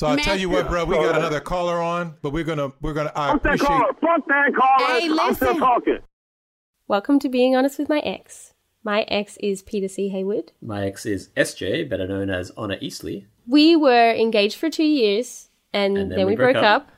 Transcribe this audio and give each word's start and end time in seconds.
So 0.00 0.06
I'll 0.06 0.16
tell 0.16 0.38
you 0.38 0.48
what, 0.48 0.66
bro. 0.66 0.86
We 0.86 0.94
got 0.94 1.14
another 1.14 1.40
caller 1.40 1.78
on, 1.78 2.14
but 2.22 2.32
we're 2.32 2.42
gonna 2.42 2.72
we're 2.80 2.94
gonna. 2.94 3.12
I 3.14 3.32
Fuck 3.32 3.42
that 3.42 3.48
appreciate. 3.56 3.66
caller. 3.66 3.92
Fuck 4.00 4.26
that 4.28 4.54
caller. 4.56 4.98
Hey, 4.98 5.08
I'm 5.10 5.34
still 5.34 5.48
listen. 5.48 5.58
talking. 5.58 5.98
Welcome 6.88 7.18
to 7.18 7.28
Being 7.28 7.54
Honest 7.54 7.78
with 7.78 7.90
My 7.90 7.98
Ex. 7.98 8.54
My 8.82 9.02
ex 9.02 9.36
is 9.42 9.60
Peter 9.60 9.88
C. 9.88 10.08
Haywood. 10.08 10.52
My 10.62 10.86
ex 10.86 11.04
is 11.04 11.28
SJ, 11.36 11.90
better 11.90 12.08
known 12.08 12.30
as 12.30 12.50
Honor 12.56 12.78
Eastly. 12.80 13.26
We 13.46 13.76
were 13.76 14.14
engaged 14.14 14.56
for 14.56 14.70
two 14.70 14.84
years, 14.84 15.50
and, 15.74 15.98
And 15.98 16.12
then, 16.12 16.26
we, 16.26 16.34
broke, 16.34 16.56
up. 16.56 16.90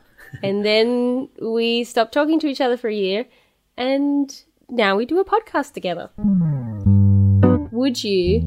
and 0.45 0.64
then 0.64 1.29
we 1.43 1.82
stopped 1.82 2.14
talking 2.14 2.39
to 2.39 2.46
each 2.46 2.61
other 2.61 2.77
for 2.77 2.87
a 2.87 2.95
year, 2.95 3.27
and 3.77 4.32
now 4.69 4.95
we 4.95 5.07
do 5.07 5.19
a 5.19 5.25
podcast 5.25 5.73
together. 5.73 6.11
Would 7.73 8.05
you 8.05 8.43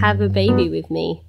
have 0.00 0.20
a 0.20 0.28
baby 0.28 0.68
with 0.68 0.90
me? 0.90 1.22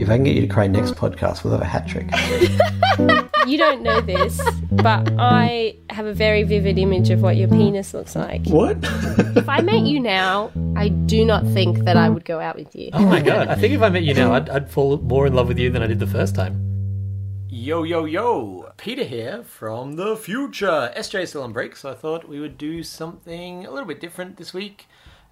If 0.00 0.08
I 0.08 0.16
can 0.16 0.24
get 0.24 0.36
you 0.36 0.42
to 0.42 0.46
cry 0.46 0.68
next 0.68 0.94
podcast, 0.94 1.42
we'll 1.42 1.52
have 1.52 1.62
a 1.62 1.64
hat 1.64 1.88
trick. 1.88 2.08
You 3.46 3.56
don't 3.56 3.82
know 3.82 4.02
this, 4.02 4.38
but 4.70 5.10
I 5.18 5.76
have 5.88 6.04
a 6.04 6.12
very 6.12 6.42
vivid 6.42 6.76
image 6.76 7.08
of 7.08 7.22
what 7.22 7.36
your 7.36 7.48
penis 7.48 7.94
looks 7.94 8.14
like. 8.14 8.44
What? 8.46 8.76
If 8.82 9.48
I 9.48 9.62
met 9.62 9.82
you 9.84 10.00
now, 10.00 10.50
I 10.76 10.88
do 10.88 11.24
not 11.24 11.46
think 11.46 11.78
that 11.84 11.96
I 11.96 12.10
would 12.10 12.26
go 12.26 12.40
out 12.40 12.56
with 12.56 12.76
you. 12.76 12.90
Oh 12.92 13.06
my 13.06 13.22
god, 13.22 13.48
I 13.48 13.54
think 13.54 13.72
if 13.72 13.80
I 13.80 13.88
met 13.88 14.02
you 14.02 14.12
now, 14.12 14.34
I'd, 14.34 14.50
I'd 14.50 14.70
fall 14.70 14.98
more 14.98 15.26
in 15.26 15.32
love 15.32 15.48
with 15.48 15.58
you 15.58 15.70
than 15.70 15.82
I 15.82 15.86
did 15.86 15.98
the 15.98 16.06
first 16.06 16.34
time. 16.34 16.60
Yo, 17.48 17.84
yo, 17.84 18.04
yo! 18.04 18.70
Peter 18.76 19.04
here 19.04 19.42
from 19.44 19.96
the 19.96 20.14
future. 20.16 20.92
SJ 20.94 21.22
is 21.22 21.30
still 21.30 21.42
on 21.42 21.52
break, 21.54 21.74
so 21.74 21.90
I 21.90 21.94
thought 21.94 22.28
we 22.28 22.40
would 22.40 22.58
do 22.58 22.82
something 22.82 23.64
a 23.64 23.70
little 23.70 23.88
bit 23.88 24.00
different 24.00 24.36
this 24.36 24.52
week. 24.52 24.86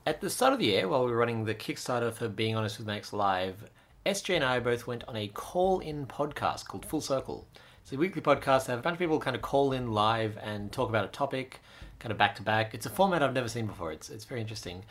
At 0.07 0.23
the 0.23 0.31
start 0.31 0.55
of 0.55 0.59
the 0.61 0.67
year, 0.67 0.89
while 0.89 1.05
we 1.05 1.11
were 1.11 1.19
running 1.19 1.45
the 1.45 1.55
Kickstarter 1.55 2.15
for 2.15 2.29
Being 2.29 2.57
Honest 2.57 2.79
with 2.79 2.87
My 2.87 2.97
Ex 2.97 3.13
Live, 3.13 3.69
SJ 4.07 4.37
and 4.37 4.45
I 4.45 4.61
both 4.61 4.87
went 4.87 5.03
on 5.09 5.17
a 5.17 5.27
call 5.27 5.81
in 5.81 6.07
podcast 6.07 6.69
called 6.69 6.87
Full 6.87 7.01
Circle. 7.01 7.45
It's 7.83 7.93
a 7.93 7.97
weekly 7.97 8.23
podcast. 8.23 8.67
They 8.67 8.73
have 8.73 8.79
a 8.79 8.83
bunch 8.83 8.95
of 8.95 9.01
people 9.01 9.19
kind 9.19 9.35
of 9.35 9.43
call 9.43 9.73
in 9.73 9.91
live 9.91 10.39
and 10.41 10.71
talk 10.71 10.89
about 10.89 11.05
a 11.05 11.09
topic, 11.09 11.61
kind 11.99 12.13
of 12.13 12.17
back 12.17 12.37
to 12.37 12.43
back. 12.43 12.73
It's 12.73 12.87
a 12.87 12.91
format 12.91 13.21
I've 13.21 13.33
never 13.33 13.49
seen 13.49 13.67
before. 13.67 13.91
It's, 13.91 14.09
it's 14.09 14.25
very 14.25 14.41
interesting. 14.41 14.85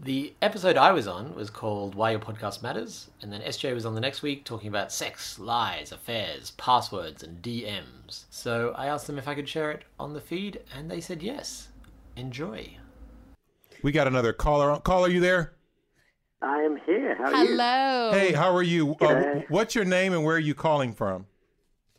The 0.00 0.34
episode 0.42 0.76
I 0.76 0.90
was 0.90 1.06
on 1.06 1.36
was 1.36 1.48
called 1.48 1.94
Why 1.94 2.10
Your 2.10 2.18
Podcast 2.18 2.60
Matters, 2.60 3.08
and 3.22 3.32
then 3.32 3.40
SJ 3.40 3.72
was 3.72 3.86
on 3.86 3.94
the 3.94 4.00
next 4.00 4.22
week 4.22 4.44
talking 4.44 4.68
about 4.68 4.90
sex, 4.90 5.38
lies, 5.38 5.92
affairs, 5.92 6.50
passwords, 6.56 7.22
and 7.22 7.40
DMs. 7.40 8.24
So 8.30 8.74
I 8.76 8.86
asked 8.86 9.06
them 9.06 9.16
if 9.16 9.28
I 9.28 9.36
could 9.36 9.48
share 9.48 9.70
it 9.70 9.84
on 10.00 10.12
the 10.12 10.20
feed, 10.20 10.60
and 10.76 10.90
they 10.90 11.00
said 11.00 11.22
yes. 11.22 11.68
Enjoy. 12.16 12.78
We 13.84 13.92
got 13.92 14.08
another 14.08 14.32
caller. 14.32 14.80
Caller, 14.80 15.08
you 15.08 15.20
there? 15.20 15.55
I 16.42 16.62
am 16.62 16.78
here. 16.84 17.14
How 17.16 17.24
are 17.24 17.44
you? 17.44 17.50
Hello. 17.50 18.10
Hey, 18.12 18.32
how 18.32 18.54
are 18.54 18.62
you? 18.62 18.94
Uh, 19.00 19.40
what's 19.48 19.74
your 19.74 19.84
name 19.84 20.12
and 20.12 20.24
where 20.24 20.36
are 20.36 20.40
you 20.40 20.54
calling 20.54 20.92
from? 20.92 21.26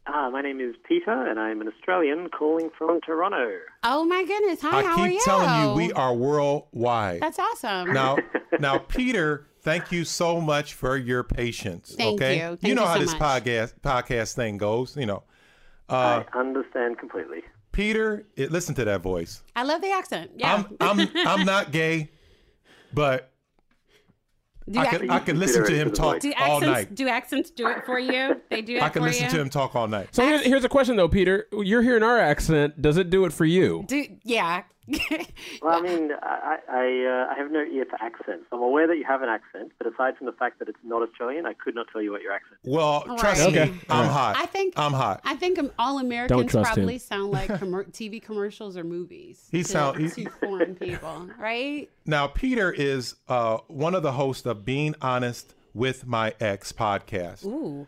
Ah, 0.06 0.30
my 0.30 0.42
name 0.42 0.62
is 0.62 0.76
Peter, 0.88 1.28
and 1.28 1.40
I'm 1.40 1.60
an 1.60 1.68
Australian 1.68 2.30
calling 2.30 2.70
from 2.78 3.02
Toronto. 3.02 3.60
Oh 3.84 4.06
my 4.06 4.24
goodness. 4.24 4.62
Hi, 4.62 4.80
I 4.80 4.84
how 4.84 5.02
are 5.02 5.08
you? 5.10 5.16
I 5.16 5.18
keep 5.18 5.24
telling 5.24 5.70
you, 5.70 5.76
we 5.76 5.92
are 5.94 6.14
worldwide. 6.14 7.22
That's 7.22 7.40
awesome. 7.40 7.92
Now, 7.92 8.18
now, 8.60 8.78
Peter, 8.78 9.48
thank 9.62 9.92
you 9.92 10.06
so 10.06 10.40
much 10.40 10.76
for 10.76 10.96
your 10.96 11.24
patience. 11.24 11.94
Thank 11.98 12.22
okay, 12.22 12.36
you. 12.38 12.42
Thank 12.42 12.64
you 12.64 12.76
know 12.76 12.84
you 12.84 12.88
how 12.88 12.94
so 12.94 13.00
this 13.02 13.20
much. 13.20 13.44
podcast 13.44 13.74
podcast 13.82 14.36
thing 14.36 14.58
goes. 14.58 14.96
You 14.96 15.08
know, 15.08 15.24
uh, 15.90 16.24
I 16.32 16.40
understand 16.40 17.00
completely. 17.00 17.42
Peter, 17.74 18.26
it, 18.36 18.52
listen 18.52 18.76
to 18.76 18.86
that 18.86 19.02
voice. 19.02 19.44
I 19.56 19.64
love 19.64 19.82
the 19.82 19.92
accent. 19.92 20.32
Yeah. 20.36 20.64
I'm 20.80 21.00
I'm 21.00 21.10
I'm 21.16 21.46
not 21.46 21.72
gay, 21.72 22.12
but 22.94 23.30
do, 23.30 23.37
I 24.76 24.86
can 24.86 25.10
I 25.10 25.20
can 25.20 25.40
listen 25.40 25.66
to 25.66 25.74
him 25.76 25.92
talk 25.94 26.20
do 26.20 26.34
all 26.38 26.58
accents 26.58 26.66
night. 26.66 26.96
do 26.96 27.08
accents 27.08 27.50
do 27.52 27.68
it 27.68 27.86
for 27.86 28.00
you? 28.00 28.42
They 28.50 28.62
do 28.62 28.78
it 28.78 28.84
I 28.84 28.90
can 28.90 29.02
for 29.02 29.08
listen 29.08 29.26
you. 29.26 29.32
to 29.32 29.42
him 29.42 29.50
talk 29.50 29.76
all 29.76 29.88
night. 29.88 30.10
So 30.12 30.24
here's, 30.24 30.42
here's 30.42 30.64
a 30.64 30.70
question 30.70 30.96
though, 30.96 31.08
Peter. 31.08 31.48
You're 31.54 31.82
hearing 31.82 32.04
our 32.04 32.18
accent. 32.18 32.82
Does 32.82 32.98
it 32.98 33.10
do 33.10 33.26
it 33.26 33.34
for 33.34 33.46
you? 33.46 33.86
Do 33.88 34.06
yeah. 34.24 34.64
Well, 35.62 35.74
I 35.74 35.82
mean, 35.82 36.12
I 36.22 36.58
I, 36.70 37.06
uh, 37.30 37.34
I 37.34 37.38
have 37.38 37.52
no 37.52 37.62
ear 37.64 37.86
for 37.90 37.98
accents. 38.02 38.46
I'm 38.52 38.62
aware 38.62 38.88
that 38.88 38.98
you 38.98 39.04
have 39.06 39.22
an 39.22 39.30
accent, 39.30 39.72
but 39.78 39.88
aside 39.92 40.16
from 40.18 40.28
the 40.28 40.34
fact 40.34 40.60
that 40.60 40.70
it's 40.70 40.78
not 40.84 41.02
Australian, 41.02 41.46
I 41.46 41.54
could 41.54 41.74
not 41.76 41.88
tell 41.92 42.02
you 42.02 42.12
what 42.12 42.22
your 42.22 42.32
accent. 42.34 42.60
is. 42.64 42.72
Well, 42.72 43.04
All 43.08 43.18
trust 43.18 43.44
right. 43.44 43.54
me, 43.54 43.60
Okay. 43.62 43.72
I'm 43.90 43.98
All 43.98 44.02
right. 44.04 44.12
hot. 44.12 44.36
I 44.38 44.46
think 44.46 44.74
I'm 44.78 44.94
hot. 44.94 45.22
I 45.26 45.36
think 45.36 45.58
um, 45.60 45.72
all 45.80 46.00
Americans 46.00 46.52
probably 46.52 46.94
him. 46.94 47.00
sound 47.00 47.32
like 47.32 47.50
commer- 47.60 47.92
TV 47.92 48.22
commercials 48.22 48.78
or 48.78 48.84
movies. 48.84 49.48
He 49.52 49.64
to, 49.64 49.70
sound- 49.70 50.00
he- 50.00 50.24
to 50.26 50.30
foreign 50.30 50.76
people, 50.76 51.30
right? 51.40 51.90
Now, 52.06 52.28
Peter 52.28 52.72
is 52.72 53.16
uh, 53.28 53.58
one 53.68 53.96
of 53.96 54.04
the 54.04 54.14
hosts 54.14 54.46
of 54.46 54.64
Being 54.64 54.96
Honest 55.02 55.54
with 55.74 56.06
My 56.06 56.34
Ex 56.40 56.72
podcast, 56.72 57.46
Ooh. 57.46 57.88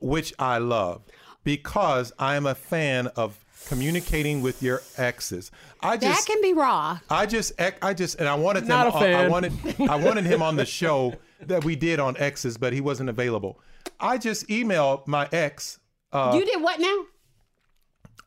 which 0.00 0.32
I 0.38 0.58
love 0.58 1.02
because 1.44 2.12
I 2.18 2.34
am 2.36 2.46
a 2.46 2.54
fan 2.54 3.06
of 3.08 3.44
communicating 3.66 4.42
with 4.42 4.62
your 4.62 4.82
exes. 4.96 5.50
I 5.80 5.96
just 5.96 6.26
That 6.26 6.32
can 6.32 6.42
be 6.42 6.52
raw. 6.52 6.98
I 7.10 7.26
just, 7.26 7.52
I 7.82 7.94
just, 7.94 8.18
and 8.18 8.28
I 8.28 8.34
wanted 8.34 8.62
them, 8.62 8.68
Not 8.68 8.86
a 8.88 8.92
on- 8.92 9.02
I 9.04 9.28
wanted, 9.28 9.52
I 9.88 9.96
wanted 9.96 10.24
him 10.24 10.42
on 10.42 10.56
the 10.56 10.64
show 10.66 11.14
that 11.40 11.64
we 11.64 11.76
did 11.76 11.98
on 11.98 12.16
exes, 12.18 12.56
but 12.56 12.72
he 12.72 12.80
wasn't 12.80 13.08
available. 13.10 13.58
I 13.98 14.18
just 14.18 14.48
emailed 14.48 15.06
my 15.06 15.28
ex. 15.32 15.78
Uh, 16.12 16.32
you 16.34 16.44
did 16.44 16.62
what 16.62 16.78
now? 16.80 17.04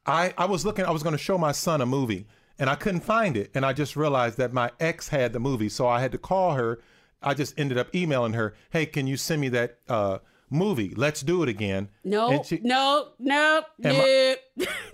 I, 0.06 0.34
I 0.38 0.46
was 0.46 0.66
looking, 0.66 0.86
I 0.86 0.92
was 0.92 1.04
going 1.04 1.14
to 1.14 1.22
show 1.22 1.38
my 1.38 1.52
son 1.52 1.82
a 1.82 1.86
movie 1.86 2.28
and 2.58 2.70
I 2.70 2.76
couldn't 2.76 3.02
find 3.02 3.38
it. 3.38 3.52
And 3.54 3.66
I 3.66 3.74
just 3.74 3.96
realized 3.96 4.38
that 4.38 4.54
my 4.54 4.72
ex 4.80 5.10
had 5.10 5.34
the 5.34 5.40
movie. 5.40 5.70
So 5.70 5.88
I 5.88 6.00
had 6.02 6.12
to 6.12 6.18
call 6.18 6.54
her. 6.54 6.80
I 7.22 7.34
just 7.34 7.54
ended 7.60 7.78
up 7.78 7.94
emailing 7.94 8.34
her, 8.34 8.56
hey, 8.72 8.86
can 8.86 9.06
you 9.08 9.18
send 9.18 9.42
me 9.42 9.50
that 9.50 9.80
uh, 9.88 10.20
movie? 10.50 10.94
Let's 10.96 11.22
do 11.22 11.44
it 11.44 11.50
again. 11.50 11.90
No, 12.04 12.30
And 12.30 12.46
she- 12.46 12.60
no, 12.64 13.10
no, 13.20 13.64
And 13.84 13.98
no. 13.98 14.36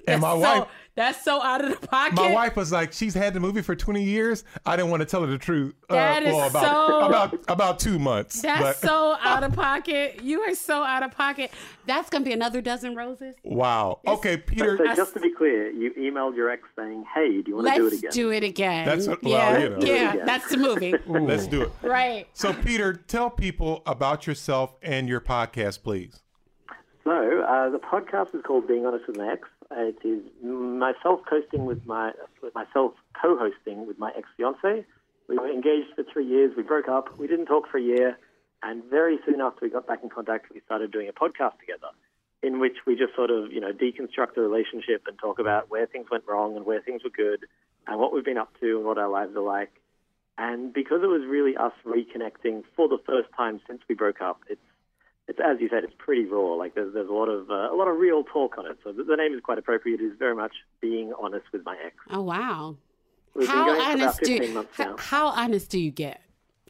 my- 0.08 0.18
my 0.18 0.34
wife- 0.34 0.68
That's 0.96 1.22
so 1.24 1.42
out 1.42 1.64
of 1.64 1.80
the 1.82 1.88
pocket. 1.90 2.16
My 2.16 2.32
wife 2.32 2.56
was 2.56 2.72
like, 2.72 2.94
she's 2.94 3.14
had 3.14 3.34
the 3.34 3.40
movie 3.42 3.62
for 3.62 3.76
20 3.76 4.02
years. 4.02 4.46
I 4.66 4.78
didn't 4.78 4.92
want 4.92 5.02
to 5.02 5.06
tell 5.06 5.22
her 5.22 5.28
the 5.28 5.38
truth. 5.38 5.76
Uh, 5.90 5.96
That 5.96 6.24
is 6.24 6.34
well, 6.34 6.50
about, 6.50 6.64
so- 6.88 7.06
about, 7.08 7.40
about 7.50 7.80
two 7.80 8.00
months. 8.00 8.42
That's 8.42 8.62
but- 8.62 8.76
so 8.78 9.18
out 9.22 9.44
of 9.44 9.52
pocket. 9.54 10.22
You 10.24 10.40
are 10.42 10.56
so 10.56 10.84
out 10.84 11.04
of 11.04 11.12
pocket. 11.12 11.52
That's 11.86 12.10
gonna 12.10 12.24
be 12.26 12.32
another 12.32 12.62
dozen 12.62 12.96
roses. 12.96 13.36
Wow. 13.44 14.00
Okay, 14.08 14.38
Peter. 14.38 14.78
So 14.78 14.96
just 14.96 15.14
to 15.16 15.20
be 15.20 15.32
clear, 15.34 15.70
you 15.70 15.92
emailed 15.92 16.36
your 16.36 16.50
ex 16.50 16.64
saying, 16.78 17.04
"Hey, 17.14 17.42
do 17.42 17.52
you 17.52 17.56
want 17.58 17.68
to 17.68 17.76
do 17.76 17.86
it 17.88 17.94
again?" 17.94 17.94
Let's 17.94 18.00
again?" 18.00 18.12
do 18.14 18.32
it 18.32 18.44
again. 18.44 18.86
That's 18.86 19.08
what- 19.08 19.22
well, 19.24 19.34
yeah, 19.34 19.60
you 19.60 19.70
know. 19.70 19.78
yeah. 19.82 20.14
Yeah. 20.16 20.26
That's 20.26 20.50
the 20.50 20.58
movie. 20.58 20.96
Let's 21.08 21.46
do 21.48 21.64
it. 21.64 21.72
right. 21.84 22.28
So, 22.34 22.54
Peter, 22.54 22.94
tell 22.94 23.30
people 23.30 23.84
about 23.86 24.26
yourself 24.26 24.76
and 24.82 25.08
your 25.10 25.20
podcast, 25.22 25.84
please. 25.84 26.22
So 27.04 27.12
uh, 27.12 27.70
the 27.70 27.78
podcast 27.80 28.34
is 28.34 28.42
called 28.48 28.68
Being 28.68 28.86
Honest 28.86 29.06
with 29.08 29.18
My 29.18 29.34
Ex. 29.34 29.48
It 29.72 29.98
is 30.04 30.22
myself 30.44 31.22
hosting 31.30 31.66
with 31.66 31.86
my 31.86 32.12
with 32.42 32.54
myself 32.54 32.94
co-hosting 33.20 33.88
with 33.88 33.98
my 33.98 34.12
ex 34.16 34.28
fiance. 34.38 34.86
We 35.28 35.38
were 35.38 35.50
engaged 35.50 35.88
for 35.96 36.04
three 36.04 36.26
years. 36.26 36.54
We 36.56 36.64
broke 36.64 36.88
up. 36.88 37.18
We 37.18 37.28
didn't 37.28 37.48
talk 37.48 37.68
for 37.70 37.78
a 37.78 37.82
year, 37.82 38.18
and 38.62 38.84
very 38.84 39.18
soon 39.26 39.42
after 39.42 39.60
we 39.64 39.72
got 39.72 39.88
back 39.88 40.00
in 40.04 40.10
contact, 40.10 40.54
we 40.54 40.62
started 40.66 40.92
doing 40.92 41.10
a 41.10 41.14
podcast 41.14 41.60
together, 41.60 41.90
in 42.44 42.60
which 42.60 42.78
we 42.86 42.96
just 42.96 43.16
sort 43.16 43.32
of 43.32 43.52
you 43.52 43.60
know 43.60 43.72
deconstruct 43.72 44.36
the 44.36 44.42
relationship 44.42 45.04
and 45.08 45.18
talk 45.18 45.40
about 45.40 45.72
where 45.72 45.88
things 45.88 46.08
went 46.12 46.26
wrong 46.28 46.56
and 46.56 46.66
where 46.66 46.82
things 46.82 47.04
were 47.04 47.10
good, 47.10 47.46
and 47.88 48.00
what 48.00 48.14
we've 48.14 48.26
been 48.26 48.38
up 48.38 48.54
to 48.60 48.78
and 48.78 48.86
what 48.86 49.00
our 49.00 49.10
lives 49.10 49.36
are 49.36 49.42
like. 49.44 49.72
And 50.38 50.74
because 50.74 51.02
it 51.02 51.08
was 51.08 51.24
really 51.26 51.56
us 51.56 51.74
reconnecting 51.86 52.64
for 52.76 52.88
the 52.88 53.00
first 53.06 53.30
time 53.36 53.62
since 53.68 53.82
we 53.88 53.96
broke 53.96 54.22
up, 54.22 54.42
it's 54.50 54.62
it's 55.28 55.40
as 55.40 55.60
you 55.60 55.70
said, 55.70 55.84
it's 55.84 55.94
pretty 55.98 56.26
raw. 56.26 56.54
Like 56.54 56.76
there's 56.76 56.94
there's 56.94 57.10
a 57.10 57.14
lot 57.14 57.30
of 57.30 57.50
uh, 57.50 57.74
a 57.74 57.76
lot 57.76 57.88
of 57.88 57.98
real 57.98 58.24
talk 58.24 58.58
on 58.58 58.66
it. 58.68 58.78
So 58.84 58.92
the, 58.92 59.04
the 59.04 59.16
name 59.16 59.34
is 59.34 59.42
quite 59.42 59.58
appropriate. 59.58 60.00
It 60.00 60.04
is 60.06 60.14
very 60.18 60.36
much 60.36 60.54
being 60.82 61.14
honest 61.20 61.46
with 61.52 61.66
my 61.66 61.78
ex. 61.84 61.96
Oh 62.10 62.22
wow. 62.22 62.76
We've 63.34 63.48
how 63.48 63.66
been 63.66 63.76
going 63.76 63.78
for 63.78 63.96
about 63.96 64.04
honest 64.04 64.22
do 64.22 64.34
you, 64.34 64.54
months 64.54 64.72
how, 64.78 64.84
now. 64.86 64.96
how 64.98 65.28
honest 65.28 65.70
do 65.70 65.80
you 65.80 65.92
get? 65.92 66.22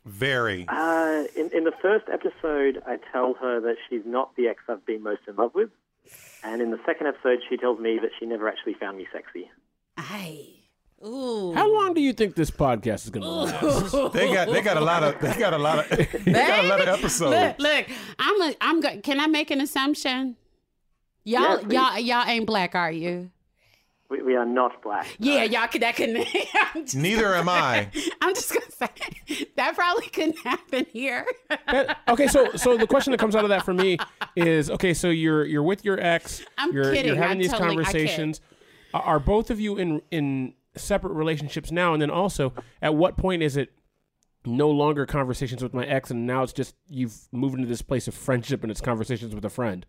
Very. 0.06 0.66
Uh, 0.68 1.24
in 1.36 1.50
in 1.54 1.64
the 1.64 1.74
first 1.82 2.06
episode, 2.12 2.82
I 2.88 2.98
tell 3.12 3.34
her 3.36 3.60
that 3.62 3.76
she's 3.90 4.04
not 4.06 4.36
the 4.36 4.48
ex 4.48 4.62
I've 4.70 4.86
been 4.86 5.04
most 5.04 5.22
in 5.28 5.36
love 5.36 5.54
with, 5.54 5.70
and 6.44 6.62
in 6.62 6.72
the 6.72 6.80
second 6.86 7.08
episode, 7.08 7.40
she 7.50 7.58
tells 7.58 7.80
me 7.80 8.00
that 8.02 8.12
she 8.20 8.26
never 8.26 8.48
actually 8.48 8.76
found 8.76 8.98
me 8.98 9.08
sexy. 9.12 9.50
Ay. 9.98 10.65
Ooh. 11.06 11.54
How 11.54 11.72
long 11.72 11.94
do 11.94 12.02
you 12.02 12.14
think 12.14 12.36
this 12.36 12.50
podcast 12.52 13.06
is 13.06 13.10
going 13.10 13.24
to 13.24 13.30
last? 13.30 14.14
They 14.14 14.34
got 14.34 14.50
they 14.50 14.62
got 14.62 14.78
a 14.78 14.82
lot 14.82 15.04
of 15.04 15.20
they 15.20 15.38
got 15.40 15.54
a 15.54 15.58
lot 15.58 15.80
of 15.80 15.90
they 16.26 16.32
got 16.32 16.66
a 16.66 16.68
lot 16.68 16.82
of 16.82 16.88
episodes. 16.88 17.32
Look, 17.32 17.60
look. 17.60 17.86
I'm 18.18 18.42
a. 18.42 18.56
I'm. 18.62 18.80
Go- 18.80 19.02
can 19.02 19.20
I 19.20 19.28
make 19.28 19.52
an 19.52 19.62
assumption? 19.62 20.36
Y'all, 21.24 21.62
Yeah, 21.72 21.96
y'all, 21.96 22.00
y'all 22.00 22.28
ain't 22.30 22.46
black, 22.46 22.76
are 22.76 22.92
you? 22.92 23.32
We, 24.10 24.22
we 24.22 24.36
are 24.36 24.46
not 24.46 24.84
black. 24.84 25.08
Yeah, 25.18 25.44
y'all 25.44 25.68
could. 25.68 25.82
That 25.82 25.96
couldn't. 25.96 26.28
Just, 26.76 26.96
Neither 26.96 27.34
am 27.34 27.50
I. 27.50 27.90
I'm 28.22 28.36
just 28.36 28.54
gonna 28.54 28.70
say 28.70 29.48
that 29.56 29.76
probably 29.76 30.08
couldn't 30.10 30.38
happen 30.40 30.86
here. 30.94 31.26
That- 31.50 31.98
okay, 32.10 32.28
so 32.28 32.52
so 32.56 32.78
the 32.78 32.86
question 32.88 33.12
that 33.12 33.18
comes 33.18 33.36
out 33.36 33.44
of 33.44 33.50
that 33.50 33.66
for 33.66 33.74
me 33.74 33.98
is 34.36 34.70
okay. 34.70 34.94
So 34.94 35.10
you're 35.10 35.46
you're 35.46 35.64
with 35.64 35.84
your 35.84 36.00
ex. 36.00 36.44
I'm 36.58 36.72
you're, 36.72 36.94
kidding. 36.94 37.08
You're 37.14 37.16
having 37.22 37.38
I 37.40 37.42
these 37.42 37.52
totally- 37.52 37.70
I 37.70 37.70
kid. 37.70 37.84
conversations. 37.86 38.42
Are, 38.94 39.02
are 39.02 39.20
both 39.20 39.50
of 39.50 39.60
you 39.60 39.78
in 39.78 40.02
in 40.12 40.54
separate 40.78 41.14
relationships 41.14 41.72
now? 41.72 41.94
And 41.94 42.02
then 42.02 42.10
also, 42.12 42.54
at 42.82 42.96
what 42.96 43.18
point 43.18 43.44
is 43.44 43.58
it 43.58 43.70
no 44.46 44.70
longer 44.70 45.06
conversations 45.06 45.64
with 45.64 45.74
my 45.74 45.86
ex, 45.86 46.12
and 46.12 46.26
now 46.28 46.44
it's 46.44 46.54
just 46.54 46.76
you've 46.88 47.16
moved 47.32 47.56
into 47.56 47.68
this 47.68 47.82
place 47.82 48.08
of 48.08 48.14
friendship 48.14 48.62
and 48.64 48.72
it's 48.72 48.82
conversations 48.82 49.34
with 49.34 49.44
a 49.46 49.50
friend? 49.50 49.86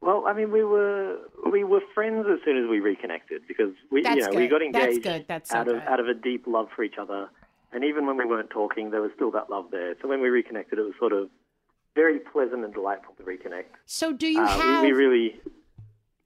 Well, 0.00 0.24
I 0.26 0.32
mean, 0.32 0.50
we 0.50 0.64
were 0.64 1.18
we 1.52 1.62
were 1.62 1.80
friends 1.94 2.26
as 2.32 2.38
soon 2.44 2.62
as 2.64 2.70
we 2.70 2.80
reconnected 2.80 3.42
because 3.46 3.72
we 3.92 4.02
That's 4.02 4.16
you 4.16 4.22
know 4.22 4.30
we 4.30 4.48
good. 4.48 4.50
got 4.50 4.72
That's 4.72 4.86
engaged 4.96 5.02
good. 5.04 5.24
That's 5.28 5.50
so 5.50 5.58
out 5.58 5.68
of 5.68 5.74
good. 5.74 5.82
out 5.88 6.00
of 6.00 6.08
a 6.08 6.14
deep 6.14 6.46
love 6.46 6.68
for 6.74 6.82
each 6.82 6.96
other, 6.98 7.28
and 7.72 7.84
even 7.84 8.06
when 8.06 8.16
we 8.16 8.24
weren't 8.24 8.48
talking, 8.50 8.90
there 8.90 9.02
was 9.02 9.10
still 9.14 9.30
that 9.32 9.50
love 9.50 9.66
there. 9.70 9.94
So 10.00 10.08
when 10.08 10.20
we 10.22 10.28
reconnected, 10.30 10.78
it 10.78 10.82
was 10.82 10.94
sort 10.98 11.12
of 11.12 11.28
very 11.94 12.18
pleasant 12.18 12.64
and 12.64 12.72
delightful 12.72 13.14
to 13.18 13.22
reconnect. 13.24 13.64
So 13.84 14.12
do 14.12 14.26
you 14.26 14.40
Uh, 14.42 14.46
have? 14.46 14.82
we, 14.82 14.92
we 14.92 14.98
really. 14.98 15.40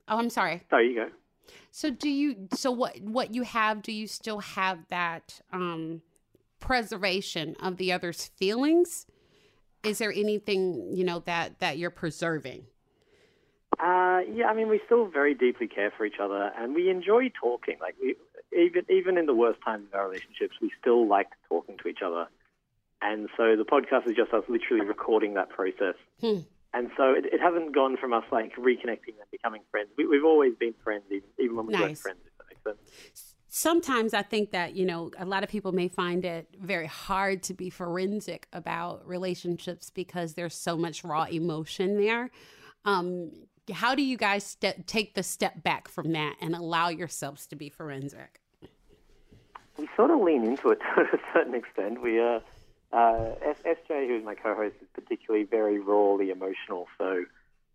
oh, 0.07 0.19
I'm 0.19 0.29
sorry. 0.29 0.63
Sorry, 0.69 0.89
you 0.89 0.95
go. 0.95 1.09
So 1.75 1.89
do 1.89 2.07
you? 2.07 2.47
So 2.53 2.71
what? 2.71 3.01
What 3.01 3.35
you 3.35 3.41
have? 3.41 3.81
Do 3.81 3.91
you 3.91 4.07
still 4.07 4.39
have 4.39 4.87
that 4.87 5.41
um, 5.51 6.03
preservation 6.61 7.57
of 7.61 7.75
the 7.75 7.91
other's 7.91 8.27
feelings? 8.37 9.05
Is 9.83 9.97
there 9.97 10.09
anything 10.09 10.95
you 10.95 11.03
know 11.03 11.19
that 11.25 11.59
that 11.59 11.77
you're 11.77 11.89
preserving? 11.89 12.63
Uh, 13.77 14.21
yeah, 14.33 14.45
I 14.47 14.53
mean, 14.53 14.69
we 14.69 14.79
still 14.85 15.07
very 15.07 15.33
deeply 15.33 15.67
care 15.67 15.91
for 15.97 16.05
each 16.05 16.17
other, 16.17 16.49
and 16.57 16.75
we 16.75 16.89
enjoy 16.89 17.29
talking. 17.37 17.75
Like 17.81 17.95
we, 18.01 18.15
even 18.57 18.85
even 18.89 19.17
in 19.17 19.25
the 19.25 19.35
worst 19.35 19.59
times 19.65 19.87
of 19.91 19.99
our 19.99 20.07
relationships, 20.07 20.55
we 20.61 20.71
still 20.79 21.05
like 21.05 21.27
talking 21.49 21.75
to 21.83 21.89
each 21.89 21.99
other. 22.01 22.27
And 23.01 23.27
so 23.35 23.57
the 23.57 23.65
podcast 23.65 24.07
is 24.09 24.15
just 24.15 24.31
us 24.31 24.45
literally 24.47 24.85
recording 24.85 25.33
that 25.33 25.49
process. 25.49 25.95
Hmm. 26.21 26.39
And 26.75 26.91
so 26.97 27.13
it, 27.13 27.25
it 27.25 27.39
hasn't 27.41 27.73
gone 27.73 27.95
from 27.95 28.11
us 28.11 28.25
like 28.31 28.53
reconnecting 28.57 29.15
and 29.19 29.31
becoming 29.31 29.61
friends. 29.71 29.89
We, 29.97 30.07
we've 30.07 30.25
always 30.25 30.53
been 30.59 30.73
friends, 30.83 31.03
even, 31.09 31.29
even 31.39 31.55
when 31.55 31.67
we 31.67 31.73
weren't 31.73 31.97
friends. 31.97 32.19
If 32.25 32.37
that 32.37 32.45
makes 32.49 32.63
sense. 32.63 33.35
sometimes 33.47 34.13
I 34.13 34.21
think 34.21 34.51
that, 34.51 34.75
you 34.75 34.85
know, 34.85 35.09
a 35.17 35.25
lot 35.25 35.43
of 35.43 35.49
people 35.49 35.71
may 35.71 35.87
find 35.87 36.25
it 36.25 36.49
very 36.61 36.87
hard 36.87 37.43
to 37.43 37.53
be 37.53 37.69
forensic 37.69 38.47
about 38.51 39.07
relationships 39.07 39.89
because 39.89 40.33
there's 40.33 40.53
so 40.53 40.75
much 40.75 41.05
raw 41.05 41.23
emotion 41.23 41.97
there. 41.97 42.29
Um, 42.83 43.31
how 43.73 43.95
do 43.95 44.03
you 44.03 44.17
guys 44.17 44.43
ste- 44.43 44.85
take 44.85 45.15
the 45.15 45.23
step 45.23 45.63
back 45.63 45.87
from 45.87 46.11
that 46.11 46.35
and 46.41 46.53
allow 46.53 46.89
yourselves 46.89 47.47
to 47.47 47.55
be 47.55 47.69
forensic? 47.69 48.41
we 49.77 49.89
sort 49.95 50.11
of 50.11 50.19
lean 50.21 50.43
into 50.45 50.69
it 50.69 50.79
to 50.95 51.01
a 51.01 51.19
certain 51.33 51.53
extent. 51.53 52.01
We 52.01 52.19
uh, 52.19 52.39
uh, 52.95 53.35
SJ, 53.65 54.07
who's 54.07 54.23
my 54.23 54.35
co-host, 54.35 54.75
is 54.81 54.87
particularly 54.93 55.45
very 55.45 55.79
rawly 55.79 56.29
emotional. 56.31 56.87
So 56.97 57.25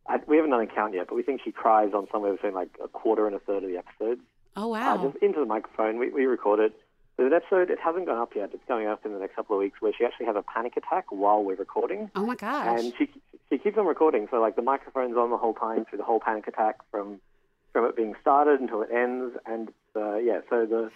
I, 0.09 0.21
we 0.27 0.37
haven't 0.37 0.51
done 0.53 0.63
a 0.63 0.67
count 0.67 0.95
yet, 0.95 1.07
but 1.09 1.15
we 1.15 1.23
think 1.23 1.43
she 1.45 1.53
cries 1.53 1.93
on 1.95 2.09
somewhere 2.11 2.33
between 2.33 2.55
like 2.55 2.71
a 2.83 2.89
quarter 2.89 3.27
and 3.27 3.37
a 3.37 3.39
third 3.41 3.63
of 3.65 3.71
the 3.71 3.77
episodes. 3.77 4.23
Oh, 4.57 4.65
Uh, 4.75 4.97
wow. 4.97 5.11
just 5.11 5.23
into 5.23 5.39
the 5.41 5.47
microphone. 5.47 5.99
We, 5.99 6.11
we 6.11 6.25
record 6.27 6.59
it. 6.61 6.73
There's 7.17 7.31
an 7.33 7.37
episode, 7.37 7.71
it 7.71 7.79
hasn't 7.79 8.07
gone 8.07 8.17
up 8.17 8.35
yet. 8.35 8.51
It's 8.55 8.65
going 8.67 8.87
up 8.87 9.05
in 9.05 9.13
the 9.13 9.19
next 9.19 9.37
couple 9.37 9.55
of 9.55 9.61
weeks 9.61 9.81
where 9.83 9.93
she 9.97 10.07
actually 10.07 10.25
has 10.27 10.37
a 10.37 10.43
panic 10.43 10.77
attack 10.79 11.05
while 11.11 11.45
we're 11.45 11.55
recording. 11.55 12.11
Oh, 12.17 12.25
my 12.25 12.35
gosh. 12.35 12.81
And 12.83 12.95
she 12.97 13.11
she 13.51 13.59
keeps 13.59 13.77
on 13.77 13.85
recording, 13.85 14.27
so 14.31 14.41
like 14.41 14.57
the 14.57 14.63
microphone's 14.63 15.17
on 15.19 15.29
the 15.31 15.37
whole 15.37 15.53
time 15.55 15.85
through 15.85 15.99
the 15.99 16.05
whole 16.05 16.21
panic 16.21 16.47
attack 16.47 16.77
from 16.91 17.21
from 17.73 17.85
it 17.85 17.95
being 17.97 18.15
started 18.23 18.59
until 18.61 18.81
it 18.83 18.91
ends, 18.93 19.37
and 19.45 19.69
uh, 19.95 20.17
yeah, 20.17 20.41
so 20.49 20.65
the 20.67 20.91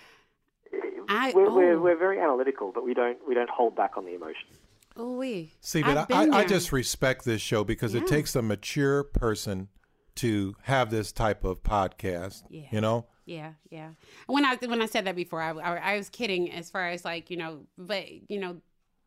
I, 1.08 1.32
we're, 1.34 1.46
oh, 1.46 1.54
we're 1.54 1.80
we're 1.80 1.96
very 1.96 2.20
analytical, 2.20 2.72
but 2.72 2.84
we 2.84 2.94
don't 2.94 3.18
we 3.26 3.34
don't 3.34 3.50
hold 3.50 3.76
back 3.76 3.96
on 3.96 4.04
the 4.04 4.14
emotion. 4.14 4.48
oh, 4.96 5.16
wee. 5.16 5.52
See, 5.60 5.82
but 5.82 5.96
I've 5.96 6.10
I, 6.10 6.36
I, 6.36 6.38
I 6.40 6.44
just 6.44 6.72
respect 6.72 7.24
this 7.24 7.40
show 7.40 7.64
because 7.64 7.94
it 7.94 8.06
takes 8.06 8.34
a 8.36 8.42
mature 8.42 9.04
person 9.04 9.68
to 10.16 10.54
have 10.62 10.90
this 10.90 11.12
type 11.12 11.44
of 11.44 11.62
podcast. 11.62 12.42
Yeah. 12.48 12.66
You 12.70 12.80
know, 12.80 13.06
Yeah, 13.26 13.52
yeah. 13.70 13.90
When 14.26 14.44
I 14.44 14.56
when 14.56 14.82
I 14.82 14.86
said 14.86 15.06
that 15.06 15.16
before, 15.16 15.40
I, 15.40 15.50
I, 15.50 15.76
I 15.94 15.96
was 15.96 16.08
kidding 16.08 16.52
as 16.52 16.70
far 16.70 16.88
as 16.88 17.04
like 17.04 17.30
you 17.30 17.36
know, 17.36 17.60
but 17.76 18.06
you 18.30 18.38
know, 18.38 18.60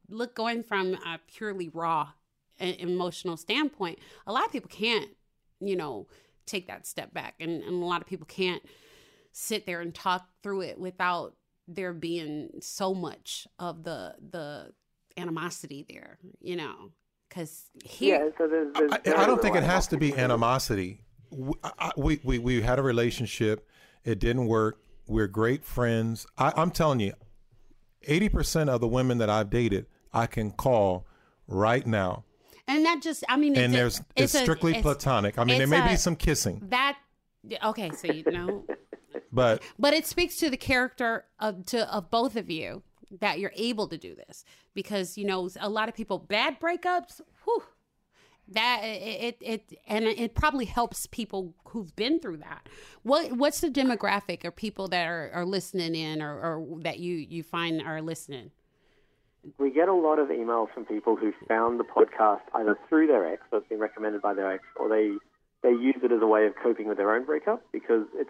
look 0.09 0.35
going 0.35 0.63
from 0.63 0.93
a 0.93 1.19
purely 1.27 1.69
raw 1.69 2.09
emotional 2.59 3.37
standpoint, 3.37 3.99
a 4.25 4.33
lot 4.33 4.45
of 4.45 4.51
people 4.51 4.69
can't 4.69 5.09
you 5.59 5.75
know 5.75 6.07
take 6.45 6.67
that 6.67 6.85
step 6.85 7.13
back, 7.13 7.35
and, 7.39 7.63
and 7.63 7.83
a 7.83 7.85
lot 7.85 8.01
of 8.01 8.07
people 8.07 8.25
can't 8.25 8.63
sit 9.31 9.65
there 9.65 9.81
and 9.81 9.93
talk 9.93 10.27
through 10.41 10.61
it 10.61 10.79
without 10.79 11.35
there 11.67 11.93
being 11.93 12.49
so 12.61 12.93
much 12.93 13.47
of 13.59 13.83
the 13.83 14.15
the 14.31 14.71
animosity 15.17 15.85
there, 15.89 16.17
you 16.39 16.55
know, 16.55 16.91
because 17.27 17.65
here. 17.83 18.23
Yeah, 18.25 18.29
so 18.37 18.47
there's, 18.47 18.73
there's 18.73 18.91
I, 19.17 19.23
I 19.23 19.25
don't 19.27 19.41
think 19.41 19.55
it 19.55 19.63
has 19.63 19.87
to 19.87 19.97
be 19.97 20.13
animosity. 20.15 21.01
animosity. 21.01 21.03
We, 21.29 21.53
I, 21.63 21.91
we, 21.97 22.19
we, 22.23 22.39
we 22.39 22.61
had 22.61 22.79
a 22.79 22.83
relationship. 22.83 23.67
It 24.05 24.19
didn't 24.19 24.45
work. 24.47 24.79
We're 25.07 25.27
great 25.27 25.65
friends. 25.65 26.25
I, 26.37 26.53
I'm 26.55 26.71
telling 26.71 26.99
you, 27.01 27.13
80% 28.07 28.69
of 28.69 28.79
the 28.81 28.87
women 28.87 29.17
that 29.17 29.29
I've 29.29 29.49
dated, 29.49 29.87
I 30.13 30.27
can 30.27 30.51
call 30.51 31.05
right 31.47 31.85
now. 31.85 32.23
And 32.67 32.85
that 32.85 33.01
just, 33.01 33.23
I 33.27 33.37
mean, 33.37 33.53
it's 33.53 33.59
And 33.61 33.73
a- 33.73 33.77
there's 33.77 34.01
it's, 34.15 34.35
a- 34.35 34.39
strictly 34.39 34.71
it's- 34.71 34.83
platonic. 34.83 35.37
I 35.37 35.43
mean, 35.43 35.57
there 35.57 35.63
it's 35.63 35.69
may 35.71 35.87
be 35.89 35.95
some 35.97 36.15
kissing, 36.15 36.61
That 36.69 36.97
okay, 37.63 37.91
so 37.91 38.11
you 38.11 38.23
know, 38.31 38.65
but 39.31 39.61
but 39.77 39.93
it 39.93 40.05
speaks 40.05 40.37
to 40.37 40.49
the 40.49 40.57
character 40.57 41.25
of 41.39 41.65
to 41.67 41.93
of 41.93 42.09
both 42.09 42.35
of 42.35 42.49
you 42.49 42.83
that 43.19 43.39
you're 43.39 43.53
able 43.55 43.87
to 43.87 43.97
do 43.97 44.15
this 44.15 44.43
because 44.73 45.17
you 45.17 45.25
know 45.25 45.49
a 45.59 45.69
lot 45.69 45.89
of 45.89 45.95
people 45.95 46.19
bad 46.19 46.59
breakups. 46.59 47.21
Whew, 47.45 47.63
that 48.49 48.81
it, 48.83 49.37
it 49.41 49.69
it 49.71 49.79
and 49.87 50.05
it 50.05 50.35
probably 50.35 50.65
helps 50.65 51.07
people 51.07 51.53
who've 51.65 51.95
been 51.95 52.19
through 52.19 52.37
that. 52.37 52.67
What 53.03 53.33
what's 53.33 53.61
the 53.61 53.69
demographic 53.69 54.45
of 54.45 54.55
people 54.55 54.87
that 54.89 55.07
are, 55.07 55.29
are 55.33 55.45
listening 55.45 55.95
in 55.95 56.21
or, 56.21 56.33
or 56.33 56.79
that 56.81 56.99
you 56.99 57.15
you 57.15 57.43
find 57.43 57.81
are 57.81 58.01
listening? 58.01 58.51
We 59.57 59.71
get 59.71 59.87
a 59.87 59.93
lot 59.93 60.19
of 60.19 60.27
emails 60.27 60.73
from 60.73 60.85
people 60.85 61.15
who 61.15 61.31
found 61.47 61.79
the 61.79 61.85
podcast 61.85 62.41
either 62.53 62.77
through 62.89 63.07
their 63.07 63.25
ex, 63.31 63.41
so 63.49 63.57
it's 63.57 63.69
been 63.69 63.79
recommended 63.79 64.21
by 64.21 64.33
their 64.33 64.51
ex, 64.51 64.63
or 64.75 64.89
they 64.89 65.11
they 65.63 65.69
use 65.69 65.97
it 66.03 66.11
as 66.11 66.21
a 66.21 66.27
way 66.27 66.45
of 66.45 66.53
coping 66.61 66.87
with 66.87 66.97
their 66.97 67.13
own 67.15 67.25
breakup 67.25 67.63
because 67.71 68.05
it's 68.15 68.29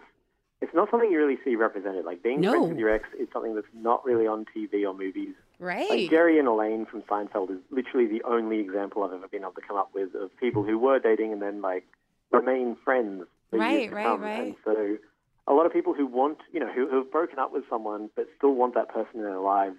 it's 0.60 0.74
not 0.74 0.90
something 0.90 1.10
you 1.10 1.18
really 1.18 1.38
see 1.44 1.54
represented. 1.56 2.04
Like 2.04 2.22
being 2.22 2.40
No. 2.40 2.50
friends 2.52 2.68
with 2.70 2.78
your 2.78 2.90
ex 2.90 3.08
is 3.18 3.28
something 3.32 3.54
that's 3.54 3.66
not 3.74 4.04
really 4.04 4.26
on 4.26 4.44
TV 4.56 4.84
or 4.88 4.94
movies. 4.94 5.34
Right. 5.60 5.88
Like 5.88 6.10
Jerry 6.10 6.38
and 6.38 6.48
Elaine 6.48 6.86
from 6.86 7.02
Seinfeld 7.02 7.50
is 7.50 7.58
literally 7.70 8.06
the 8.06 8.22
only 8.24 8.58
example 8.60 9.02
I've 9.04 9.12
ever 9.12 9.28
been 9.28 9.42
able 9.42 9.52
to 9.52 9.60
come 9.60 9.76
up 9.76 9.90
with 9.94 10.14
of 10.14 10.30
people 10.38 10.62
who 10.64 10.78
were 10.78 10.98
dating 10.98 11.32
and 11.32 11.40
then 11.42 11.60
like 11.62 11.84
remain 12.32 12.76
friends. 12.84 13.24
for 13.50 13.58
Right, 13.58 13.80
years 13.80 13.90
to 13.90 13.94
right, 13.96 14.04
come. 14.04 14.20
right. 14.20 14.40
And 14.42 14.56
so 14.64 14.96
a 15.46 15.52
lot 15.54 15.64
of 15.66 15.72
people 15.72 15.94
who 15.94 16.06
want, 16.06 16.38
you 16.52 16.60
know, 16.60 16.70
who, 16.72 16.88
who 16.88 16.96
have 16.98 17.10
broken 17.10 17.38
up 17.38 17.52
with 17.52 17.64
someone 17.70 18.10
but 18.16 18.26
still 18.36 18.54
want 18.54 18.74
that 18.74 18.88
person 18.88 19.16
in 19.16 19.22
their 19.22 19.38
lives, 19.40 19.76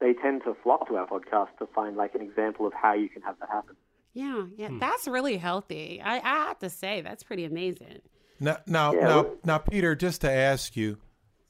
they 0.00 0.12
tend 0.14 0.42
to 0.44 0.54
flock 0.62 0.88
to 0.88 0.96
our 0.96 1.06
podcast 1.06 1.56
to 1.58 1.66
find 1.74 1.96
like 1.96 2.14
an 2.14 2.20
example 2.22 2.66
of 2.66 2.72
how 2.72 2.92
you 2.94 3.08
can 3.08 3.22
have 3.22 3.38
that 3.40 3.48
happen. 3.48 3.76
yeah, 4.14 4.44
yeah, 4.56 4.68
hmm. 4.68 4.78
that's 4.78 5.06
really 5.06 5.36
healthy. 5.36 6.00
I, 6.04 6.16
I 6.16 6.46
have 6.46 6.58
to 6.60 6.68
say 6.70 7.00
that's 7.00 7.22
pretty 7.22 7.44
amazing. 7.44 8.00
Now, 8.40 8.58
now, 8.66 8.92
Yeah, 8.92 9.00
now, 9.00 9.30
now, 9.44 9.58
Peter, 9.58 9.94
just 9.94 10.20
to 10.22 10.30
ask 10.30 10.76
you 10.76 10.98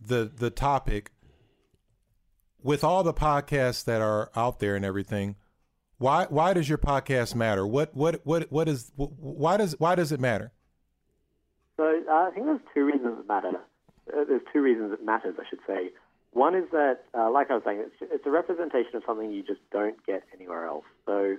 the, 0.00 0.30
the 0.34 0.50
topic 0.50 1.12
with 2.62 2.84
all 2.84 3.02
the 3.02 3.14
podcasts 3.14 3.84
that 3.84 4.00
are 4.00 4.30
out 4.34 4.58
there 4.58 4.76
and 4.76 4.84
everything, 4.84 5.36
why, 5.98 6.26
why 6.28 6.52
does 6.52 6.68
your 6.68 6.78
podcast 6.78 7.34
matter? 7.34 7.66
What, 7.66 7.94
what, 7.94 8.20
what, 8.24 8.50
what 8.50 8.68
is, 8.68 8.92
why 8.96 9.56
does, 9.56 9.78
why 9.78 9.94
does 9.94 10.12
it 10.12 10.20
matter? 10.20 10.52
So 11.76 11.84
uh, 11.84 12.12
I 12.12 12.30
think 12.32 12.46
there's 12.46 12.60
two 12.74 12.84
reasons 12.84 13.16
that 13.18 13.26
matter. 13.26 13.52
Uh, 14.12 14.24
there's 14.28 14.42
two 14.52 14.60
reasons 14.60 14.92
it 14.92 15.04
matters, 15.04 15.34
I 15.38 15.44
should 15.48 15.60
say. 15.66 15.90
One 16.32 16.54
is 16.54 16.64
that, 16.72 17.04
uh, 17.16 17.30
like 17.30 17.50
I 17.50 17.54
was 17.54 17.62
saying, 17.64 17.84
it's, 17.86 18.12
it's 18.12 18.26
a 18.26 18.30
representation 18.30 18.96
of 18.96 19.02
something 19.06 19.30
you 19.30 19.42
just 19.42 19.60
don't 19.72 20.04
get 20.04 20.24
anywhere 20.34 20.66
else. 20.66 20.84
So 21.06 21.36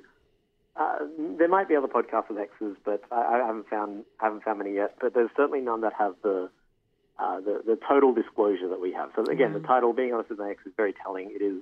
uh, 0.77 0.99
there 1.37 1.47
might 1.47 1.67
be 1.69 1.75
other 1.75 1.87
podcasts 1.87 2.29
with 2.29 2.37
exes, 2.37 2.75
but 2.83 3.03
I, 3.11 3.41
I 3.41 3.45
haven't 3.45 3.69
found 3.69 4.05
haven't 4.17 4.43
found 4.43 4.59
many 4.59 4.75
yet. 4.75 4.95
But 4.99 5.13
there's 5.13 5.29
certainly 5.35 5.61
none 5.61 5.81
that 5.81 5.93
have 5.97 6.15
the 6.21 6.49
uh, 7.17 7.39
the, 7.39 7.61
the 7.65 7.79
total 7.87 8.13
disclosure 8.13 8.67
that 8.69 8.81
we 8.81 8.91
have. 8.93 9.09
So 9.15 9.23
again, 9.23 9.53
the 9.53 9.59
title, 9.59 9.93
"Being 9.93 10.13
Honest 10.13 10.29
with 10.29 10.39
My 10.39 10.51
Ex," 10.51 10.65
is 10.65 10.73
very 10.75 10.93
telling. 10.93 11.31
It 11.31 11.43
is 11.43 11.61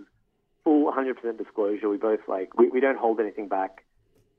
full 0.64 0.92
100% 0.92 1.38
disclosure. 1.38 1.90
We 1.90 1.98
both 1.98 2.22
like 2.28 2.58
we, 2.58 2.70
we 2.70 2.80
don't 2.80 2.98
hold 2.98 3.20
anything 3.20 3.48
back 3.48 3.84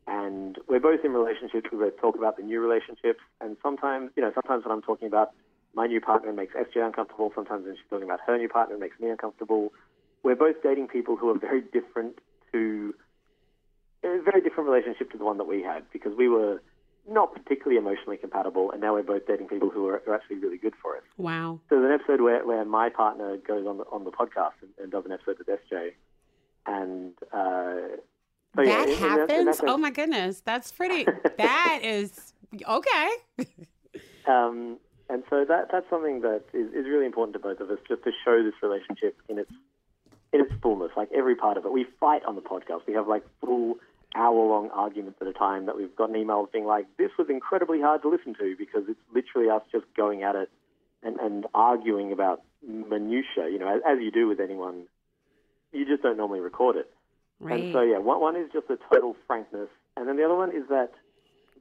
and 0.06 0.58
we're 0.68 0.80
both 0.80 1.04
in 1.04 1.12
relationships. 1.12 1.68
We 1.72 1.78
both 1.78 1.98
talk 1.98 2.16
about 2.16 2.36
the 2.36 2.42
new 2.42 2.60
relationships, 2.60 3.20
and 3.40 3.56
sometimes, 3.62 4.10
you 4.16 4.22
know, 4.22 4.32
sometimes 4.34 4.64
when 4.64 4.72
I'm 4.72 4.82
talking 4.82 5.08
about 5.08 5.32
my 5.74 5.86
new 5.86 6.00
partner, 6.00 6.30
it 6.30 6.36
makes 6.36 6.54
SJ 6.54 6.84
uncomfortable. 6.84 7.32
Sometimes 7.34 7.64
when 7.64 7.74
she's 7.74 7.84
talking 7.90 8.04
about 8.04 8.20
her 8.26 8.36
new 8.38 8.48
partner, 8.48 8.76
it 8.76 8.80
makes 8.80 8.98
me 9.00 9.08
uncomfortable. 9.08 9.72
We're 10.22 10.36
both 10.36 10.56
dating 10.62 10.88
people 10.88 11.16
who 11.16 11.30
are 11.30 11.38
very 11.38 11.62
different 11.62 12.18
to 12.52 12.94
a 14.04 14.22
very 14.22 14.40
different 14.40 14.68
relationship 14.68 15.10
to 15.12 15.18
the 15.18 15.24
one 15.24 15.38
that 15.38 15.44
we 15.44 15.62
had 15.62 15.84
because 15.92 16.12
we 16.16 16.28
were 16.28 16.60
not 17.08 17.34
particularly 17.34 17.76
emotionally 17.76 18.16
compatible, 18.16 18.70
and 18.70 18.80
now 18.80 18.94
we're 18.94 19.02
both 19.02 19.26
dating 19.26 19.48
people 19.48 19.68
who 19.70 19.86
are, 19.88 20.02
are 20.06 20.14
actually 20.14 20.36
really 20.36 20.56
good 20.56 20.74
for 20.80 20.96
us. 20.96 21.02
Wow. 21.18 21.60
So 21.68 21.78
there's 21.80 21.86
an 21.86 22.00
episode 22.00 22.20
where, 22.22 22.46
where 22.46 22.64
my 22.64 22.88
partner 22.88 23.36
goes 23.36 23.66
on 23.66 23.78
the 23.78 23.84
on 23.84 24.04
the 24.04 24.10
podcast 24.10 24.54
and, 24.62 24.70
and 24.82 24.90
does 24.90 25.04
an 25.04 25.12
episode 25.12 25.36
with 25.38 25.48
SJ, 25.48 25.92
and 26.66 27.12
uh, 27.32 27.96
so 28.56 28.64
that 28.64 28.88
in- 28.88 28.94
in 28.94 28.98
happens. 28.98 29.30
in 29.32 29.44
that 29.46 29.60
oh 29.66 29.76
my 29.76 29.90
goodness, 29.90 30.40
that's 30.40 30.72
pretty. 30.72 31.04
that 31.36 31.80
is 31.84 32.32
okay. 32.66 33.08
Um, 34.26 34.78
and 35.10 35.22
so 35.28 35.44
that 35.44 35.68
that's 35.70 35.88
something 35.90 36.22
that 36.22 36.44
is, 36.54 36.68
is 36.72 36.86
really 36.86 37.06
important 37.06 37.34
to 37.34 37.38
both 37.38 37.60
of 37.60 37.70
us, 37.70 37.78
just 37.86 38.02
to 38.04 38.12
show 38.24 38.42
this 38.42 38.54
relationship 38.62 39.16
in 39.28 39.38
its 39.38 39.52
in 40.32 40.40
its 40.40 40.52
fullness, 40.62 40.90
like 40.96 41.10
every 41.14 41.36
part 41.36 41.58
of 41.58 41.66
it. 41.66 41.72
We 41.72 41.86
fight 42.00 42.24
on 42.24 42.34
the 42.34 42.40
podcast. 42.40 42.86
We 42.86 42.94
have 42.94 43.06
like 43.06 43.24
full 43.44 43.76
hour-long 44.14 44.70
arguments 44.70 45.18
at 45.20 45.26
a 45.26 45.32
time 45.32 45.66
that 45.66 45.76
we've 45.76 45.94
gotten 45.96 46.14
emails 46.14 46.50
being 46.52 46.66
like, 46.66 46.86
"This 46.96 47.10
was 47.18 47.28
incredibly 47.28 47.80
hard 47.80 48.02
to 48.02 48.08
listen 48.08 48.34
to 48.34 48.54
because 48.56 48.84
it's 48.88 49.00
literally 49.12 49.50
us 49.50 49.62
just 49.72 49.86
going 49.96 50.22
at 50.22 50.36
it 50.36 50.50
and, 51.02 51.18
and 51.20 51.46
arguing 51.54 52.12
about 52.12 52.42
minutia. 52.66 53.48
You 53.50 53.58
know, 53.58 53.68
as, 53.68 53.82
as 53.86 53.98
you 54.00 54.10
do 54.10 54.26
with 54.26 54.40
anyone, 54.40 54.84
you 55.72 55.84
just 55.86 56.02
don't 56.02 56.16
normally 56.16 56.40
record 56.40 56.76
it. 56.76 56.90
Right. 57.40 57.64
And 57.64 57.72
so, 57.72 57.82
yeah, 57.82 57.98
one, 57.98 58.20
one 58.20 58.36
is 58.36 58.50
just 58.52 58.70
a 58.70 58.78
total 58.90 59.16
frankness. 59.26 59.68
And 59.96 60.08
then 60.08 60.16
the 60.16 60.24
other 60.24 60.34
one 60.34 60.50
is 60.50 60.68
that 60.70 60.90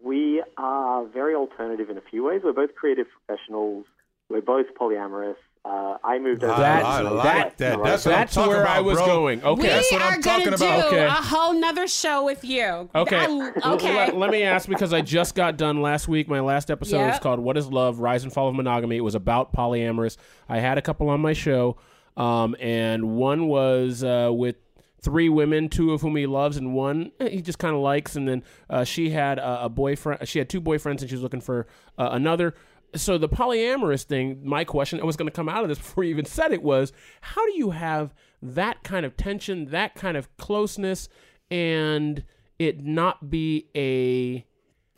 we 0.03 0.43
are 0.57 1.05
very 1.05 1.36
alternative 1.36 1.89
in 1.89 1.98
a 1.98 2.01
few 2.01 2.24
ways. 2.24 2.41
We're 2.43 2.53
both 2.53 2.75
creative 2.75 3.07
professionals. 3.25 3.86
We're 4.29 4.41
both 4.41 4.67
polyamorous. 4.79 5.36
Uh, 5.65 5.98
I 6.03 6.20
moved 6.20 6.43
over. 6.43 6.60
That's- 6.60 6.84
I, 6.86 6.98
I 7.00 7.01
like 7.03 7.24
that- 7.24 7.58
that. 7.58 7.84
That's 7.84 8.05
what 8.05 8.13
I'm 8.15 8.20
That's 8.22 8.34
talking 8.34 8.51
where 8.51 8.62
about, 8.63 8.75
I 8.77 8.82
was 8.82 8.98
bro. 8.98 9.05
going. 9.05 9.43
Okay. 9.46 9.62
we 9.62 9.67
That's 9.70 9.91
what 9.93 10.01
are 10.01 10.12
I'm 10.12 10.20
gonna 10.22 10.46
talking 10.46 10.50
do 10.50 10.65
about. 10.65 10.86
Okay. 10.93 11.05
a 11.05 11.12
whole 11.12 11.53
nother 11.53 11.88
show 11.88 12.25
with 12.25 12.43
you. 12.43 12.89
Okay. 12.93 13.15
I- 13.15 13.51
okay. 13.74 13.96
Let, 13.96 14.17
let 14.17 14.29
me 14.29 14.43
ask 14.43 14.67
because 14.67 14.91
I 14.91 15.00
just 15.00 15.36
got 15.36 15.55
done 15.55 15.82
last 15.82 16.10
week. 16.10 16.27
My 16.27 16.41
last 16.41 16.70
episode 16.70 17.08
was 17.08 17.20
called 17.20 17.39
"What 17.39 17.55
Is 17.55 17.67
Love: 17.67 18.00
Rise 18.00 18.25
and 18.25 18.34
Fall 18.34 18.50
of 18.50 18.55
Monogamy." 18.55 18.98
It 18.98 19.01
was 19.05 19.15
about 19.15 19.53
polyamorous. 19.53 20.17
I 20.50 20.60
had 20.60 20.77
a 20.77 20.82
couple 20.82 21.08
on 21.10 21.22
my 21.22 21.32
show, 21.32 21.77
um, 22.17 22.58
and 22.60 23.15
one 23.15 23.48
was 23.48 24.03
uh, 24.03 24.32
with 24.34 24.58
three 25.01 25.29
women, 25.29 25.70
two 25.70 25.91
of 25.93 26.01
whom 26.01 26.17
he 26.17 26.25
loves, 26.25 26.58
and 26.58 26.74
one 26.74 27.12
eh, 27.22 27.29
he 27.29 27.41
just 27.41 27.60
kind 27.60 27.74
of 27.74 27.82
likes. 27.82 28.17
And 28.17 28.27
then 28.27 28.43
uh, 28.70 28.84
she 28.84 29.12
had 29.12 29.39
a, 29.39 29.65
a 29.65 29.70
boyfriend. 29.70 30.27
She 30.27 30.39
had 30.39 30.50
two 30.50 30.60
boyfriends, 30.60 31.00
and 31.00 31.10
she 31.10 31.15
was 31.15 31.24
looking 31.24 31.41
for 31.41 31.67
uh, 31.98 32.10
another. 32.12 32.53
So 32.95 33.17
the 33.17 33.29
polyamorous 33.29 34.03
thing, 34.03 34.39
my 34.43 34.63
question, 34.63 35.00
I 35.01 35.03
was 35.03 35.15
going 35.15 35.27
to 35.27 35.31
come 35.35 35.50
out 35.50 35.63
of 35.63 35.69
this 35.69 35.77
before 35.85 36.03
you 36.03 36.12
even 36.12 36.25
said 36.25 36.51
it 36.51 36.62
was, 36.63 36.91
how 37.21 37.45
do 37.45 37.53
you 37.57 37.71
have 37.71 38.13
that 38.41 38.83
kind 38.83 39.05
of 39.05 39.15
tension, 39.17 39.65
that 39.71 39.95
kind 39.95 40.15
of 40.17 40.35
closeness, 40.38 41.09
and 41.50 42.23
it 42.59 42.83
not 42.83 43.29
be 43.29 43.67
a 43.75 44.45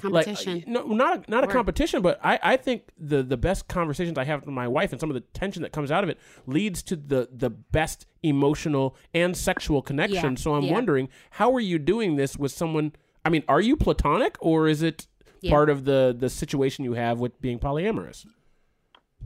like 0.03 0.25
Competition. 0.25 0.63
no 0.67 0.85
not 0.87 1.25
a, 1.27 1.31
not 1.31 1.45
a 1.45 1.47
Or- 1.47 1.51
competition 1.51 2.01
but 2.01 2.19
I, 2.21 2.37
I 2.43 2.57
think 2.57 2.89
the 2.97 3.23
the 3.23 3.37
best 3.37 3.69
conversations 3.69 4.17
i 4.17 4.25
have 4.25 4.41
with 4.41 4.53
my 4.53 4.67
wife 4.67 4.91
and 4.91 4.99
some 4.99 5.09
of 5.09 5.13
the 5.13 5.21
tension 5.21 5.61
that 5.63 5.71
comes 5.71 5.89
out 5.89 6.03
of 6.03 6.09
it 6.09 6.19
leads 6.45 6.83
to 6.83 6.97
the 6.97 7.29
the 7.31 7.49
best 7.49 8.05
emotional 8.21 8.97
and 9.13 9.35
sexual 9.37 9.81
connection 9.81 10.31
Yeah, 10.33 10.37
so 10.37 10.53
i'm 10.53 10.63
yeah. 10.65 10.73
wondering 10.73 11.07
how 11.31 11.53
are 11.53 11.61
you 11.61 11.79
doing 11.79 12.17
this 12.17 12.35
with 12.35 12.51
someone 12.51 12.91
i 13.23 13.29
mean 13.29 13.43
are 13.47 13.61
you 13.61 13.77
platonic 13.77 14.35
or 14.41 14.67
is 14.67 14.81
it 14.81 15.07
Yeah. 15.45 15.51
part 15.55 15.69
of 15.69 15.85
the 15.89 16.15
the 16.23 16.29
situation 16.29 16.79
you 16.89 16.93
have 16.93 17.19
with 17.19 17.33
being 17.45 17.59
polyamorous 17.59 18.25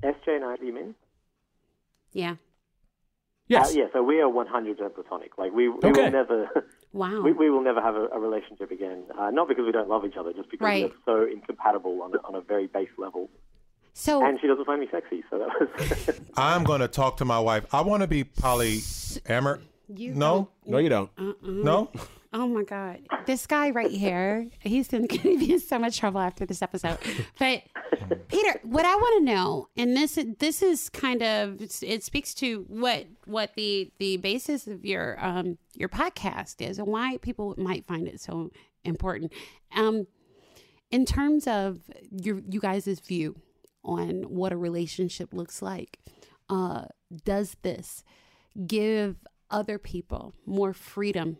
SJ 0.01 0.27
and 0.37 0.45
I, 0.45 0.55
do 0.57 0.65
you 0.65 0.73
mean? 0.79 0.95
yeah. 2.13 2.35
yes 3.47 3.69
Uh, 3.75 3.79
yeah, 3.79 3.85
so 3.93 4.01
we 4.03 4.15
are 4.21 4.29
100% 4.29 4.95
platonic. 4.95 5.31
Like, 5.37 5.51
we, 5.51 5.63
we 5.69 5.75
Okay. 5.89 6.03
will 6.03 6.11
never... 6.11 6.39
Wow. 6.91 7.21
We, 7.21 7.31
we 7.33 7.47
will 7.51 7.61
never 7.69 7.81
have 7.87 7.95
a, 7.95 8.05
a 8.17 8.19
relationship 8.19 8.71
again. 8.71 9.03
Uh, 9.19 9.29
not 9.29 9.47
because 9.47 9.65
we 9.69 9.71
don't 9.71 9.89
love 9.89 10.03
each 10.05 10.17
other, 10.21 10.31
just 10.33 10.49
because 10.49 10.65
Right. 10.65 10.91
we're 11.05 11.05
so 11.05 11.31
incompatible 11.31 12.01
on 12.01 12.09
a, 12.15 12.17
on 12.27 12.33
a 12.33 12.41
very 12.41 12.65
base 12.65 12.89
level. 12.97 13.29
so 13.93 14.25
And 14.25 14.39
she 14.41 14.47
doesn't 14.47 14.65
find 14.65 14.79
me 14.81 14.87
sexy, 14.91 15.23
so 15.29 15.37
that 15.37 15.49
was. 15.59 16.19
I'm 16.37 16.63
going 16.63 16.81
to 16.81 16.87
talk 16.87 17.17
to 17.17 17.25
my 17.25 17.39
wife. 17.49 17.63
I 17.71 17.81
want 17.81 18.01
to 18.01 18.07
be 18.07 18.23
polyamor. 18.23 19.59
you 19.87 20.13
No, 20.15 20.49
no 20.65 20.77
you 20.79 20.89
don't 20.89 21.11
no. 21.43 21.91
Oh 22.31 22.47
my 22.47 22.63
God. 22.63 23.01
This 23.25 23.47
guy 23.47 23.71
right 23.71 23.89
here, 23.89 24.47
he's 24.59 24.87
going 24.87 25.07
to 25.07 25.17
be 25.17 25.53
in 25.53 25.59
so 25.59 25.79
much 25.79 25.97
trouble 25.97 26.19
after 26.19 26.45
this 26.45 26.61
episode. 26.61 26.97
But 27.39 27.63
Peter, 28.27 28.59
what 28.63 28.85
I 28.85 28.95
want 28.95 29.19
to 29.19 29.33
know, 29.33 29.67
and 29.75 29.97
this 29.97 30.19
this 30.37 30.61
is 30.61 30.89
kind 30.89 31.23
of 31.23 31.59
it 31.81 32.03
speaks 32.03 32.35
to 32.35 32.65
what 32.67 33.07
what 33.25 33.55
the 33.55 33.91
the 33.97 34.17
basis 34.17 34.67
of 34.67 34.85
your 34.85 35.17
um 35.23 35.57
your 35.73 35.89
podcast 35.89 36.61
is 36.61 36.77
and 36.77 36.87
why 36.87 37.17
people 37.17 37.55
might 37.57 37.87
find 37.87 38.07
it 38.07 38.21
so 38.21 38.51
important. 38.83 39.33
Um 39.75 40.05
in 40.91 41.05
terms 41.05 41.47
of 41.47 41.79
your 42.11 42.41
you 42.47 42.59
guys' 42.59 42.99
view 42.99 43.35
on 43.83 44.23
what 44.23 44.51
a 44.51 44.57
relationship 44.57 45.33
looks 45.33 45.61
like, 45.63 45.97
uh, 46.49 46.85
does 47.25 47.55
this 47.63 48.03
give 48.67 49.15
other 49.49 49.79
people 49.79 50.35
more 50.45 50.73
freedom 50.73 51.37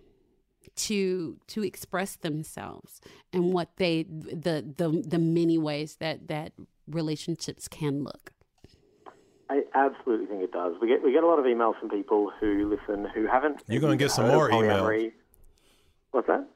to 0.76 1.38
to 1.48 1.64
express 1.64 2.16
themselves 2.16 3.02
and 3.34 3.54
what 3.54 3.70
they 3.78 4.04
the 4.04 4.66
the 4.78 5.04
the 5.06 5.20
many 5.20 5.58
ways 5.58 5.98
that 5.98 6.28
that 6.28 6.54
relationships 6.88 7.68
can 7.68 8.04
look. 8.04 8.32
I 9.50 9.64
absolutely 9.74 10.28
think 10.28 10.44
it 10.44 10.52
does. 10.52 10.76
We 10.82 10.88
get 10.88 11.04
we 11.04 11.12
get 11.12 11.24
a 11.24 11.28
lot 11.28 11.40
of 11.40 11.46
emails 11.46 11.80
from 11.80 11.90
people 11.90 12.32
who 12.40 12.70
listen 12.70 13.08
who 13.14 13.26
haven't. 13.28 13.64
You're 13.68 13.82
gonna 13.82 13.96
get 13.96 14.12
some 14.12 14.28
more 14.28 14.50
emails. 14.50 15.12
What's 16.12 16.28
that? 16.28 16.48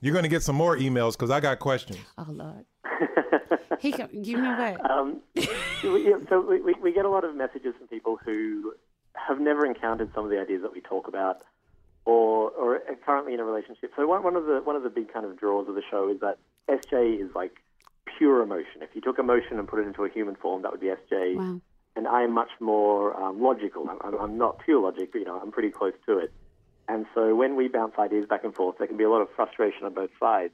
You're 0.00 0.12
going 0.12 0.24
to 0.24 0.28
get 0.28 0.42
some 0.42 0.56
more 0.56 0.76
emails 0.76 1.12
because 1.12 1.30
I 1.30 1.40
got 1.40 1.58
questions. 1.58 1.98
Oh 2.18 2.26
Lord, 2.28 2.64
he 3.80 3.92
go, 3.92 4.08
you 4.12 4.36
know 4.36 4.54
what? 4.56 4.90
Um, 4.90 5.20
yeah, 5.34 6.16
so 6.28 6.40
we, 6.40 6.60
we, 6.60 6.74
we 6.82 6.92
get 6.92 7.04
a 7.04 7.08
lot 7.08 7.24
of 7.24 7.34
messages 7.34 7.74
from 7.78 7.88
people 7.88 8.18
who 8.24 8.74
have 9.14 9.40
never 9.40 9.64
encountered 9.64 10.10
some 10.14 10.24
of 10.24 10.30
the 10.30 10.38
ideas 10.38 10.62
that 10.62 10.72
we 10.72 10.80
talk 10.82 11.08
about, 11.08 11.38
or 12.06 12.50
or 12.50 12.80
currently 13.04 13.34
in 13.34 13.40
a 13.40 13.44
relationship. 13.44 13.92
So 13.96 14.06
one, 14.06 14.22
one 14.22 14.36
of 14.36 14.46
the 14.46 14.62
one 14.64 14.76
of 14.76 14.82
the 14.82 14.88
big 14.88 15.12
kind 15.12 15.26
of 15.26 15.38
draws 15.38 15.68
of 15.68 15.74
the 15.74 15.82
show 15.90 16.08
is 16.08 16.20
that 16.20 16.38
SJ 16.68 17.20
is 17.20 17.34
like 17.34 17.60
pure 18.16 18.40
emotion. 18.40 18.80
If 18.80 18.90
you 18.94 19.02
took 19.02 19.18
emotion 19.18 19.58
and 19.58 19.68
put 19.68 19.80
it 19.80 19.86
into 19.86 20.04
a 20.04 20.08
human 20.08 20.36
form, 20.36 20.62
that 20.62 20.72
would 20.72 20.80
be 20.80 20.86
SJ. 20.86 21.36
Wow. 21.36 21.60
And 21.96 22.06
I 22.06 22.22
am 22.22 22.32
much 22.32 22.50
more 22.60 23.18
um, 23.20 23.42
logical. 23.42 23.88
I'm, 23.88 24.14
I'm, 24.14 24.36
not 24.36 24.58
pure 24.58 24.82
logic, 24.82 25.12
but 25.12 25.18
you 25.18 25.24
know, 25.24 25.40
I'm 25.40 25.50
pretty 25.50 25.70
close 25.70 25.94
to 26.04 26.18
it. 26.18 26.30
And 26.88 27.06
so 27.14 27.34
when 27.34 27.56
we 27.56 27.68
bounce 27.68 27.94
ideas 27.98 28.26
back 28.28 28.44
and 28.44 28.54
forth, 28.54 28.76
there 28.78 28.86
can 28.86 28.98
be 28.98 29.04
a 29.04 29.10
lot 29.10 29.22
of 29.22 29.28
frustration 29.34 29.84
on 29.84 29.94
both 29.94 30.10
sides. 30.20 30.52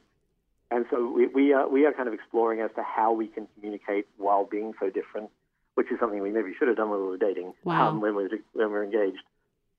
And 0.70 0.86
so 0.88 1.10
we, 1.10 1.26
we, 1.26 1.52
are, 1.52 1.68
we 1.68 1.84
are 1.84 1.92
kind 1.92 2.06
of 2.06 2.14
exploring 2.14 2.60
as 2.60 2.70
to 2.76 2.82
how 2.84 3.12
we 3.12 3.26
can 3.26 3.48
communicate 3.54 4.06
while 4.18 4.44
being 4.44 4.72
so 4.78 4.88
different, 4.88 5.30
which 5.74 5.90
is 5.90 5.98
something 5.98 6.22
we 6.22 6.30
maybe 6.30 6.54
should 6.56 6.68
have 6.68 6.76
done 6.76 6.90
when 6.90 7.00
we 7.00 7.06
were 7.08 7.18
dating, 7.18 7.54
Wow. 7.64 7.88
um, 7.88 8.00
when, 8.00 8.14
we 8.14 8.22
were, 8.22 8.30
when 8.52 8.68
we 8.68 8.72
were 8.72 8.84
engaged. 8.84 9.22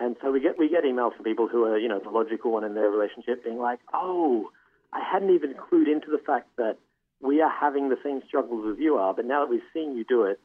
And 0.04 0.18
so 0.22 0.32
we 0.32 0.42
get, 0.42 0.58
we 0.60 0.68
get 0.70 0.84
emails 0.84 1.16
from 1.16 1.24
people 1.24 1.48
who 1.48 1.64
are, 1.64 1.78
you 1.78 1.88
know, 1.88 2.00
the 2.00 2.10
logical 2.10 2.52
one 2.52 2.64
in 2.64 2.74
their 2.76 2.90
relationship 2.90 3.44
being 3.44 3.58
like, 3.58 3.80
oh, 3.94 4.50
I 4.92 5.00
hadn't 5.02 5.30
even 5.34 5.54
clued 5.54 5.88
into 5.88 6.08
the 6.12 6.18
fact 6.18 6.48
that 6.58 6.78
we 7.22 7.42
are 7.42 7.50
having 7.50 7.88
the 7.90 7.98
same 8.04 8.22
struggles 8.28 8.66
as 8.74 8.80
you 8.80 8.96
are, 8.96 9.14
but 9.14 9.26
now 9.26 9.40
that 9.46 9.50
we've 9.50 9.62
seen 9.74 9.96
you 9.96 10.04
do 10.04 10.24
it, 10.24 10.40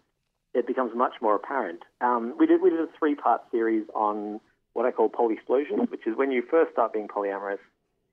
it 0.55 0.67
becomes 0.67 0.93
much 0.95 1.15
more 1.21 1.35
apparent. 1.35 1.81
Um, 2.01 2.35
we 2.39 2.47
did 2.47 2.63
we 2.63 2.71
did 2.71 2.81
a 2.81 2.87
three 2.99 3.15
part 3.17 3.43
series 3.51 3.85
on 3.95 4.41
what 4.75 4.87
I 4.87 4.93
call 4.93 5.09
polyexplosion, 5.11 5.91
which 5.91 6.07
is 6.07 6.17
when 6.17 6.31
you 6.31 6.43
first 6.49 6.73
start 6.73 6.93
being 6.93 7.09
polyamorous, 7.09 7.59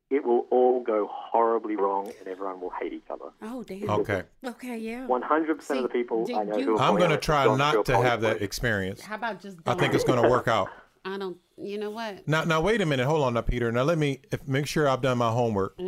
it 0.10 0.26
will 0.26 0.46
all 0.52 0.84
go 0.84 1.08
horribly 1.12 1.76
wrong 1.76 2.12
and 2.20 2.28
everyone 2.28 2.60
will 2.60 2.72
hate 2.82 2.92
each 2.94 3.10
other. 3.10 3.30
Oh 3.44 3.64
damn. 3.64 3.90
Okay. 3.90 4.24
Okay, 4.44 4.78
yeah. 4.80 5.06
One 5.06 5.22
hundred 5.22 5.58
percent 5.60 5.80
of 5.80 5.84
the 5.84 5.90
people 5.90 6.26
I 6.36 6.44
know 6.44 6.58
you- 6.58 6.66
who 6.66 6.78
are 6.78 6.82
I'm 6.82 6.98
going 6.98 7.12
to 7.12 7.18
try 7.18 7.44
have 7.44 7.58
gone 7.58 7.72
through 7.72 7.82
a 7.82 7.84
not 7.84 7.86
to 7.86 7.98
have 8.10 8.22
that 8.22 8.42
experience. 8.42 9.02
How 9.02 9.16
about 9.16 9.40
just? 9.42 9.58
I 9.66 9.76
think 9.76 9.94
it's 9.94 10.04
going 10.04 10.22
to 10.22 10.28
work 10.30 10.48
out. 10.48 10.70
I 11.06 11.18
don't. 11.18 11.38
You 11.58 11.78
know 11.78 11.92
what? 11.92 12.28
Now, 12.28 12.44
now, 12.44 12.60
wait 12.60 12.82
a 12.82 12.86
minute. 12.86 13.06
Hold 13.06 13.24
on, 13.24 13.36
now, 13.36 13.42
Peter. 13.42 13.72
Now, 13.72 13.84
let 13.84 13.98
me 13.98 14.22
if, 14.32 14.46
make 14.48 14.66
sure 14.68 14.90
I've 14.90 15.02
done 15.02 15.20
my 15.20 15.30
homework. 15.30 15.80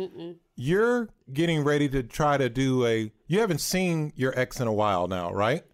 You're 0.54 1.08
getting 1.32 1.64
ready 1.64 1.88
to 1.90 2.02
try 2.02 2.38
to 2.38 2.48
do 2.48 2.86
a. 2.86 3.12
You 3.26 3.40
haven't 3.40 3.60
seen 3.60 4.12
your 4.16 4.38
ex 4.38 4.60
in 4.60 4.68
a 4.68 4.72
while 4.72 5.08
now, 5.08 5.32
right? 5.32 5.64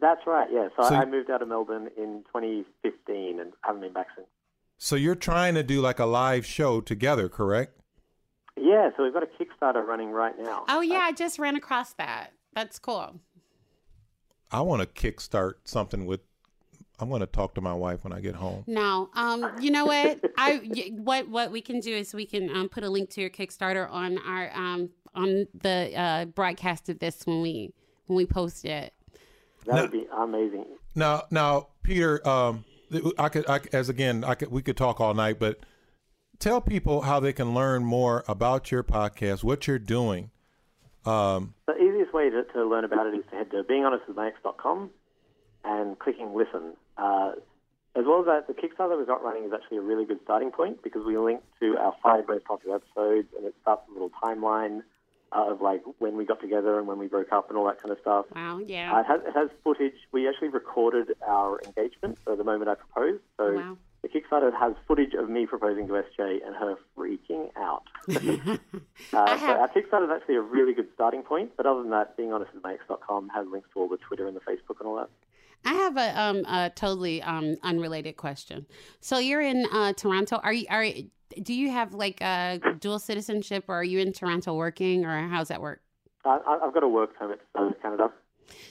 That's 0.00 0.20
right. 0.26 0.48
Yeah. 0.52 0.68
So, 0.76 0.88
So- 0.88 0.94
I 0.94 1.04
moved 1.04 1.28
out 1.28 1.42
of 1.42 1.48
Melbourne 1.48 1.88
in 1.96 2.22
2015 2.32 3.40
and 3.40 3.52
haven't 3.62 3.80
been 3.80 3.92
back 3.92 4.06
since. 4.14 4.28
So 4.78 4.94
you're 4.94 5.16
trying 5.16 5.54
to 5.56 5.64
do 5.64 5.80
like 5.80 5.98
a 5.98 6.06
live 6.06 6.46
show 6.46 6.80
together, 6.80 7.28
correct? 7.28 7.80
Yeah. 8.56 8.90
So 8.96 9.02
we've 9.02 9.12
got 9.12 9.24
a 9.24 9.26
Kickstarter 9.26 9.84
running 9.84 10.10
right 10.10 10.38
now. 10.38 10.64
Oh 10.68 10.80
yeah, 10.80 11.00
I 11.00 11.10
just 11.12 11.40
ran 11.40 11.56
across 11.56 11.94
that. 11.94 12.32
That's 12.54 12.78
cool. 12.78 13.20
I 14.50 14.60
want 14.62 14.80
to 14.82 14.86
kickstart 15.12 15.54
something 15.64 16.06
with. 16.06 16.20
I'm 17.00 17.08
going 17.08 17.20
to 17.20 17.26
talk 17.26 17.54
to 17.54 17.60
my 17.60 17.74
wife 17.74 18.04
when 18.04 18.12
I 18.12 18.20
get 18.20 18.34
home. 18.34 18.64
No, 18.66 19.08
um, 19.14 19.50
you 19.60 19.70
know 19.70 19.84
what? 19.86 20.20
I 20.36 20.60
y- 20.64 20.90
what 20.94 21.28
what 21.28 21.50
we 21.52 21.60
can 21.60 21.80
do 21.80 21.92
is 21.94 22.12
we 22.14 22.26
can 22.26 22.50
um, 22.54 22.68
put 22.68 22.82
a 22.84 22.88
link 22.90 23.10
to 23.10 23.20
your 23.20 23.30
Kickstarter 23.30 23.88
on 23.90 24.18
our 24.18 24.50
um 24.54 24.90
on 25.14 25.46
the 25.54 25.92
uh, 25.96 26.24
broadcast 26.26 26.88
of 26.88 26.98
this 26.98 27.24
when 27.26 27.40
we 27.42 27.72
when 28.06 28.16
we 28.16 28.26
post 28.26 28.64
it. 28.64 28.92
That 29.66 29.82
would 29.82 29.92
be 29.92 30.06
amazing. 30.16 30.64
Now, 30.94 31.24
now, 31.30 31.68
Peter, 31.82 32.26
um, 32.26 32.64
I 33.18 33.28
could, 33.28 33.48
I, 33.48 33.60
as 33.72 33.88
again, 33.88 34.24
I 34.24 34.34
could, 34.34 34.50
we 34.50 34.62
could 34.62 34.76
talk 34.78 34.98
all 35.00 35.12
night, 35.14 35.38
but 35.38 35.60
tell 36.38 36.60
people 36.60 37.02
how 37.02 37.20
they 37.20 37.32
can 37.34 37.52
learn 37.54 37.84
more 37.84 38.24
about 38.26 38.70
your 38.72 38.82
podcast, 38.82 39.44
what 39.44 39.66
you're 39.66 39.78
doing. 39.78 40.30
Um, 41.04 41.54
The 41.66 41.76
easiest 41.76 42.14
way 42.14 42.30
to, 42.30 42.44
to 42.44 42.64
learn 42.64 42.84
about 42.84 43.06
it 43.08 43.14
is 43.18 43.24
to 43.30 43.36
head 43.36 43.50
to 43.50 43.62
beinghonestwithmyex.com 43.62 44.90
and 45.64 45.98
clicking 45.98 46.34
listen. 46.34 46.74
Uh, 46.98 47.32
as 47.96 48.04
well 48.06 48.20
as 48.20 48.26
that, 48.26 48.46
the 48.46 48.52
Kickstarter 48.54 48.96
we've 48.98 49.06
got 49.06 49.22
running 49.24 49.44
is 49.44 49.52
actually 49.52 49.78
a 49.78 49.80
really 49.82 50.04
good 50.04 50.20
starting 50.24 50.50
point 50.50 50.82
because 50.82 51.04
we 51.04 51.16
link 51.16 51.40
to 51.60 51.76
our 51.78 51.94
five 52.02 52.28
most 52.28 52.44
popular 52.44 52.76
episodes 52.76 53.28
and 53.36 53.46
it 53.46 53.54
starts 53.62 53.82
a 53.88 53.92
little 53.92 54.10
timeline 54.22 54.82
uh, 55.32 55.50
of 55.52 55.60
like 55.60 55.82
when 55.98 56.16
we 56.16 56.24
got 56.24 56.40
together 56.40 56.78
and 56.78 56.86
when 56.86 56.98
we 56.98 57.06
broke 57.06 57.32
up 57.32 57.48
and 57.48 57.58
all 57.58 57.66
that 57.66 57.80
kind 57.80 57.90
of 57.90 57.98
stuff. 58.00 58.26
Wow, 58.34 58.56
Uh, 58.56 58.58
yeah. 58.66 59.00
it, 59.00 59.06
has, 59.06 59.20
it 59.26 59.32
has 59.34 59.48
footage. 59.64 59.94
We 60.12 60.28
actually 60.28 60.48
recorded 60.48 61.12
our 61.26 61.60
engagement, 61.64 62.18
so 62.24 62.36
the 62.36 62.44
moment 62.44 62.68
I 62.70 62.74
proposed. 62.74 63.22
So 63.36 63.54
Wow. 63.54 63.76
The 64.00 64.08
Kickstarter 64.08 64.56
has 64.56 64.74
footage 64.86 65.12
of 65.14 65.28
me 65.28 65.44
proposing 65.46 65.88
to 65.88 65.94
SJ 65.94 66.46
and 66.46 66.54
her 66.54 66.76
freaking 66.96 67.50
out. 67.56 67.82
uh, 68.08 69.38
so 69.38 69.46
our 69.46 69.68
Kickstarter 69.68 70.04
is 70.04 70.10
actually 70.14 70.36
a 70.36 70.40
really 70.40 70.72
good 70.72 70.86
starting 70.94 71.22
point. 71.22 71.50
But 71.56 71.66
other 71.66 71.82
than 71.82 71.90
that, 71.90 72.16
being 72.16 72.32
honest 72.32 72.54
with 72.54 72.62
my 72.62 72.74
ex.com 72.74 73.28
has 73.34 73.46
links 73.48 73.68
to 73.74 73.80
all 73.80 73.88
the 73.88 73.96
Twitter 73.96 74.28
and 74.28 74.36
the 74.36 74.40
Facebook 74.40 74.78
and 74.78 74.86
all 74.88 74.96
that. 74.96 75.10
I 75.64 75.72
have 75.72 75.96
a 75.96 76.20
um 76.20 76.36
a 76.46 76.70
totally 76.74 77.22
um 77.22 77.56
unrelated 77.62 78.16
question. 78.16 78.66
So 79.00 79.18
you're 79.18 79.40
in 79.40 79.66
uh, 79.72 79.92
Toronto. 79.94 80.36
Are 80.42 80.52
you 80.52 80.66
are 80.70 80.86
do 81.42 81.52
you 81.54 81.70
have 81.70 81.94
like 81.94 82.20
a 82.20 82.60
dual 82.80 82.98
citizenship, 82.98 83.64
or 83.68 83.76
are 83.76 83.84
you 83.84 83.98
in 83.98 84.12
Toronto 84.12 84.54
working, 84.54 85.04
or 85.04 85.28
how's 85.28 85.48
that 85.48 85.60
work? 85.60 85.80
Uh, 86.24 86.38
I- 86.46 86.58
I've 86.66 86.74
got 86.74 86.82
a 86.82 86.88
work 86.88 87.16
permit 87.18 87.40
in 87.58 87.74
Canada. 87.82 88.10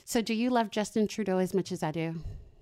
So 0.06 0.22
do 0.22 0.34
you 0.34 0.50
love 0.50 0.72
Justin 0.72 1.08
Trudeau 1.08 1.38
as 1.38 1.54
much 1.54 1.72
as 1.72 1.84
I 1.84 1.92
do? 1.92 2.16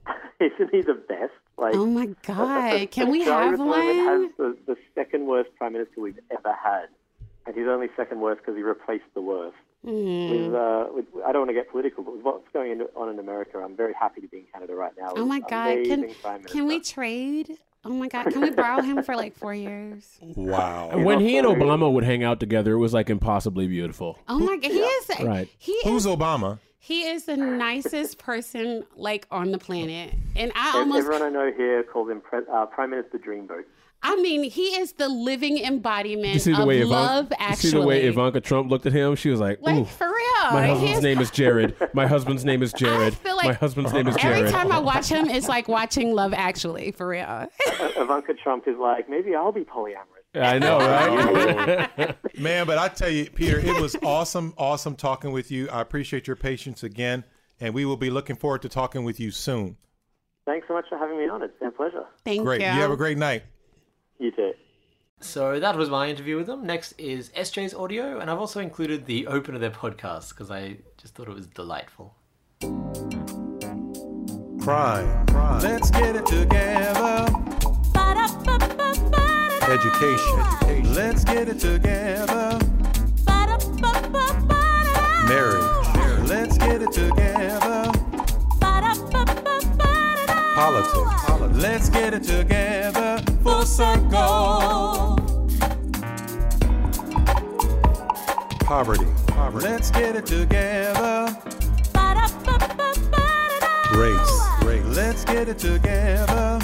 Isn't 0.40 0.70
he 0.72 0.82
the 0.82 0.96
best? 0.96 1.32
Like, 1.58 1.76
Oh 1.76 1.86
my 1.86 2.08
god! 2.24 2.92
Can 2.92 3.10
we 3.10 3.24
have 3.24 3.58
one? 3.58 3.82
has 3.82 4.30
the, 4.38 4.58
the 4.68 4.76
second 4.94 5.26
worst 5.28 5.50
prime 5.56 5.72
minister 5.74 6.02
we've 6.02 6.20
ever 6.30 6.54
had, 6.54 6.88
and 7.46 7.56
he's 7.56 7.68
only 7.68 7.88
second 7.96 8.20
worst 8.20 8.42
because 8.42 8.58
he 8.58 8.62
replaced 8.64 9.06
the 9.14 9.22
worst. 9.22 9.56
Mm. 9.86 10.30
With, 10.48 10.56
uh, 10.56 10.86
with, 10.94 11.06
I 11.26 11.32
don't 11.32 11.42
want 11.42 11.50
to 11.50 11.54
get 11.54 11.70
political, 11.70 12.04
but 12.04 12.16
with 12.16 12.24
what's 12.24 12.48
going 12.54 12.82
on 12.96 13.10
in 13.10 13.20
America, 13.20 13.60
I'm 13.60 13.76
very 13.76 13.94
happy 13.94 14.22
to 14.22 14.28
be 14.28 14.38
in 14.38 14.44
Canada 14.52 14.74
right 14.76 14.94
now. 15.00 15.14
Oh 15.16 15.26
my 15.26 15.40
god! 15.42 15.86
Can 15.86 16.14
can 16.48 16.68
we 16.68 16.80
trade? 16.80 17.58
Oh 17.84 17.90
my 17.90 18.08
god! 18.08 18.32
Can 18.32 18.42
we 18.42 18.50
borrow 18.64 18.82
him 18.82 19.04
for 19.04 19.16
like 19.16 19.36
four 19.36 19.54
years? 19.54 20.18
Wow. 20.22 20.98
When 20.98 21.20
he 21.20 21.38
and 21.38 21.46
Obama 21.48 21.92
would 21.92 22.04
hang 22.04 22.24
out 22.24 22.40
together, 22.40 22.74
it 22.74 22.80
was 22.80 22.94
like 22.94 23.10
impossibly 23.12 23.68
beautiful. 23.68 24.18
Oh 24.28 24.40
my 24.40 24.58
god! 24.58 24.72
He 24.72 24.80
is 24.80 25.10
Right. 25.22 25.50
he 25.60 25.80
Who's 25.84 26.06
is 26.08 26.12
Obama? 26.12 26.58
he 26.80 27.04
is 27.04 27.26
the 27.26 27.38
nicest 27.38 28.18
person 28.18 28.86
like 28.96 29.28
on 29.30 29.52
the 29.52 29.60
planet, 29.60 30.16
and 30.36 30.52
I 30.56 30.78
almost 30.80 31.00
Everyone 31.06 31.22
I 31.22 31.30
know 31.30 31.52
here 31.56 31.84
calls 31.84 32.10
him 32.10 32.22
pre- 32.22 32.40
uh, 32.52 32.66
Prime 32.66 32.90
Minister 32.90 33.20
Dreamboat. 33.20 33.66
I 34.08 34.16
mean, 34.18 34.44
he 34.44 34.76
is 34.76 34.92
the 34.92 35.10
living 35.10 35.58
embodiment 35.58 36.36
You 36.36 36.40
see 36.40 36.54
the 36.54 36.62
of 36.62 36.68
way 36.68 36.84
love. 36.84 37.26
Ivanka, 37.26 37.36
you 37.40 37.48
Actually, 37.48 37.70
see 37.72 37.78
the 37.80 37.86
way 37.88 38.04
Ivanka 38.04 38.40
Trump 38.40 38.70
looked 38.70 38.86
at 38.86 38.94
him. 38.94 39.16
She 39.16 39.32
was 39.32 39.40
like, 39.40 39.60
like 39.64 39.88
for 39.88 40.06
real. 40.06 40.52
my 40.52 40.68
husband's 40.68 41.02
name 41.02 41.20
is 41.20 41.32
Jared. 41.40 41.76
My 41.96 42.06
husband's 42.06 42.46
name 42.46 42.62
is 42.62 42.72
Jared. 42.72 43.16
feel 43.16 43.36
like 43.36 43.48
my 43.48 43.54
husband's 43.54 43.94
name 43.94 44.08
is 44.08 44.16
Every 44.22 44.48
time 44.52 44.72
I 44.72 44.78
watch 44.78 45.08
him, 45.08 45.28
it's 45.28 45.48
like 45.48 45.68
watching 45.68 46.14
Love 46.14 46.36
Actually. 46.36 46.92
For 46.92 47.08
real. 47.08 47.48
Ivanka 47.98 48.36
Trump 48.36 48.68
is 48.68 48.78
like, 48.78 49.10
maybe 49.10 49.34
I'll 49.34 49.52
be 49.52 49.64
polyamorous. 49.64 50.40
I 50.40 50.60
know, 50.60 50.78
right? 50.78 52.16
Man, 52.40 52.68
but 52.68 52.78
I 52.78 52.90
tell 52.90 53.10
you, 53.10 53.28
Peter, 53.32 53.58
it 53.58 53.82
was 53.82 53.96
awesome, 54.04 54.54
awesome 54.56 54.96
talking 54.96 55.32
with 55.32 55.50
you. 55.50 55.68
I 55.70 55.82
appreciate 55.82 56.28
your 56.28 56.36
patience 56.36 56.84
again, 56.84 57.24
and 57.60 57.74
we 57.74 57.86
will 57.86 57.98
be 57.98 58.12
looking 58.12 58.36
forward 58.36 58.62
to 58.62 58.70
talking 58.70 59.04
with 59.04 59.20
you 59.20 59.32
soon. 59.32 59.78
Thanks 60.46 60.68
so 60.68 60.76
much 60.76 60.86
for 60.90 60.98
having 61.00 61.18
me 61.18 61.28
on. 61.28 61.42
It's 61.42 61.58
been 61.58 61.70
a 61.70 61.72
pleasure. 61.72 62.06
Thank 62.24 62.44
Great. 62.44 62.62
you. 62.62 62.68
You 62.68 62.74
have 62.74 62.92
a 62.92 62.98
great 62.98 63.18
night. 63.18 63.44
You 64.20 64.32
too. 64.32 64.54
So 65.22 65.60
that 65.60 65.76
was 65.76 65.90
my 65.90 66.10
interview 66.10 66.38
with 66.38 66.48
them. 66.48 66.66
Next 66.66 66.94
is 66.98 67.30
SJ's 67.30 67.74
audio, 67.74 68.20
and 68.20 68.30
I've 68.30 68.40
also 68.40 68.60
included 68.60 69.06
the 69.06 69.28
open 69.28 69.56
of 69.56 69.62
their 69.62 69.72
podcast 69.72 70.30
because 70.30 70.52
I 70.52 70.78
just 70.98 71.16
thought 71.16 71.28
it 71.28 71.34
was 71.34 71.48
delightful. 71.48 72.14
Crime. 74.62 75.26
Let's 75.62 75.90
get 75.92 76.16
it 76.16 76.26
together. 76.26 77.26
Education. 79.68 80.94
Let's 80.94 81.24
get 81.24 81.50
it 81.50 81.60
together. 81.60 82.60
Marriage. 85.28 86.30
Let's 86.30 86.58
get 86.58 86.82
it 86.82 86.92
together. 86.92 87.92
Politics. 90.56 91.62
Let's 91.62 91.90
get 91.90 92.14
it 92.14 92.24
together. 92.24 93.35
Full 93.66 93.74
circle. 93.74 95.18
Poverty. 98.60 99.08
Let's 99.54 99.90
get 99.90 100.16
it 100.16 100.28
together. 100.28 101.36
Race. 103.92 104.42
Race. 104.62 104.86
Let's 104.86 105.26
get 105.26 105.50
it 105.50 105.58
together. 105.58 106.60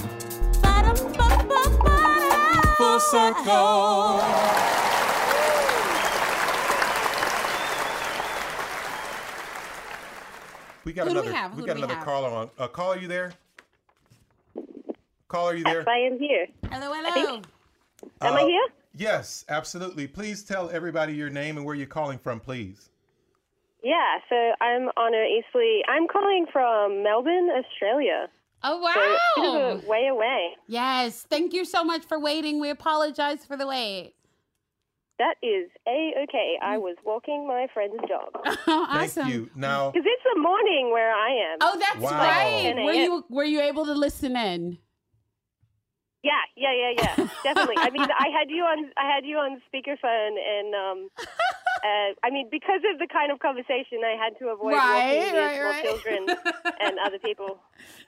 Full 2.77 2.99
circle. 2.99 4.21
We 10.85 10.93
got 10.93 11.07
Who 11.07 11.09
do 11.09 11.21
we 11.21 11.21
another. 11.21 11.33
have? 11.33 11.51
Who 11.53 11.65
got 11.65 11.75
we 11.77 11.81
another 11.81 11.95
have? 11.95 12.05
caller 12.05 12.29
on. 12.29 12.49
Uh, 12.59 12.67
caller, 12.67 12.99
you 12.99 13.07
there? 13.07 13.33
Caller, 15.31 15.55
you 15.55 15.63
there? 15.63 15.87
I 15.89 15.99
am 15.99 16.19
here. 16.19 16.45
Hello, 16.69 16.91
hello. 16.93 17.37
Am 18.19 18.33
I 18.33 18.41
Uh, 18.41 18.45
here? 18.45 18.65
Yes, 18.93 19.45
absolutely. 19.47 20.05
Please 20.05 20.43
tell 20.43 20.69
everybody 20.69 21.13
your 21.13 21.29
name 21.29 21.55
and 21.55 21.65
where 21.65 21.73
you're 21.73 21.87
calling 21.87 22.19
from, 22.19 22.41
please. 22.41 22.89
Yeah, 23.81 24.17
so 24.27 24.35
I'm 24.59 24.89
Honor 24.97 25.23
Eastly. 25.23 25.83
I'm 25.87 26.09
calling 26.09 26.47
from 26.51 27.01
Melbourne, 27.01 27.49
Australia. 27.49 28.27
Oh 28.63 28.77
wow! 28.77 29.71
of 29.71 29.83
a 29.83 29.87
way 29.87 30.07
away. 30.07 30.49
Yes. 30.67 31.25
Thank 31.29 31.53
you 31.53 31.63
so 31.63 31.83
much 31.85 32.03
for 32.03 32.19
waiting. 32.19 32.59
We 32.59 32.69
apologize 32.69 33.45
for 33.45 33.55
the 33.55 33.65
wait. 33.65 34.13
That 35.17 35.35
is 35.41 35.69
a 35.87 36.13
okay. 36.23 36.57
I 36.61 36.77
was 36.77 36.97
walking 37.05 37.47
my 37.47 37.67
friend's 37.73 37.95
dog 38.07 38.31
Oh, 38.67 38.85
Thank 38.91 39.17
awesome. 39.17 39.29
you. 39.29 39.49
Now, 39.55 39.91
because 39.91 40.05
it's 40.05 40.23
the 40.35 40.41
morning 40.41 40.91
where 40.91 41.11
I 41.15 41.29
am. 41.53 41.57
Oh, 41.61 41.79
that's 41.79 42.03
Wow. 42.03 42.19
right. 42.19 42.75
Were 42.83 42.93
you 42.93 43.25
were 43.29 43.45
you 43.45 43.61
able 43.61 43.85
to 43.85 43.93
listen 43.93 44.35
in? 44.35 44.77
Yeah, 46.23 46.31
yeah, 46.55 46.73
yeah, 46.73 46.91
yeah. 47.17 47.25
Definitely. 47.43 47.75
I 47.81 47.89
mean, 47.89 48.03
I 48.03 48.27
had 48.29 48.49
you 48.49 48.63
on. 48.63 48.91
I 48.97 49.11
had 49.13 49.25
you 49.25 49.37
on 49.37 49.61
speakerphone, 49.73 50.37
and 50.37 50.75
um, 50.75 51.09
uh, 51.83 52.13
I 52.23 52.29
mean, 52.29 52.47
because 52.51 52.81
of 52.91 52.99
the 52.99 53.07
kind 53.11 53.31
of 53.31 53.39
conversation, 53.39 53.99
I 54.05 54.15
had 54.23 54.37
to 54.39 54.49
avoid 54.49 54.73
Right, 54.73 54.93
walking 54.93 55.33
with 55.33 55.33
right, 55.33 55.61
right. 55.63 55.83
children 55.83 56.27
and 56.79 56.97
other 57.05 57.17
people. 57.19 57.59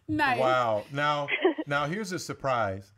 Nice. 0.08 0.39
wow. 0.39 0.86
Now, 0.91 1.28
now 1.67 1.88
here's 1.88 2.12
a 2.12 2.19
surprise. 2.19 2.91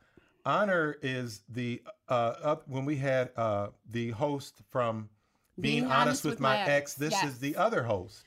Honor 0.46 0.98
is 1.02 1.42
the 1.50 1.82
uh, 2.10 2.36
up 2.44 2.68
when 2.68 2.86
we 2.86 2.98
had 2.98 3.32
uh, 3.38 3.70
the 3.90 4.12
host 4.12 4.62
from 4.70 5.10
Being, 5.60 5.86
honest, 5.86 6.26
with, 6.26 6.40
my 6.40 6.60
ex. 6.60 6.94
This 6.94 7.14
Yes. 7.14 7.24
is 7.24 7.40
the 7.40 7.56
other 7.56 7.84
host. 7.84 8.26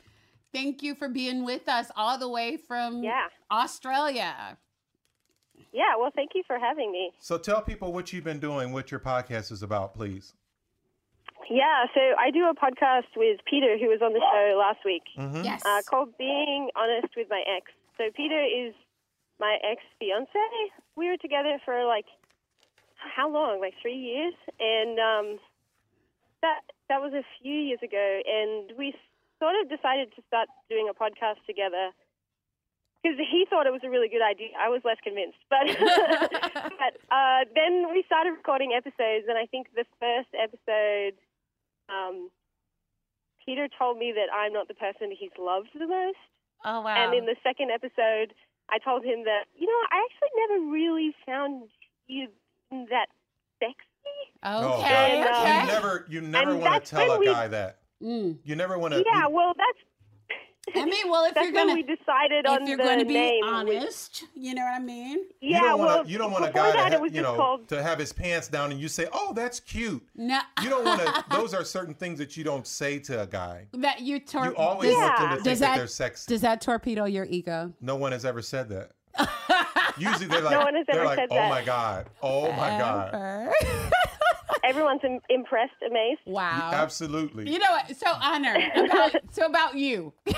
Thank 0.52 0.82
you 0.82 0.94
for 0.94 1.08
being 1.08 1.44
with 1.44 1.68
us 1.68 1.90
all 1.94 2.18
the 2.18 2.28
way 2.28 2.56
from 2.56 3.04
Yeah. 3.04 3.26
Australia. 3.50 4.56
Yeah. 5.72 5.96
Well, 5.98 6.10
thank 6.14 6.30
you 6.34 6.42
for 6.46 6.58
having 6.58 6.92
me. 6.92 7.12
So 7.20 7.38
tell 7.38 7.62
people 7.62 7.92
what 7.92 8.12
you've 8.12 8.24
been 8.24 8.40
doing, 8.40 8.72
what 8.72 8.90
your 8.90 9.00
podcast 9.00 9.52
is 9.52 9.62
about, 9.62 9.94
please. 9.94 10.34
Yeah. 11.50 11.86
So 11.94 12.00
I 12.18 12.30
do 12.30 12.48
a 12.48 12.54
podcast 12.54 13.08
with 13.16 13.40
Peter, 13.48 13.78
who 13.78 13.88
was 13.88 14.00
on 14.02 14.12
the 14.12 14.20
show 14.20 14.58
last 14.58 14.84
week. 14.84 15.04
Mm-hmm. 15.16 15.44
Yes. 15.44 15.62
uh, 15.64 15.82
called 15.88 16.16
Being 16.18 16.70
Honest 16.76 17.14
with 17.16 17.28
My 17.30 17.42
Ex. 17.56 17.70
So 17.96 18.04
Peter 18.14 18.42
is 18.42 18.74
my 19.40 19.56
ex 19.62 19.82
fiance. 19.98 20.30
We 20.96 21.08
were 21.08 21.16
together 21.16 21.58
for 21.64 21.84
like 21.86 22.06
how 22.98 23.30
long? 23.30 23.60
Like 23.60 23.74
three 23.80 23.96
years, 23.96 24.34
and 24.58 24.98
um, 24.98 25.38
that 26.42 26.62
that 26.88 27.00
was 27.00 27.12
a 27.14 27.22
few 27.40 27.54
years 27.54 27.80
ago. 27.82 28.20
And 28.26 28.76
we 28.76 28.94
sort 29.38 29.54
of 29.62 29.70
decided 29.70 30.14
to 30.16 30.22
start 30.26 30.48
doing 30.68 30.90
a 30.90 30.94
podcast 30.94 31.38
together 31.46 31.90
because 33.02 33.18
he 33.18 33.46
thought 33.48 33.66
it 33.66 33.72
was 33.72 33.84
a 33.84 33.90
really 33.90 34.08
good 34.08 34.22
idea. 34.22 34.48
I 34.58 34.68
was 34.68 34.82
less 34.84 34.98
convinced, 35.02 35.38
but 35.48 35.64
but 36.82 36.92
uh, 37.10 37.44
then 37.54 37.90
we 37.92 38.02
started 38.06 38.30
recording 38.32 38.72
episodes, 38.76 39.26
and 39.28 39.38
I 39.38 39.46
think 39.46 39.68
the 39.74 39.86
first 40.00 40.30
episode. 40.34 41.14
Um, 41.88 42.30
Peter 43.46 43.66
told 43.78 43.96
me 43.96 44.12
that 44.12 44.28
I'm 44.28 44.52
not 44.52 44.68
the 44.68 44.74
person 44.74 45.08
he's 45.08 45.32
loved 45.38 45.68
the 45.72 45.86
most. 45.86 46.20
oh 46.66 46.82
wow. 46.82 46.92
And 46.92 47.16
in 47.16 47.24
the 47.24 47.36
second 47.42 47.70
episode, 47.70 48.34
I 48.68 48.78
told 48.78 49.04
him 49.04 49.24
that, 49.24 49.44
you 49.56 49.66
know, 49.66 49.80
I 49.90 50.04
actually 50.04 50.28
never 50.36 50.70
really 50.70 51.14
found 51.24 51.68
you 52.06 52.28
that 52.70 53.06
sexy. 53.58 53.78
Oh, 54.42 54.80
okay. 54.80 55.24
God. 55.24 55.40
okay. 55.40 55.60
You 55.60 55.66
never, 55.66 56.06
you 56.10 56.20
never 56.20 56.56
want 56.56 56.84
to 56.84 56.90
tell 56.90 57.12
a 57.12 57.18
we- 57.18 57.26
guy 57.26 57.48
that. 57.48 57.78
Mm. 58.02 58.38
You 58.44 58.54
never 58.54 58.78
want 58.78 58.94
to. 58.94 59.02
Yeah, 59.04 59.26
well, 59.28 59.54
that's 59.56 59.78
I 60.74 60.84
mean, 60.84 61.10
well, 61.10 61.24
if 61.24 61.34
that's 61.34 61.44
you're 61.44 61.52
gonna 61.54 61.74
we 61.74 61.82
decided 61.82 62.46
on 62.46 62.62
if 62.62 62.68
you're 62.68 62.76
the 62.76 62.82
going 62.82 62.98
to 63.00 63.04
be 63.04 63.14
name. 63.14 63.44
honest, 63.44 64.24
you 64.34 64.54
know 64.54 64.62
what 64.62 64.74
I 64.74 64.78
mean? 64.84 65.18
You 65.40 65.50
yeah, 65.52 65.60
don't 65.60 65.78
well, 65.80 65.96
want 65.96 66.06
to. 66.06 66.12
You 66.12 66.18
don't 66.18 66.30
want 66.32 66.44
a 66.44 66.48
before 66.48 66.72
guy 66.72 66.90
to, 66.90 66.98
ha- 66.98 67.04
you 67.04 67.22
know, 67.22 67.36
called. 67.36 67.68
to 67.68 67.82
have 67.82 67.98
his 67.98 68.12
pants 68.12 68.48
down, 68.48 68.70
and 68.72 68.80
you 68.80 68.88
say, 68.88 69.06
"Oh, 69.12 69.32
that's 69.34 69.60
cute." 69.60 70.02
No, 70.14 70.40
You 70.62 70.70
don't 70.70 70.84
want 70.84 71.00
to. 71.00 71.24
those 71.30 71.54
are 71.54 71.64
certain 71.64 71.94
things 71.94 72.18
that 72.18 72.36
you 72.36 72.44
don't 72.44 72.66
say 72.66 72.98
to 73.00 73.22
a 73.22 73.26
guy. 73.26 73.66
that 73.74 74.00
you 74.00 74.20
tor- 74.20 74.46
You 74.46 74.56
always 74.56 74.90
does, 74.90 74.98
want 74.98 75.16
them 75.18 75.18
to 75.18 75.22
Yeah. 75.30 75.34
think 75.34 75.44
Does 75.44 75.58
that, 75.60 75.66
that- 75.72 75.76
they're 75.78 75.86
sexy. 75.86 76.28
does 76.32 76.40
that 76.42 76.60
torpedo 76.60 77.04
your 77.04 77.24
ego? 77.24 77.72
no 77.80 77.96
one 77.96 78.12
has 78.12 78.24
ever 78.24 78.42
said 78.42 78.68
that. 78.70 78.90
Usually 79.98 80.26
they're 80.26 80.42
like, 80.42 80.64
one 80.64 80.74
has 80.76 80.86
ever 80.90 81.04
like, 81.04 81.18
said 81.18 81.28
"Oh 81.30 81.34
that." 81.34 81.50
my 81.50 81.64
god, 81.64 82.06
oh 82.22 82.52
my 82.52 82.68
god." 82.78 83.52
Ever. 84.64 84.66
everyone's 84.80 85.00
im- 85.04 85.20
impressed, 85.28 85.72
amazed. 85.86 86.20
Wow. 86.26 86.70
Absolutely. 86.72 87.50
You 87.50 87.58
know 87.58 87.70
what? 87.70 87.96
So 87.96 88.06
honor 88.20 88.56
about 88.76 89.16
so 89.32 89.46
about 89.46 89.74
you. 89.76 90.12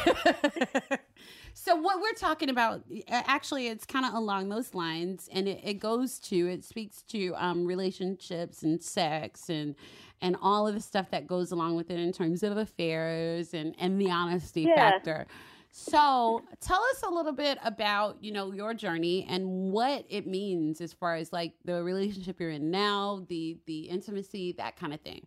so 1.55 1.77
what 1.77 2.01
we're 2.01 2.13
talking 2.15 2.49
about, 2.49 2.83
uh, 3.11 3.23
actually, 3.27 3.69
it's 3.69 3.85
kind 3.85 4.07
of 4.07 4.15
along 4.15 4.49
those 4.49 4.75
lines, 4.75 5.29
and 5.33 5.49
it, 5.49 5.61
it 5.63 5.75
goes 5.75 6.19
to 6.21 6.49
it 6.49 6.65
speaks 6.65 7.03
to 7.03 7.33
um, 7.37 7.67
relationships 7.67 8.63
and 8.63 8.83
sex 8.83 9.49
and 9.49 9.75
and 10.23 10.37
all 10.43 10.69
of 10.69 10.75
the 10.75 10.81
stuff 10.81 11.11
that 11.11 11.27
goes 11.27 11.51
along 11.51 11.77
with 11.77 11.91
it 11.91 11.99
in 11.99 12.13
terms 12.13 12.43
of 12.43 12.57
affairs 12.57 13.55
and 13.55 13.75
and 13.79 14.01
the 14.01 14.11
honesty 14.11 14.63
Yeah. 14.63 14.75
factor. 14.77 15.27
So 15.73 16.43
tell 16.61 16.83
us 16.93 17.03
a 17.07 17.11
little 17.11 17.33
bit 17.33 17.59
about 17.65 18.19
you 18.21 18.33
know 18.33 18.53
your 18.53 18.75
journey 18.75 19.27
and 19.29 19.71
what 19.73 20.05
it 20.09 20.27
means 20.27 20.81
as 20.81 20.93
far 20.93 21.15
as 21.15 21.33
like 21.33 21.55
the 21.65 21.83
relationship 21.83 22.41
you're 22.41 22.51
in 22.51 22.71
now, 22.71 23.25
the 23.29 23.57
the 23.67 23.83
intimacy, 23.83 24.53
that 24.59 24.77
kind 24.77 24.93
of 24.93 25.01
thing. 25.01 25.27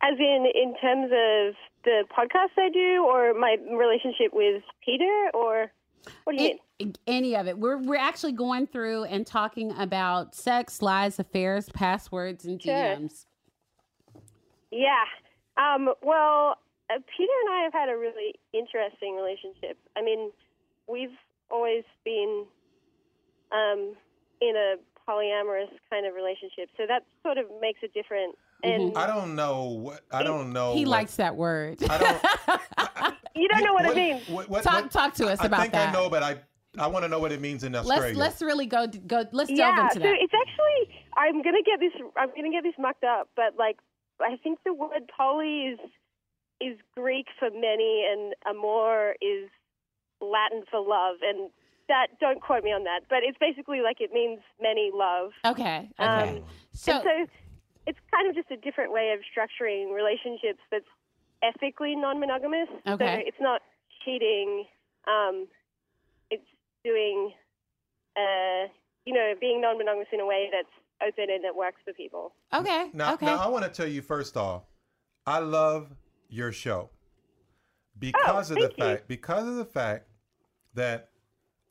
As 0.00 0.16
in, 0.18 0.46
in 0.54 0.74
terms 0.80 1.06
of 1.06 1.54
the 1.84 2.04
podcast 2.16 2.56
I 2.56 2.70
do, 2.72 3.04
or 3.04 3.34
my 3.34 3.56
relationship 3.76 4.32
with 4.32 4.62
Peter, 4.84 5.30
or 5.34 5.72
what 6.24 6.36
do 6.36 6.42
you 6.42 6.58
mean? 6.80 6.94
Any 7.06 7.36
of 7.36 7.46
it. 7.46 7.58
We're 7.58 7.78
we're 7.78 7.96
actually 7.96 8.32
going 8.32 8.68
through 8.68 9.04
and 9.04 9.26
talking 9.26 9.72
about 9.72 10.34
sex, 10.34 10.80
lies, 10.80 11.18
affairs, 11.18 11.68
passwords, 11.74 12.44
and 12.44 12.62
Sure. 12.62 12.98
Yeah. 14.70 15.04
Um, 15.56 15.92
well, 16.02 16.56
uh, 16.90 16.98
Peter 17.16 17.32
and 17.44 17.50
I 17.52 17.62
have 17.64 17.72
had 17.72 17.88
a 17.88 17.96
really 17.96 18.34
interesting 18.52 19.16
relationship. 19.16 19.78
I 19.96 20.02
mean, 20.02 20.30
we've 20.86 21.16
always 21.50 21.84
been 22.04 22.46
um, 23.52 23.94
in 24.40 24.56
a 24.56 24.76
polyamorous 25.08 25.70
kind 25.90 26.06
of 26.06 26.14
relationship, 26.14 26.68
so 26.76 26.84
that 26.86 27.04
sort 27.22 27.38
of 27.38 27.46
makes 27.60 27.80
it 27.82 27.92
different. 27.94 28.36
And 28.62 28.96
I 28.96 29.06
don't 29.06 29.36
know 29.36 29.66
what 29.66 30.00
I 30.10 30.22
don't 30.22 30.52
know. 30.52 30.74
He 30.74 30.84
what- 30.84 30.90
likes 30.90 31.16
that 31.16 31.36
word. 31.36 31.78
I 31.88 31.98
don't. 31.98 33.14
you 33.36 33.48
don't 33.48 33.62
know 33.62 33.72
what, 33.72 33.86
it 33.86 33.96
means. 33.96 34.28
What, 34.28 34.48
what, 34.48 34.62
talk 34.64 34.82
what- 34.84 34.90
talk 34.90 35.14
to 35.14 35.28
us 35.28 35.40
I 35.40 35.46
about 35.46 35.60
I 35.60 35.62
think 35.62 35.74
that. 35.74 35.90
I 35.90 35.92
know, 35.92 36.10
but 36.10 36.22
I 36.22 36.38
I 36.78 36.86
want 36.86 37.04
to 37.04 37.08
know 37.08 37.18
what 37.18 37.32
it 37.32 37.40
means 37.40 37.64
in 37.64 37.74
Australia. 37.74 38.06
let's 38.06 38.18
let's 38.18 38.42
really 38.42 38.66
go 38.66 38.86
go. 38.86 39.24
Let's 39.32 39.48
delve 39.48 39.58
yeah, 39.58 39.82
into 39.84 39.94
so 39.94 40.00
that. 40.00 40.16
it's 40.20 40.34
actually 40.34 41.04
I'm 41.16 41.42
gonna 41.42 41.62
get 41.64 41.80
this 41.80 41.92
I'm 42.16 42.30
gonna 42.34 42.50
get 42.50 42.62
this 42.64 42.74
mucked 42.78 43.04
up, 43.04 43.28
but 43.36 43.56
like 43.58 43.78
I 44.20 44.36
think 44.42 44.58
the 44.64 44.74
word 44.74 45.10
poly 45.16 45.68
is 45.72 45.78
is 46.60 46.78
Greek 46.94 47.26
for 47.38 47.50
many 47.50 48.04
and 48.10 48.34
amor 48.46 49.14
is 49.20 49.48
Latin 50.20 50.64
for 50.70 50.80
love 50.80 51.16
and 51.22 51.50
that 51.88 52.08
don't 52.20 52.40
quote 52.40 52.64
me 52.64 52.70
on 52.70 52.84
that, 52.84 53.00
but 53.08 53.18
it's 53.22 53.38
basically 53.38 53.80
like 53.80 54.00
it 54.00 54.12
means 54.12 54.40
many 54.60 54.90
love. 54.92 55.30
Okay. 55.44 55.88
Okay. 55.98 56.38
Um, 56.38 56.44
so, 56.72 57.00
so 57.02 57.26
it's 57.86 57.98
kind 58.12 58.28
of 58.28 58.34
just 58.34 58.50
a 58.50 58.56
different 58.56 58.92
way 58.92 59.14
of 59.16 59.20
structuring 59.24 59.94
relationships 59.94 60.60
that's 60.70 60.88
ethically 61.42 61.96
non-monogamous. 61.96 62.68
Okay. 62.86 63.22
So 63.22 63.28
it's 63.28 63.40
not 63.40 63.62
cheating. 64.04 64.64
Um, 65.08 65.48
it's 66.30 66.44
doing, 66.84 67.32
uh, 68.16 68.68
you 69.06 69.14
know, 69.14 69.32
being 69.40 69.60
non-monogamous 69.60 70.08
in 70.12 70.20
a 70.20 70.26
way 70.26 70.50
that's 70.52 70.68
open 71.02 71.32
and 71.32 71.44
that 71.44 71.56
works 71.56 71.80
for 71.84 71.92
people. 71.94 72.32
okay. 72.52 72.90
Now, 72.92 73.14
okay. 73.14 73.26
now 73.26 73.38
I 73.38 73.48
want 73.48 73.64
to 73.64 73.70
tell 73.70 73.88
you 73.88 74.02
first 74.02 74.36
off, 74.36 74.64
I 75.26 75.38
love 75.38 75.88
your 76.28 76.52
show 76.52 76.90
oh, 76.90 76.96
because 77.98 78.50
of 78.50 78.58
the 78.58 78.68
Oh, 78.68 78.70
you. 78.76 78.84
fact 78.84 79.08
because 79.08 79.46
of 79.48 79.56
the 79.56 79.64
fact 79.64 80.08
that 80.74 81.10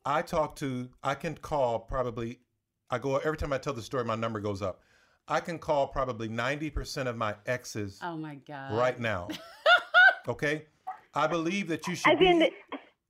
I 0.06 0.22
talk 0.22 0.56
to 0.58 0.90
I 1.04 1.16
can 1.16 1.36
call 1.36 1.80
probably 1.80 2.40
I 2.90 2.98
go 3.00 3.18
every 3.18 3.38
time 3.38 3.54
I 3.54 3.58
tell 3.58 3.74
the 3.74 3.82
story 3.82 4.04
my 4.06 4.16
number 4.16 4.40
goes 4.40 4.62
up. 4.62 4.82
I 5.30 5.42
can 5.42 5.60
call 5.60 5.88
probably 5.88 6.30
90% 6.30 7.08
of 7.08 7.18
my 7.18 7.36
exes 7.46 8.00
oh 8.02 8.16
my 8.16 8.36
god. 8.48 8.78
right 8.78 8.98
now. 9.00 9.28
okay? 10.28 10.66
I 11.14 11.28
believe 11.28 11.68
that 11.68 11.86
you 11.88 11.96
should 11.96 12.14
As 12.14 12.20
be 12.20 12.28
in, 12.30 12.48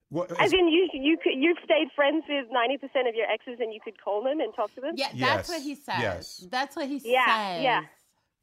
what- 0.10 0.31
as 0.41 0.51
in, 0.53 0.67
you 0.67 0.89
you 0.93 1.17
could, 1.21 1.33
you've 1.36 1.57
stayed 1.63 1.89
friends 1.95 2.23
with 2.27 2.47
ninety 2.49 2.77
percent 2.77 3.07
of 3.07 3.13
your 3.15 3.29
exes, 3.29 3.57
and 3.60 3.73
you 3.73 3.79
could 3.83 4.01
call 4.01 4.23
them 4.23 4.39
and 4.39 4.53
talk 4.55 4.73
to 4.75 4.81
them. 4.81 4.93
Yeah, 4.95 5.07
that's 5.10 5.17
Yes, 5.17 5.49
what 5.49 5.62
he 5.62 5.75
says. 5.75 5.95
yes. 5.99 6.47
That's 6.49 6.75
what 6.77 6.88
he 6.88 7.01
Yeah, 7.03 7.25
says. 7.25 7.63
yeah. 7.63 7.81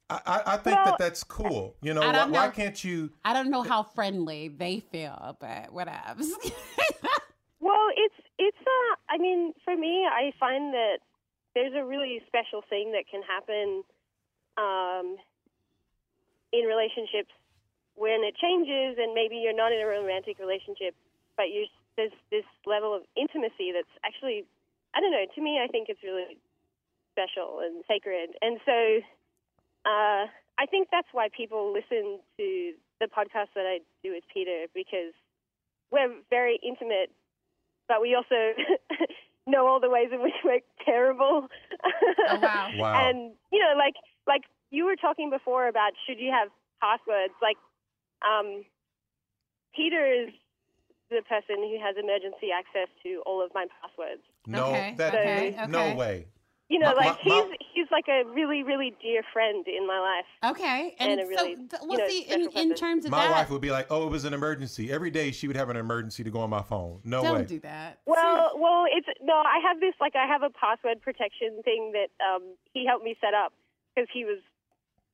I, 0.09 0.21
I, 0.25 0.41
I 0.53 0.57
think 0.57 0.75
Well- 0.75 0.85
that 0.85 0.97
that's 0.99 1.23
cool. 1.23 1.75
You 1.81 1.93
know, 1.93 2.01
why, 2.01 2.11
don't 2.11 2.31
why 2.31 2.49
can't 2.49 2.83
you 2.83 3.11
I 3.23 3.33
don't 3.33 3.49
know 3.49 3.63
how 3.63 3.83
friendly 3.83 4.49
they 4.49 4.79
feel, 4.79 5.37
but 5.39 5.73
whatever. 5.73 6.21
Well, 7.65 7.89
it's 7.97 8.21
it's 8.37 8.61
uh 8.61 8.93
I 9.09 9.17
mean, 9.17 9.53
for 9.65 9.75
me, 9.75 10.05
I 10.05 10.31
find 10.39 10.71
that 10.77 11.01
there's 11.55 11.73
a 11.73 11.83
really 11.83 12.21
special 12.27 12.61
thing 12.69 12.93
that 12.93 13.09
can 13.09 13.25
happen 13.25 13.81
um, 14.61 15.17
in 16.53 16.69
relationships 16.69 17.33
when 17.95 18.21
it 18.21 18.37
changes, 18.37 19.01
and 19.01 19.17
maybe 19.17 19.41
you're 19.41 19.57
not 19.57 19.71
in 19.71 19.81
a 19.81 19.87
romantic 19.89 20.37
relationship, 20.37 20.93
but 21.37 21.49
you're 21.49 21.65
there's 21.97 22.13
this 22.29 22.45
level 22.67 22.93
of 22.93 23.01
intimacy 23.17 23.73
that's 23.73 23.89
actually 24.05 24.45
I 24.93 25.01
don't 25.01 25.11
know. 25.11 25.25
To 25.25 25.41
me, 25.41 25.57
I 25.57 25.65
think 25.65 25.89
it's 25.89 26.03
really 26.03 26.37
special 27.17 27.65
and 27.65 27.81
sacred, 27.89 28.37
and 28.45 28.61
so 28.61 29.01
uh, 29.85 30.27
I 30.57 30.65
think 30.69 30.89
that's 30.91 31.07
why 31.11 31.29
people 31.35 31.73
listen 31.73 32.19
to 32.37 32.73
the 32.99 33.07
podcast 33.07 33.53
that 33.55 33.65
I 33.65 33.79
do 34.03 34.11
with 34.11 34.23
Peter 34.33 34.65
because 34.73 35.13
we're 35.91 36.13
very 36.29 36.59
intimate 36.63 37.11
but 37.87 38.01
we 38.01 38.15
also 38.15 38.35
know 39.47 39.67
all 39.67 39.79
the 39.79 39.89
ways 39.89 40.09
in 40.11 40.21
which 40.21 40.33
we're 40.43 40.61
terrible. 40.83 41.47
Oh, 42.29 42.39
wow. 42.39 42.69
Wow. 42.77 43.09
And 43.09 43.33
you 43.51 43.59
know, 43.59 43.73
like 43.77 43.95
like 44.27 44.41
you 44.71 44.85
were 44.85 44.95
talking 44.95 45.29
before 45.29 45.67
about 45.67 45.91
should 46.07 46.19
you 46.19 46.31
have 46.31 46.49
passwords? 46.81 47.33
Like, 47.41 47.57
um, 48.25 48.65
Peter 49.75 50.05
is 50.05 50.33
the 51.09 51.21
person 51.29 51.57
who 51.57 51.77
has 51.81 51.95
emergency 52.01 52.49
access 52.51 52.89
to 53.03 53.21
all 53.25 53.43
of 53.43 53.51
my 53.53 53.65
passwords. 53.81 54.23
No, 54.47 54.67
Okay, 54.67 54.93
that 54.97 55.13
okay, 55.13 55.55
no 55.69 55.79
okay. 55.79 55.95
way. 55.95 56.27
You 56.67 56.79
know, 56.79 56.93
like 56.97 57.19
he's 57.19 57.45
he's 57.73 57.85
like 57.91 58.05
a 58.07 58.23
really 58.33 58.63
really 58.63 58.95
dear 58.99 59.21
friend 59.31 59.65
in 59.67 59.85
my 59.85 59.99
life. 59.99 60.51
okay. 60.51 60.95
And 60.97 61.11
And, 61.11 61.21
a 61.21 61.23
so, 61.25 61.29
really, 61.29 61.55
th- 61.55 61.81
you 61.87 61.97
know, 61.97 62.07
see, 62.07 62.21
in, 62.21 62.49
in 62.57 62.73
terms 62.73 63.05
of 63.05 63.11
My 63.11 63.27
that, 63.27 63.31
wife 63.31 63.49
would 63.51 63.61
be 63.61 63.69
like, 63.69 63.85
"Oh, 63.91 64.07
it 64.07 64.09
was 64.09 64.25
an 64.25 64.33
emergency." 64.33 64.91
Every 64.91 65.11
day 65.11 65.31
she 65.31 65.45
would 65.47 65.55
have 65.57 65.69
an 65.69 65.77
emergency 65.77 66.23
to 66.23 66.31
go 66.31 66.39
on 66.39 66.49
my 66.49 66.63
phone. 66.63 67.01
No 67.03 67.21
way. 67.21 67.29
don't 67.29 67.47
do 67.47 67.59
that. 67.59 67.99
Well, 68.07 68.53
well, 68.57 68.85
it's 68.91 69.07
no. 69.21 69.35
I 69.35 69.59
have 69.67 69.79
this 69.79 69.93
like 70.01 70.15
I 70.15 70.25
have 70.25 70.41
a 70.41 70.49
password 70.49 71.01
protection 71.03 71.61
thing 71.63 71.93
that 71.93 72.09
um, 72.25 72.41
he 72.73 72.83
helped 72.85 73.03
me 73.05 73.15
set 73.21 73.35
up 73.35 73.53
because 73.93 74.09
he 74.11 74.25
was 74.25 74.39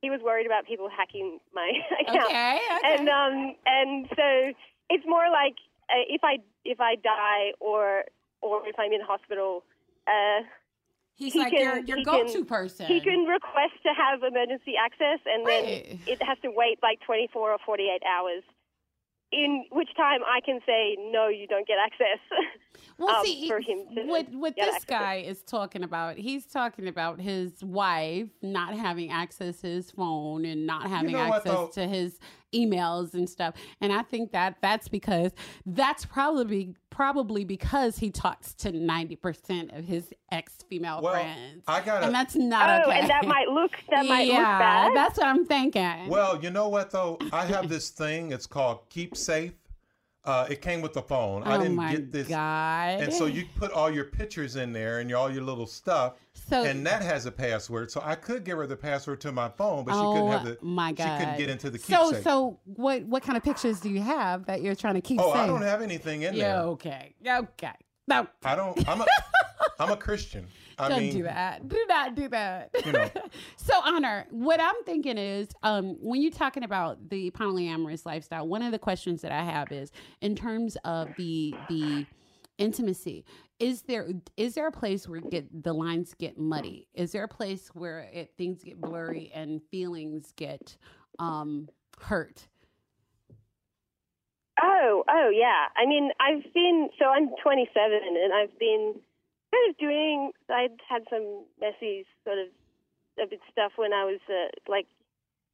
he 0.01 0.09
was 0.09 0.21
worried 0.23 0.45
about 0.45 0.65
people 0.65 0.87
hacking 0.89 1.39
my 1.53 1.69
account. 2.01 2.25
Okay. 2.27 2.59
Okay. 2.77 2.95
And 2.95 3.09
um 3.09 3.55
and 3.65 4.07
so 4.15 4.53
it's 4.89 5.05
more 5.05 5.29
like 5.29 5.55
uh, 5.89 5.99
if 6.07 6.21
I 6.23 6.37
if 6.63 6.79
I 6.79 6.95
die 6.95 7.51
or 7.59 8.05
or 8.41 8.65
if 8.67 8.79
I'm 8.79 8.93
in 8.93 9.01
hospital, 9.01 9.63
uh, 10.07 10.41
He's 11.15 11.33
he 11.33 11.39
like 11.39 11.51
can- 11.51 11.61
your, 11.61 11.79
your 11.85 11.97
he 11.97 12.03
go-to 12.03 12.31
can- 12.33 12.45
person. 12.45 12.85
he 12.87 12.99
can 12.99 13.25
request 13.25 13.73
to 13.83 13.89
have 13.95 14.23
emergency 14.23 14.73
access, 14.83 15.19
and 15.25 15.45
then 15.45 15.63
Right. 15.63 15.99
it 16.07 16.23
has 16.23 16.37
to 16.43 16.49
wait 16.51 16.79
like 16.81 16.99
24 17.05 17.51
or 17.51 17.57
48 17.65 18.01
hours. 18.07 18.43
In 19.33 19.63
which 19.71 19.87
time 19.95 20.19
I 20.27 20.41
can 20.45 20.59
say 20.65 20.97
no, 21.09 21.29
you 21.29 21.47
don't 21.47 21.65
get 21.67 21.77
access. 21.83 22.19
Well, 22.97 23.15
um, 23.15 23.25
see, 23.25 23.47
for 23.47 23.59
him 23.59 23.85
to 23.95 24.03
what 24.03 24.27
what 24.33 24.55
this 24.55 24.75
access. 24.75 24.85
guy 24.85 25.15
is 25.25 25.41
talking 25.43 25.83
about, 25.83 26.17
he's 26.17 26.45
talking 26.45 26.87
about 26.87 27.19
his 27.21 27.63
wife 27.63 28.27
not 28.41 28.73
having 28.75 29.09
access 29.09 29.61
to 29.61 29.67
his 29.67 29.89
phone 29.89 30.43
and 30.45 30.67
not 30.67 30.87
having 30.89 31.13
know 31.13 31.19
access 31.33 31.43
though? 31.45 31.67
to 31.75 31.87
his 31.87 32.19
emails 32.53 33.13
and 33.13 33.29
stuff. 33.29 33.55
And 33.79 33.93
I 33.93 34.01
think 34.03 34.33
that 34.33 34.57
that's 34.61 34.87
because 34.89 35.31
that's 35.65 36.05
probably 36.05 36.75
probably 36.91 37.43
because 37.43 37.97
he 37.97 38.11
talks 38.11 38.53
to 38.53 38.71
ninety 38.71 39.15
percent 39.15 39.71
of 39.71 39.85
his 39.85 40.13
ex 40.31 40.53
female 40.69 41.01
Well, 41.01 41.13
friends, 41.13 41.63
I 41.67 41.81
gotta- 41.81 42.05
and 42.05 42.13
that's 42.13 42.35
not 42.35 42.69
oh, 42.85 42.89
okay. 42.89 42.99
and 42.99 43.09
that 43.09 43.25
might 43.25 43.47
look 43.47 43.71
that 43.89 44.05
might 44.05 44.27
yeah, 44.27 44.37
look 44.37 44.45
bad. 44.59 44.95
that's 44.95 45.17
what 45.17 45.25
I'm 45.27 45.45
thinking. 45.45 46.07
Well, 46.07 46.39
you 46.43 46.51
know 46.51 46.69
what 46.69 46.91
though? 46.91 47.17
I 47.33 47.45
have 47.45 47.67
this 47.67 47.89
thing. 47.89 48.31
It's 48.31 48.45
called 48.45 48.87
Keep 48.89 49.17
Safe. 49.17 49.53
Uh, 50.23 50.45
it 50.51 50.61
came 50.61 50.81
with 50.81 50.93
the 50.93 51.01
phone. 51.01 51.41
I 51.43 51.55
oh 51.55 51.61
didn't 51.61 51.75
my 51.75 51.91
get 51.95 52.11
this. 52.11 52.27
god! 52.27 53.01
And 53.01 53.11
so 53.11 53.25
you 53.25 53.43
put 53.55 53.71
all 53.71 53.89
your 53.89 54.03
pictures 54.03 54.55
in 54.55 54.71
there 54.71 54.99
and 54.99 55.09
your, 55.09 55.17
all 55.17 55.31
your 55.31 55.41
little 55.41 55.65
stuff, 55.65 56.13
So- 56.33 56.63
and 56.63 56.85
that 56.85 57.01
has 57.01 57.25
a 57.25 57.31
password. 57.31 57.89
So 57.91 58.01
I 58.03 58.13
could 58.13 58.43
give 58.43 58.57
her 58.59 58.67
the 58.67 58.77
password 58.77 59.19
to 59.21 59.31
my 59.31 59.49
phone, 59.49 59.83
but 59.83 59.93
she 59.93 59.99
oh 59.99 60.13
couldn't 60.13 60.31
have 60.31 60.45
the. 60.45 60.57
my 60.61 60.91
god! 60.91 61.17
She 61.17 61.25
couldn't 61.25 61.37
get 61.39 61.49
into 61.49 61.69
the 61.71 61.79
keep 61.79 61.95
so 61.95 62.13
so 62.21 62.59
what 62.65 63.03
what 63.05 63.23
kind 63.23 63.35
of 63.35 63.43
pictures 63.43 63.79
do 63.79 63.89
you 63.89 64.01
have 64.01 64.45
that 64.45 64.61
you're 64.61 64.75
trying 64.75 64.93
to 64.93 65.01
keep 65.01 65.19
oh, 65.19 65.33
safe? 65.33 65.37
I 65.41 65.47
don't 65.47 65.63
have 65.63 65.81
anything 65.81 66.21
in 66.21 66.35
Yeah, 66.35 66.53
there. 66.53 66.61
okay. 66.63 67.15
Okay. 67.27 67.71
No. 68.07 68.27
I 68.43 68.55
don't. 68.55 68.87
I'm 68.87 69.01
a. 69.01 69.05
I'm 69.79 69.89
a 69.91 69.97
Christian. 69.97 70.45
I 70.81 70.89
Don't 70.89 70.99
mean, 70.99 71.13
do 71.13 71.23
that. 71.23 71.67
Do 71.67 71.85
not 71.87 72.15
do 72.15 72.27
that. 72.29 72.69
You 72.85 72.91
know. 72.91 73.09
so, 73.55 73.73
Honor, 73.83 74.25
what 74.31 74.59
I'm 74.59 74.83
thinking 74.85 75.17
is 75.17 75.47
um, 75.63 75.97
when 75.99 76.21
you're 76.21 76.31
talking 76.31 76.63
about 76.63 77.09
the 77.09 77.31
polyamorous 77.31 78.05
lifestyle, 78.05 78.47
one 78.47 78.61
of 78.61 78.71
the 78.71 78.79
questions 78.79 79.21
that 79.21 79.31
I 79.31 79.43
have 79.43 79.71
is 79.71 79.91
in 80.21 80.35
terms 80.35 80.77
of 80.83 81.09
the 81.17 81.55
the 81.69 82.05
intimacy. 82.57 83.25
Is 83.59 83.83
there 83.83 84.09
is 84.37 84.55
there 84.55 84.67
a 84.67 84.71
place 84.71 85.07
where 85.07 85.19
get 85.21 85.63
the 85.63 85.73
lines 85.73 86.15
get 86.17 86.37
muddy? 86.37 86.87
Is 86.93 87.11
there 87.11 87.23
a 87.23 87.27
place 87.27 87.69
where 87.73 88.09
it, 88.11 88.31
things 88.37 88.63
get 88.63 88.81
blurry 88.81 89.31
and 89.35 89.61
feelings 89.69 90.33
get 90.35 90.77
um, 91.19 91.69
hurt? 91.99 92.47
Oh, 94.61 95.03
oh 95.07 95.29
yeah. 95.33 95.67
I 95.75 95.85
mean, 95.87 96.11
I've 96.19 96.53
been 96.53 96.89
so 96.99 97.05
I'm 97.05 97.29
27 97.43 97.91
and 98.23 98.33
I've 98.33 98.57
been 98.59 98.95
kind 99.51 99.69
of 99.69 99.77
doing. 99.77 100.31
I'd 100.49 100.79
had 100.87 101.03
some 101.09 101.45
messy 101.59 102.05
sort 102.23 102.39
of 102.39 102.47
a 103.21 103.27
bit 103.27 103.39
stuff 103.51 103.73
when 103.75 103.93
I 103.93 104.05
was 104.05 104.19
uh, 104.29 104.49
like, 104.71 104.87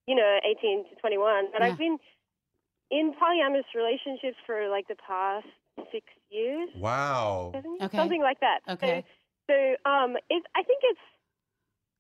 you 0.08 0.16
know, 0.16 0.40
18 0.46 0.86
to 0.90 0.96
21. 1.02 1.52
But 1.52 1.62
Yeah. 1.62 1.68
I've 1.74 1.78
been 1.78 1.98
in 2.92 3.14
polyamorous 3.20 3.68
relationships 3.76 4.38
for 4.46 4.70
like 4.70 4.88
the 4.88 4.96
past 4.96 5.48
six 5.92 6.06
years, 6.30 6.70
Wow. 6.76 7.52
seven, 7.54 7.78
Okay. 7.82 7.98
something 7.98 8.22
like 8.22 8.40
that. 8.40 8.60
Okay. 8.70 9.04
So, 9.50 9.54
so 9.86 9.90
um, 9.90 10.16
it, 10.30 10.44
I 10.56 10.64
think 10.64 10.80
it's, 10.84 11.00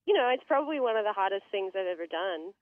you 0.05 0.13
know, 0.13 0.29
it's 0.29 0.43
probably 0.47 0.79
one 0.79 0.95
of 0.95 1.03
the 1.03 1.13
hardest 1.13 1.43
things 1.51 1.73
I've 1.75 1.87
ever 1.87 2.07
done. 2.07 2.53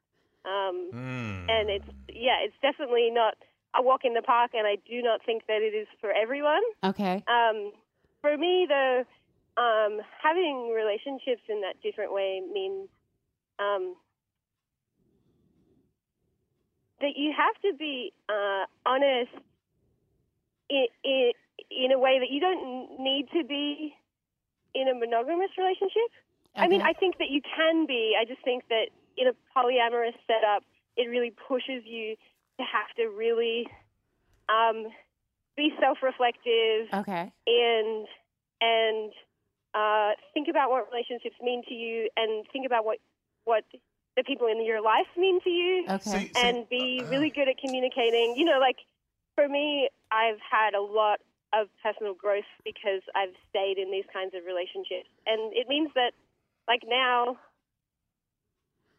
Um, 0.46 0.90
Mm. 0.94 1.50
and 1.50 1.70
it's 1.70 1.88
yeah, 2.10 2.38
it's 2.44 2.56
definitely 2.62 3.10
not 3.12 3.34
a 3.76 3.82
walk 3.82 4.02
in 4.06 4.14
the 4.14 4.22
park, 4.22 4.52
and 4.54 4.66
I 4.66 4.76
do 4.88 5.02
not 5.02 5.22
think 5.26 5.46
that 5.48 5.62
it 5.62 5.74
is 5.76 5.88
for 6.00 6.12
everyone. 6.12 6.62
Okay. 6.84 7.24
Um, 7.28 7.74
for 8.22 8.38
me, 8.38 8.66
though, 8.70 9.04
um, 9.58 10.00
having 10.22 10.74
relationships 10.76 11.42
in 11.48 11.62
that 11.62 11.82
different 11.82 12.14
way 12.14 12.42
means 12.52 12.90
um, 13.60 13.96
that 17.02 17.14
you 17.16 17.34
have 17.36 17.56
to 17.62 17.78
be 17.78 18.14
uh, 18.30 18.66
honest 18.86 19.32
in, 20.70 20.88
in, 21.04 21.32
in 21.72 21.92
a 21.92 22.00
way 22.00 22.20
that 22.20 22.30
you 22.30 22.40
don't 22.40 23.00
need 23.00 23.28
to 23.34 23.44
be 23.44 23.96
in 24.74 24.88
a 24.88 24.94
monogamous 24.94 25.52
relationship. 25.58 26.12
I 26.58 26.68
mean, 26.68 26.82
I 26.82 26.94
think 26.94 27.18
that 27.18 27.30
you 27.30 27.42
can 27.42 27.86
be. 27.86 28.16
I 28.20 28.24
just 28.24 28.42
think 28.44 28.64
that 28.70 28.88
in 29.18 29.28
a 29.28 29.34
polyamorous 29.56 30.16
setup, 30.26 30.64
it 30.96 31.10
really 31.10 31.34
pushes 31.48 31.84
you 31.86 32.16
to 32.58 32.64
have 32.64 32.96
to 32.96 33.10
really 33.10 33.68
um, 34.48 34.86
be 35.58 35.74
self-reflective 35.80 36.88
Okay. 36.94 37.32
and 37.48 38.08
and 38.62 39.12
uh, 39.76 40.12
think 40.34 40.48
about 40.50 40.70
what 40.72 40.88
relationships 40.92 41.36
mean 41.42 41.62
to 41.68 41.74
you, 41.74 42.10
and 42.16 42.46
think 42.52 42.66
about 42.66 42.86
what 42.86 42.98
what 43.44 43.64
the 44.18 44.24
people 44.24 44.48
in 44.48 44.66
your 44.66 44.82
life 44.82 45.08
mean 45.18 45.42
to 45.42 45.50
you, 45.50 45.86
Okay. 45.90 46.32
See- 46.32 46.32
and 46.38 46.68
be 46.70 47.04
really 47.12 47.30
good 47.30 47.50
at 47.50 47.58
communicating. 47.60 48.36
You 48.38 48.46
know, 48.46 48.60
like 48.60 48.78
for 49.36 49.48
me, 49.48 49.90
I've 50.12 50.40
had 50.40 50.74
a 50.74 50.82
lot 50.82 51.20
of 51.54 51.68
personal 51.84 52.14
growth 52.14 52.48
because 52.64 53.02
I've 53.16 53.36
stayed 53.50 53.78
in 53.78 53.92
these 53.92 54.06
kinds 54.12 54.34
of 54.34 54.46
relationships, 54.48 55.10
and 55.28 55.52
it 55.54 55.68
means 55.68 55.92
that 55.96 56.12
like 56.68 56.82
now, 56.88 57.38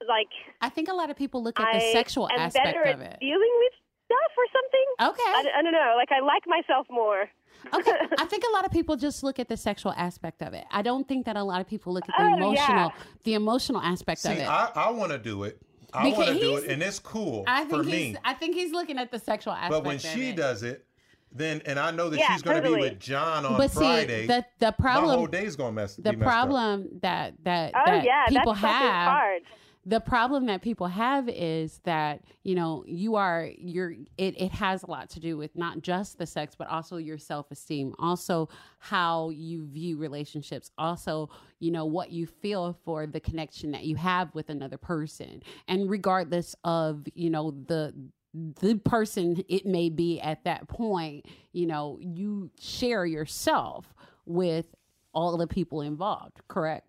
like 0.07 0.29
I 0.61 0.69
think 0.69 0.89
a 0.89 0.95
lot 0.95 1.11
of 1.11 1.17
people 1.17 1.43
look 1.43 1.59
at 1.59 1.73
the 1.73 1.79
I 1.89 1.93
sexual 1.93 2.29
aspect 2.31 2.65
better 2.67 2.83
of 2.85 3.01
at 3.01 3.15
it. 3.15 3.21
dealing 3.21 3.53
with 3.65 3.73
stuff 4.05 4.33
or 4.37 4.47
something. 4.53 4.87
Okay. 5.17 5.33
I, 5.33 5.59
I 5.59 5.62
don't 5.62 5.73
know. 5.73 5.95
Like 5.97 6.12
I 6.12 6.21
like 6.21 6.45
myself 6.47 6.87
more. 6.91 7.29
Okay. 7.75 7.93
I 8.19 8.25
think 8.31 8.45
a 8.49 8.53
lot 8.53 8.65
of 8.65 8.71
people 8.73 8.97
just 8.97 9.23
look 9.23 9.39
at 9.39 9.49
the 9.49 9.57
sexual 9.57 9.93
aspect 9.93 10.43
of 10.43 10.55
it. 10.55 10.65
I 10.71 10.83
don't 10.83 11.07
think 11.07 11.27
that 11.27 11.37
a 11.37 11.43
lot 11.45 11.61
of 11.61 11.67
people 11.69 11.93
look 11.93 12.05
at 12.09 12.15
the 12.19 12.25
Oh, 12.25 12.37
emotional, 12.37 12.93
yeah. 12.97 13.03
the 13.25 13.35
emotional 13.35 13.81
aspect 13.81 14.21
See, 14.21 14.33
of 14.33 14.39
it. 14.39 14.49
I, 14.49 14.71
I 14.75 14.91
want 14.91 15.13
to 15.13 15.19
do 15.19 15.45
it. 15.45 15.61
I 15.95 16.09
want 16.11 16.29
to 16.29 16.39
do 16.39 16.57
it, 16.57 16.71
and 16.71 16.83
it's 16.83 16.99
cool 16.99 17.45
I 17.47 17.65
for 17.65 17.83
think 17.83 17.85
he's. 17.87 18.15
me. 18.15 18.21
I 18.25 18.35
think 18.35 18.55
he's 18.55 18.73
looking 18.73 18.99
at 18.99 19.11
the 19.11 19.19
sexual 19.19 19.55
aspect. 19.55 19.71
But 19.71 19.85
when 19.85 19.97
of 19.97 20.03
she 20.03 20.31
it. 20.31 20.37
does 20.37 20.63
it, 20.63 20.85
then 21.33 21.63
and 21.65 21.79
I 21.79 21.91
know 21.91 22.11
that 22.11 22.19
Yeah, 22.19 22.33
she's 22.33 22.43
going 22.43 22.57
to 22.57 22.63
totally. 22.63 22.83
be 22.83 22.91
with 22.91 23.01
John 23.01 23.47
on 23.47 23.57
but 23.57 23.71
see, 23.71 23.79
Friday. 23.79 24.27
the 24.27 24.45
the 24.59 24.75
my 24.79 24.91
whole 24.93 25.05
problem, 25.07 25.31
day's 25.31 25.57
going 25.57 25.71
to 25.75 25.83
mess. 25.83 25.97
the 25.97 26.11
be 26.11 26.17
messed 26.17 26.21
up. 26.21 26.27
problem 26.27 26.89
that 27.03 27.35
that 27.45 27.73
Oh 27.75 27.83
that 27.87 28.05
yeah, 28.05 28.27
people 28.29 28.53
that 28.53 28.59
have 28.61 29.09
hard. 29.09 29.43
The 29.88 30.01
problem 30.01 30.46
that 30.46 30.62
people 30.62 30.88
have 30.88 31.29
is 31.29 31.81
that 31.85 32.20
you 32.42 32.57
know 32.57 32.85
you 32.87 33.14
are 33.14 33.49
you're 33.57 33.92
it, 34.18 34.40
it 34.40 34.51
has 34.51 34.83
a 34.83 34.90
lot 34.90 35.09
to 35.09 35.20
do 35.20 35.37
with 35.37 35.57
not 35.57 35.81
just 35.81 36.18
the 36.18 36.27
sex 36.27 36.57
but 36.57 36.68
also 36.68 36.96
your 36.96 37.16
self-esteem 37.16 37.94
also 38.01 38.49
how 38.81 39.31
you 39.31 39.64
view 39.66 39.96
relationships 39.96 40.72
also 40.77 41.31
you 41.61 41.70
know 41.70 41.85
what 41.85 42.11
you 42.11 42.27
feel 42.27 42.77
for 42.85 43.07
the 43.07 43.20
connection 43.20 43.70
that 43.70 43.85
you 43.85 43.96
have 43.96 44.35
with 44.35 44.51
another 44.51 44.77
person. 44.77 45.42
And 45.68 45.88
regardless 45.88 46.55
of 46.64 47.07
you 47.14 47.31
know 47.31 47.53
the 47.53 47.94
the 48.35 48.75
person 48.77 49.42
it 49.49 49.64
may 49.64 49.88
be 49.88 50.20
at 50.20 50.44
that 50.44 50.68
point 50.68 51.25
you 51.53 51.66
know 51.66 51.99
you 52.01 52.51
share 52.61 53.07
yourself 53.07 53.94
with 54.27 54.66
all 55.14 55.37
the 55.38 55.46
people 55.46 55.81
involved 55.81 56.40
correct 56.49 56.87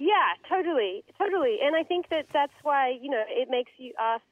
Yeah, 0.00 0.32
totally, 0.48 1.04
totally. 1.18 1.58
And 1.62 1.76
I 1.76 1.82
think 1.84 2.08
that 2.08 2.24
that's 2.32 2.56
why 2.62 2.96
you 3.00 3.10
know 3.10 3.22
it 3.28 3.48
makes 3.50 3.70
you 3.76 3.92
ask 4.00 4.24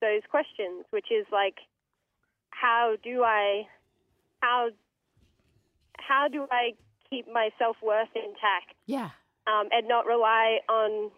those 0.00 0.22
questions, 0.30 0.84
which 0.90 1.10
is 1.10 1.26
like, 1.32 1.56
how 2.50 2.94
do 3.02 3.24
I, 3.24 3.66
how, 4.40 4.68
how 5.98 6.28
do 6.30 6.46
I 6.48 6.74
keep 7.10 7.26
my 7.32 7.50
self 7.58 7.76
worth 7.82 8.08
intact 8.14 8.74
yeah 8.86 9.10
um, 9.46 9.68
and 9.72 9.88
not 9.88 10.06
rely 10.06 10.58
on, 10.68 11.10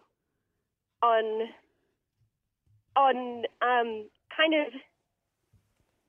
on, 1.03 1.49
on 2.97 3.45
um, 3.61 4.09
kind 4.35 4.55
of. 4.55 4.73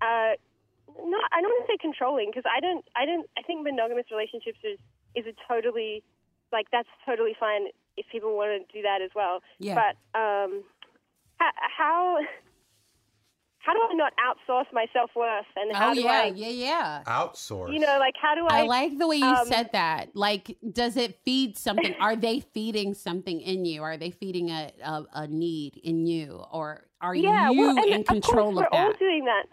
Uh, 0.01 0.39
not, 1.03 1.23
I 1.35 1.41
don't 1.41 1.51
want 1.51 1.67
to 1.67 1.73
say 1.73 1.77
controlling 1.79 2.31
because 2.31 2.47
I 2.47 2.61
don't, 2.61 2.85
I 2.95 3.05
don't, 3.05 3.29
I 3.37 3.41
think 3.41 3.63
monogamous 3.63 4.05
relationships 4.09 4.59
is 4.63 4.79
is 5.15 5.25
a 5.27 5.35
totally 5.51 6.01
like 6.51 6.67
that's 6.71 6.87
totally 7.05 7.35
fine 7.39 7.67
if 7.99 8.05
people 8.11 8.35
want 8.35 8.51
to 8.67 8.73
do 8.77 8.81
that 8.83 9.01
as 9.03 9.11
well. 9.15 9.41
Yeah. 9.59 9.75
But 9.75 10.19
um, 10.19 10.63
how 11.37 11.51
how 11.77 12.17
how 13.59 13.73
do 13.73 13.79
I 13.91 13.93
not 13.93 14.13
outsource 14.17 14.65
my 14.73 14.85
self 14.93 15.11
worth 15.15 15.45
and 15.55 15.75
how 15.75 15.91
oh 15.91 15.93
do 15.93 16.01
yeah 16.01 16.11
I 16.11 16.25
yeah 16.27 16.47
yeah 16.47 17.03
Outsource. 17.05 17.73
you 17.73 17.79
know 17.79 17.97
like 17.99 18.15
how 18.19 18.33
do 18.33 18.45
I, 18.49 18.61
I 18.61 18.63
like 18.63 18.97
the 18.97 19.07
way 19.07 19.17
you 19.17 19.25
um, 19.25 19.45
said 19.47 19.69
that. 19.73 20.15
Like, 20.15 20.57
does 20.71 20.97
it 20.97 21.19
feed 21.25 21.57
something? 21.57 21.93
Are 21.99 22.15
they 22.15 22.39
feeding 22.39 22.93
something 22.93 23.39
in 23.41 23.65
you? 23.65 23.83
Are 23.83 23.97
they 23.97 24.11
feeding 24.11 24.49
a, 24.49 24.71
a, 24.83 25.03
a 25.13 25.27
need 25.27 25.77
in 25.83 26.05
you? 26.07 26.41
Or 26.51 26.85
are 27.01 27.15
yeah 27.15 27.49
you 27.51 27.59
well, 27.61 27.77
and 27.77 27.85
in 27.85 27.99
of 28.01 28.07
course 28.07 28.25
control 28.25 28.53
we're 28.55 28.63
of 28.63 28.69
all 28.71 28.93
doing 28.99 29.25
that 29.25 29.45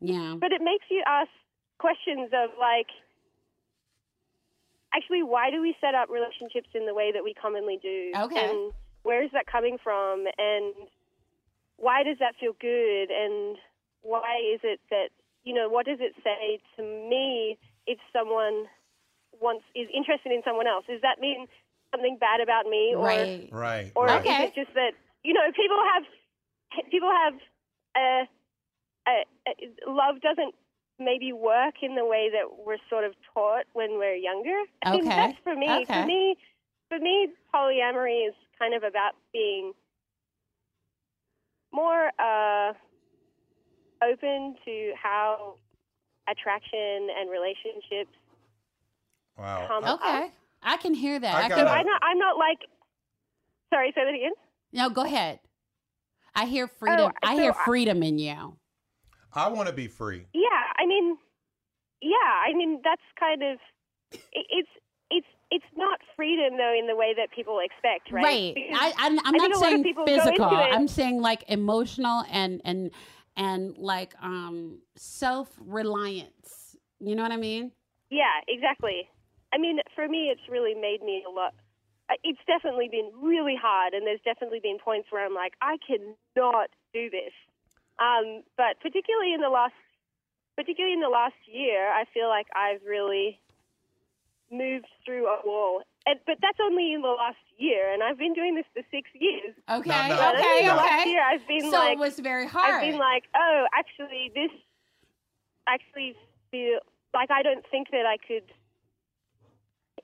Yeah. 0.00 0.34
but 0.40 0.52
it 0.52 0.60
makes 0.60 0.84
you 0.90 1.02
ask 1.06 1.30
questions 1.78 2.30
of 2.32 2.50
like 2.58 2.88
actually 4.94 5.22
why 5.22 5.50
do 5.50 5.60
we 5.60 5.74
set 5.80 5.94
up 5.94 6.08
relationships 6.10 6.68
in 6.74 6.86
the 6.86 6.94
way 6.94 7.12
that 7.12 7.24
we 7.24 7.34
commonly 7.34 7.78
do 7.82 8.12
Okay. 8.16 8.36
and 8.50 8.72
where 9.02 9.22
is 9.24 9.30
that 9.32 9.46
coming 9.50 9.78
from 9.82 10.24
and 10.38 10.74
why 11.76 12.02
does 12.02 12.18
that 12.20 12.34
feel 12.38 12.52
good 12.60 13.10
and 13.10 13.56
why 14.02 14.38
is 14.54 14.60
it 14.62 14.80
that 14.90 15.08
you 15.44 15.54
know 15.54 15.68
what 15.68 15.86
does 15.86 15.98
it 16.00 16.12
say 16.22 16.60
to 16.76 16.82
me 16.82 17.58
if 17.86 17.98
someone 18.12 18.66
wants 19.40 19.64
is 19.74 19.88
interested 19.94 20.30
in 20.30 20.42
someone 20.44 20.66
else 20.66 20.84
does 20.86 21.00
that 21.02 21.18
mean 21.20 21.46
something 21.90 22.16
bad 22.20 22.40
about 22.40 22.66
me 22.66 22.94
or 22.96 23.04
Right. 23.04 23.48
Right. 23.52 23.92
or. 23.94 24.10
Okay. 24.20 24.30
is 24.30 24.50
it 24.50 24.54
just 24.54 24.74
that 24.74 24.92
you 25.24 25.32
know 25.34 25.44
people 25.54 25.78
have 25.94 26.04
people 26.90 27.10
have 27.10 27.34
uh, 27.94 28.24
uh, 29.06 29.24
uh, 29.48 29.52
love 29.86 30.20
doesn't 30.22 30.54
maybe 31.04 31.32
work 31.32 31.74
in 31.82 31.94
the 31.94 32.04
way 32.04 32.30
that 32.32 32.64
we're 32.64 32.78
sort 32.90 33.04
of 33.04 33.12
taught 33.34 33.64
when 33.72 33.98
we're 33.98 34.14
younger. 34.14 34.58
I 34.84 34.92
mean, 34.92 35.00
Okay. 35.06 35.08
that's 35.16 35.38
for 35.42 35.54
me. 35.54 35.68
Okay. 35.70 35.84
For 36.02 36.06
me, 36.06 36.36
for 36.88 36.98
me, 36.98 37.28
polyamory 37.54 38.28
is 38.28 38.34
kind 38.58 38.74
of 38.74 38.82
about 38.82 39.12
being 39.32 39.72
more 41.72 42.10
uh, 42.18 42.72
open 44.04 44.56
to 44.64 44.92
how 45.00 45.54
attraction 46.28 47.08
and 47.18 47.30
relationships 47.30 48.10
Wow. 49.38 49.66
come 49.66 49.84
I- 49.84 49.92
Okay. 49.94 50.30
I 50.64 50.76
can 50.76 50.94
hear 50.94 51.18
that. 51.18 51.34
I, 51.34 51.46
I 51.46 51.48
can, 51.48 51.66
I'm, 51.66 51.86
not. 51.86 52.02
I'm 52.04 52.18
not 52.18 52.36
like. 52.38 52.58
Sorry, 53.74 53.90
say 53.96 54.04
that 54.04 54.14
again. 54.14 54.30
No, 54.72 54.90
go 54.90 55.02
ahead. 55.02 55.40
I 56.36 56.46
hear 56.46 56.68
freedom. 56.68 57.10
Oh, 57.12 57.18
I 57.28 57.34
so 57.34 57.42
hear 57.42 57.50
I- 57.52 57.64
freedom 57.64 58.02
in 58.04 58.18
you. 58.18 58.56
I 59.34 59.48
want 59.48 59.68
to 59.68 59.74
be 59.74 59.86
free. 59.88 60.26
Yeah, 60.34 60.48
I 60.78 60.86
mean, 60.86 61.16
yeah, 62.00 62.16
I 62.46 62.52
mean 62.54 62.80
that's 62.84 63.02
kind 63.18 63.42
of 63.42 63.58
it's 64.32 64.68
it's 65.10 65.26
it's 65.50 65.64
not 65.76 66.00
freedom 66.16 66.56
though 66.56 66.74
in 66.78 66.86
the 66.86 66.96
way 66.96 67.14
that 67.16 67.30
people 67.34 67.58
expect, 67.64 68.10
right? 68.12 68.24
Right. 68.24 68.54
Because 68.54 68.78
I, 68.80 68.92
I'm, 68.98 69.18
I'm 69.20 69.34
I 69.34 69.38
not 69.38 69.50
a 69.52 69.58
lot 69.58 69.62
of 69.64 69.68
saying 69.70 69.82
people 69.84 70.04
go 70.06 70.12
into 70.12 70.24
physical. 70.24 70.46
I'm 70.46 70.88
saying 70.88 71.20
like 71.20 71.44
emotional 71.48 72.24
and 72.30 72.60
and 72.64 72.90
and 73.36 73.76
like 73.78 74.14
um 74.22 74.80
self 74.96 75.48
reliance. 75.60 76.76
You 77.00 77.16
know 77.16 77.22
what 77.22 77.32
I 77.32 77.36
mean? 77.36 77.72
yeah, 78.10 78.40
exactly. 78.48 79.08
I 79.54 79.58
mean, 79.58 79.78
for 79.94 80.08
me, 80.08 80.30
it's 80.30 80.48
really 80.48 80.74
made 80.74 81.02
me 81.02 81.24
a 81.26 81.30
lot. 81.30 81.52
uh, 82.08 82.14
It's 82.24 82.38
definitely 82.46 82.88
been 82.90 83.10
really 83.20 83.56
hard, 83.60 83.92
and 83.92 84.06
there's 84.06 84.20
definitely 84.24 84.60
been 84.62 84.78
points 84.78 85.08
where 85.10 85.24
I'm 85.26 85.34
like, 85.34 85.52
I 85.60 85.76
cannot 85.86 86.68
do 86.94 87.10
this. 87.10 87.32
Um, 88.02 88.42
but 88.56 88.80
particularly 88.82 89.32
in 89.32 89.40
the 89.40 89.48
last, 89.48 89.78
particularly 90.56 90.92
in 90.94 91.00
the 91.00 91.08
last 91.08 91.38
year, 91.46 91.86
I 91.86 92.04
feel 92.12 92.28
like 92.28 92.46
I've 92.56 92.82
really 92.82 93.38
moved 94.50 94.86
through 95.06 95.26
a 95.26 95.38
wall. 95.46 95.82
And, 96.04 96.18
but 96.26 96.36
that's 96.42 96.58
only 96.60 96.92
in 96.92 97.02
the 97.02 97.14
last 97.14 97.38
year, 97.58 97.92
and 97.92 98.02
I've 98.02 98.18
been 98.18 98.34
doing 98.34 98.56
this 98.56 98.66
for 98.74 98.82
six 98.90 99.08
years. 99.14 99.54
Okay, 99.70 99.88
No, 99.88 100.08
no. 100.08 100.16
But 100.16 100.34
okay, 100.34 100.66
last 100.68 101.06
year, 101.06 101.22
I've 101.22 101.46
been 101.46 101.70
so 101.70 101.78
like, 101.78 101.92
it 101.92 101.98
was 101.98 102.18
very 102.18 102.46
hard. 102.48 102.74
I've 102.74 102.90
been 102.90 102.98
like, 102.98 103.24
oh, 103.36 103.66
actually, 103.72 104.32
this 104.34 104.50
actually 105.68 106.16
feel 106.50 106.80
like 107.14 107.30
I 107.30 107.42
don't 107.42 107.64
think 107.70 107.90
that 107.92 108.04
I 108.04 108.16
could. 108.18 108.50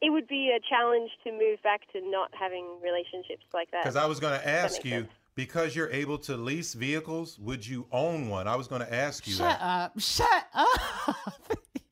It 0.00 0.10
would 0.10 0.28
be 0.28 0.54
a 0.54 0.60
challenge 0.62 1.10
to 1.24 1.32
move 1.32 1.60
back 1.64 1.80
to 1.92 2.00
not 2.08 2.30
having 2.38 2.78
relationships 2.80 3.44
like 3.52 3.72
that. 3.72 3.82
Because 3.82 3.96
I 3.96 4.06
was 4.06 4.20
going 4.20 4.38
to 4.38 4.48
ask 4.48 4.84
you, 4.84 4.90
sense. 5.02 5.08
Because 5.38 5.76
you're 5.76 5.90
able 5.90 6.18
to 6.18 6.36
lease 6.36 6.74
vehicles, 6.74 7.38
would 7.38 7.64
you 7.64 7.86
own 7.92 8.28
one? 8.28 8.48
I 8.48 8.56
was 8.56 8.66
going 8.66 8.82
to 8.82 8.92
ask 8.92 9.24
you 9.24 9.34
Shut 9.34 9.46
that. 9.56 9.62
up! 9.62 9.92
Shut 10.00 10.42
up! 10.52 10.74
Oh 11.14 11.14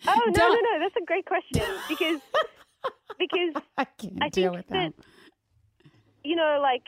no, 0.07 0.25
no, 0.27 0.33
Don't- 0.33 0.63
no! 0.67 0.81
That's 0.83 0.97
a 1.01 1.07
great 1.07 1.27
question 1.27 1.63
because 1.89 2.21
because 3.23 3.63
I 3.79 3.85
can't 3.85 4.19
I 4.21 4.29
deal 4.31 4.51
think 4.53 4.67
with 4.67 4.69
that. 4.75 4.93
you 6.25 6.35
know, 6.35 6.59
like 6.61 6.83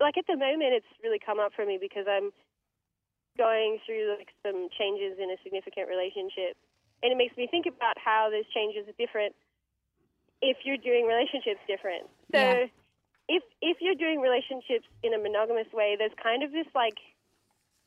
like 0.00 0.18
at 0.18 0.26
the 0.26 0.36
moment, 0.36 0.74
it's 0.74 0.90
really 1.04 1.20
come 1.24 1.38
up 1.38 1.52
for 1.54 1.64
me 1.64 1.78
because 1.80 2.06
I'm 2.10 2.30
going 3.38 3.78
through 3.86 4.16
like 4.18 4.34
some 4.44 4.66
changes 4.76 5.18
in 5.22 5.30
a 5.30 5.36
significant 5.44 5.86
relationship, 5.88 6.58
and 7.04 7.12
it 7.12 7.16
makes 7.16 7.36
me 7.36 7.46
think 7.48 7.66
about 7.66 7.94
how 7.96 8.26
those 8.28 8.44
changes 8.52 8.88
are 8.90 8.96
different 8.98 9.36
if 10.42 10.56
you're 10.64 10.82
doing 10.82 11.06
relationships 11.06 11.60
different. 11.70 12.10
So 12.34 12.42
Yeah. 12.42 12.66
If 13.28 13.42
if 13.60 13.78
you're 13.80 13.94
doing 13.94 14.20
relationships 14.20 14.86
in 15.02 15.14
a 15.14 15.18
monogamous 15.18 15.66
way, 15.72 15.96
there's 15.98 16.14
kind 16.22 16.42
of 16.42 16.52
this 16.52 16.66
like 16.74 16.98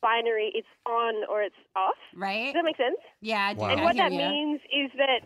binary: 0.01 0.51
it's 0.53 0.67
on 0.85 1.25
or 1.29 1.41
it's 1.41 1.59
off. 1.75 1.99
Right? 2.15 2.45
Does 2.45 2.53
that 2.53 2.65
make 2.65 2.77
sense? 2.77 2.99
Yeah, 3.21 3.47
I 3.47 3.53
do. 3.53 3.61
Wow. 3.61 3.69
And 3.69 3.81
I 3.81 3.83
what 3.83 3.95
hear 3.95 4.09
that 4.09 4.13
you. 4.13 4.19
means 4.19 4.59
is 4.71 4.91
that 4.97 5.21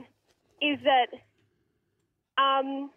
is 0.62 0.78
that 0.84 1.10
um, 2.41 2.89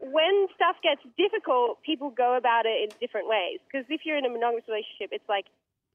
when 0.00 0.46
stuff 0.54 0.76
gets 0.82 1.00
difficult, 1.16 1.82
people 1.82 2.10
go 2.10 2.36
about 2.36 2.66
it 2.66 2.90
in 2.90 2.96
different 3.00 3.28
ways. 3.28 3.60
Because 3.66 3.86
if 3.88 4.02
you're 4.04 4.18
in 4.18 4.24
a 4.24 4.30
monogamous 4.30 4.64
relationship, 4.68 5.10
it's 5.12 5.28
like 5.28 5.46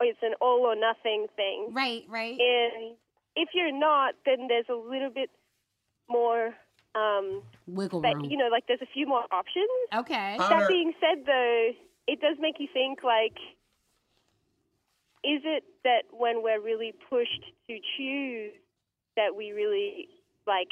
oh, 0.01 0.05
it's 0.05 0.23
an 0.23 0.33
all 0.41 0.65
or 0.65 0.75
nothing 0.75 1.27
thing. 1.35 1.69
Right, 1.71 2.03
right. 2.09 2.37
And 2.39 2.95
if 3.35 3.49
you're 3.53 3.71
not, 3.71 4.15
then 4.25 4.47
there's 4.47 4.69
a 4.69 4.75
little 4.75 5.09
bit 5.09 5.29
more. 6.09 6.53
Um, 6.95 7.43
Wiggle 7.67 8.01
that, 8.01 8.15
room. 8.15 8.25
you 8.25 8.37
know, 8.37 8.47
like 8.51 8.65
there's 8.67 8.81
a 8.81 8.89
few 8.93 9.05
more 9.07 9.23
options. 9.31 9.69
okay. 9.95 10.35
That 10.37 10.51
Honor- 10.51 10.67
being 10.67 10.93
said, 10.99 11.23
though, 11.25 11.69
it 12.07 12.19
does 12.19 12.37
make 12.39 12.55
you 12.59 12.67
think 12.73 13.03
like, 13.03 13.37
is 15.23 15.41
it 15.43 15.63
that 15.83 16.03
when 16.11 16.41
we're 16.41 16.61
really 16.61 16.93
pushed 17.09 17.43
to 17.67 17.77
choose, 17.97 18.53
that 19.15 19.35
we 19.35 19.51
really 19.51 20.07
like 20.47 20.69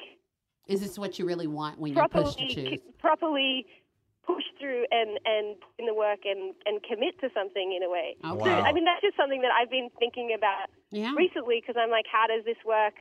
Is 0.67 0.79
this 0.81 0.97
what 0.97 1.19
you 1.19 1.25
really 1.25 1.47
want 1.47 1.79
when 1.79 1.93
you're 1.93 2.07
pushed 2.07 2.39
to 2.39 2.45
properly 2.45 2.53
choose? 2.55 2.79
properly 2.97 3.65
push 4.25 4.43
through 4.59 4.85
and 4.91 5.19
and 5.25 5.59
put 5.59 5.71
in 5.79 5.85
the 5.85 5.93
work 5.93 6.19
and 6.25 6.55
and 6.65 6.81
commit 6.83 7.19
to 7.21 7.29
something 7.35 7.75
in 7.77 7.83
a 7.83 7.89
way? 7.91 8.15
Okay. 8.25 8.39
So, 8.43 8.49
Wow. 8.49 8.63
I 8.65 8.73
mean, 8.73 8.85
that's 8.85 9.01
just 9.01 9.15
something 9.17 9.41
that 9.41 9.51
I've 9.51 9.69
been 9.69 9.89
thinking 9.99 10.33
about 10.35 10.69
Yeah. 10.91 11.13
recently 11.15 11.61
because 11.61 11.75
I'm 11.77 11.91
like, 11.91 12.05
how 12.11 12.25
does 12.27 12.43
this 12.45 12.57
work? 12.65 12.95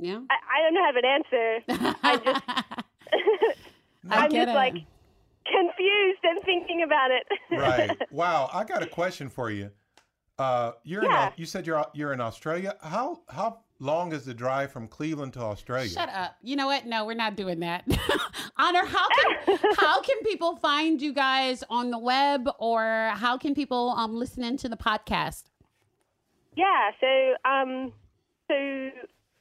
Yeah. 0.00 0.20
I, 0.30 0.36
I 0.56 0.60
don't 0.62 0.84
have 0.84 0.96
an 0.96 1.04
answer. 1.04 1.98
I 2.02 2.16
just 2.24 2.42
I 4.10 4.24
I'm 4.24 4.30
just 4.30 4.48
it. 4.48 4.54
like 4.54 4.74
confused 5.46 6.20
and 6.24 6.42
thinking 6.44 6.82
about 6.82 7.10
it. 7.10 7.26
right. 7.50 7.96
Wow. 8.10 8.50
I 8.52 8.64
got 8.64 8.82
a 8.82 8.86
question 8.86 9.28
for 9.28 9.50
you. 9.50 9.70
Uh, 10.38 10.72
you're 10.84 11.04
Yeah. 11.04 11.26
in, 11.28 11.32
you 11.36 11.46
said 11.46 11.66
you're 11.66 11.84
you're 11.92 12.12
in 12.12 12.20
Australia. 12.20 12.74
How 12.82 13.20
how 13.28 13.60
long 13.78 14.12
is 14.12 14.24
the 14.24 14.32
drive 14.34 14.70
from 14.72 14.88
Cleveland 14.88 15.34
to 15.34 15.40
Australia? 15.40 15.90
Shut 15.90 16.08
up. 16.08 16.36
You 16.42 16.56
know 16.56 16.66
what? 16.66 16.86
No, 16.86 17.04
we're 17.04 17.14
not 17.14 17.36
doing 17.36 17.60
that. 17.60 17.84
Honor, 18.56 18.84
how 18.86 19.06
can 19.08 19.58
how 19.78 20.00
can 20.00 20.16
people 20.22 20.56
find 20.56 21.00
you 21.02 21.12
guys 21.12 21.62
on 21.68 21.90
the 21.90 21.98
web 21.98 22.48
or 22.58 23.10
how 23.14 23.36
can 23.36 23.54
people 23.54 23.90
um 23.96 24.14
listen 24.14 24.42
into 24.44 24.68
the 24.68 24.76
podcast? 24.78 25.44
Yeah, 26.56 26.90
so 27.00 27.34
um, 27.48 27.92
so 28.48 28.90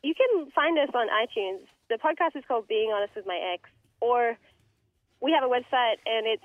you 0.03 0.13
can 0.13 0.49
find 0.51 0.77
us 0.79 0.89
on 0.93 1.07
iTunes. 1.07 1.65
The 1.89 1.95
podcast 1.95 2.37
is 2.37 2.43
called 2.47 2.67
Being 2.67 2.91
Honest 2.95 3.15
with 3.15 3.25
My 3.27 3.39
Ex, 3.53 3.69
or 4.01 4.37
we 5.21 5.31
have 5.31 5.43
a 5.43 5.51
website 5.51 5.97
and 6.05 6.25
it's 6.27 6.43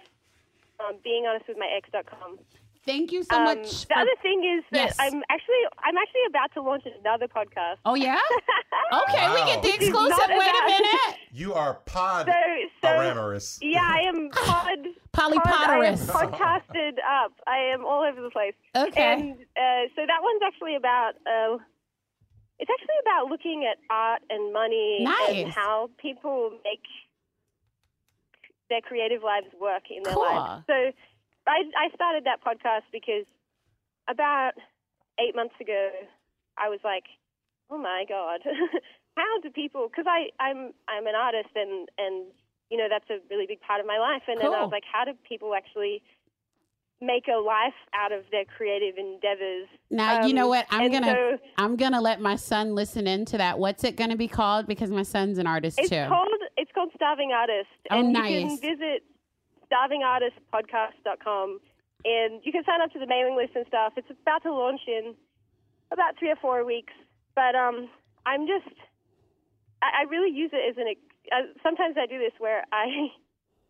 um, 0.80 0.96
beinghonestwithmyex.com. 1.06 2.38
Thank 2.86 3.12
you 3.12 3.22
so 3.22 3.36
Um, 3.36 3.44
much. 3.44 3.86
the 3.88 3.94
for- 3.94 4.00
other 4.00 4.10
thing 4.20 4.44
is 4.58 4.64
that 4.72 4.88
Yes. 4.88 4.96
I'm 4.98 5.22
actually 5.30 5.62
I'm 5.82 5.96
actually 5.96 6.24
about 6.28 6.52
to 6.52 6.60
launch 6.60 6.84
another 7.00 7.28
podcast. 7.28 7.76
oh 7.86 7.94
yeah? 7.94 8.20
Okay, 8.92 9.28
we 9.30 9.36
get 9.46 9.62
the 9.62 9.68
Which 9.70 9.80
exclusive. 9.80 10.10
not 10.10 10.28
Wait 10.28 10.50
a 10.50 10.66
minute. 10.66 11.16
You 11.32 11.54
are 11.54 11.74
pod 11.86 12.26
So 12.26 12.32
so 12.82 13.58
yeah, 13.62 13.80
I 13.82 14.00
am 14.06 14.28
pod. 14.30 14.78
Polly 15.12 15.38
pod- 15.38 15.70
I 15.70 15.94
podcasted 15.94 16.98
up. 16.98 17.32
I 17.46 17.56
am 17.72 17.84
all 17.86 18.02
over 18.04 18.20
the 18.20 18.30
place. 18.30 18.54
Okay. 18.76 19.14
And 19.14 19.32
uh, 19.32 19.88
so 19.96 20.02
that 20.06 20.20
one's 20.22 20.42
actually 20.46 20.76
about. 20.76 21.14
Uh, 21.26 21.58
it's 22.58 22.70
actually 22.70 22.98
about 23.02 23.28
looking 23.30 23.66
at 23.70 23.78
art 23.90 24.22
and 24.30 24.52
money 24.52 25.04
and 25.42 25.52
how 25.52 25.90
people 26.00 26.50
make 26.64 26.82
their 28.70 28.80
creative 28.80 29.22
lives 29.22 29.46
work 29.60 29.82
in 29.90 30.02
their 30.02 30.14
Cool. 30.14 30.22
lives. 30.24 30.64
So 30.66 30.74
I, 31.46 31.58
I 31.76 31.94
started 31.94 32.24
that 32.24 32.40
podcast 32.42 32.86
because 32.92 33.26
about 34.08 34.52
eight 35.20 35.34
months 35.34 35.54
ago, 35.60 35.90
I 36.56 36.68
was 36.68 36.80
like, 36.84 37.04
oh 37.70 37.78
my 37.78 38.04
god, 38.08 38.40
how 39.16 39.40
do 39.42 39.50
people? 39.50 39.88
Because 39.88 40.06
I'm 40.08 40.72
I'm 40.88 41.06
an 41.06 41.14
artist 41.14 41.50
and 41.54 41.88
and 41.98 42.26
you 42.70 42.78
know 42.78 42.86
that's 42.88 43.08
a 43.10 43.18
really 43.30 43.46
big 43.46 43.60
part 43.60 43.80
of 43.80 43.86
my 43.86 43.98
life. 43.98 44.22
And 44.28 44.40
then 44.40 44.52
I 44.54 44.62
was 44.62 44.72
like, 44.72 44.84
how 44.90 45.04
do 45.04 45.12
people 45.28 45.54
actually 45.54 46.02
make 47.00 47.24
a 47.28 47.38
life 47.38 47.74
out 47.94 48.12
of 48.12 48.24
their 48.30 48.44
creative 48.44 48.96
endeavors? 48.98 49.68
Now 49.90 50.24
you 50.26 50.32
know 50.34 50.44
Um, 50.44 50.48
what? 50.50 50.66
I'm 50.70 50.90
gonna 50.92 51.14
so- 51.14 51.38
I'm 51.58 51.76
gonna 51.76 52.00
let 52.00 52.20
my 52.20 52.36
son 52.36 52.74
listen 52.74 53.06
into 53.06 53.36
that. 53.38 53.58
What's 53.58 53.84
it 53.84 53.96
gonna 53.96 54.16
be 54.16 54.28
called? 54.28 54.66
Because 54.66 54.90
my 54.90 55.02
son's 55.02 55.38
an 55.38 55.46
artist 55.46 55.78
It's 55.78 55.90
too. 55.90 56.04
called 56.08 56.28
it's 56.56 56.70
called 56.72 56.90
Starving 56.94 57.32
Artist, 57.32 57.68
Oh, 57.90 57.98
and 57.98 58.12
nice. 58.12 58.30
you 58.30 58.46
can 58.46 58.56
visit 58.58 59.02
starvingartistpodcast.com, 59.70 61.60
and 62.04 62.40
you 62.44 62.52
can 62.52 62.64
sign 62.64 62.80
up 62.80 62.92
to 62.92 62.98
the 62.98 63.06
mailing 63.06 63.36
list 63.36 63.52
and 63.54 63.66
stuff. 63.66 63.94
It's 63.96 64.08
about 64.10 64.42
to 64.44 64.52
launch 64.52 64.80
in 64.86 65.14
about 65.90 66.16
three 66.18 66.30
or 66.30 66.36
four 66.36 66.64
weeks, 66.64 66.92
but 67.34 67.54
um, 67.54 67.88
I'm 68.26 68.46
just 68.46 68.74
I, 69.82 70.02
I 70.02 70.02
really 70.10 70.30
use 70.34 70.50
it 70.52 70.62
as 70.70 70.76
an. 70.78 70.94
Uh, 71.32 71.52
sometimes 71.62 71.96
I 71.98 72.06
do 72.06 72.18
this 72.18 72.32
where 72.38 72.64
I. 72.72 73.08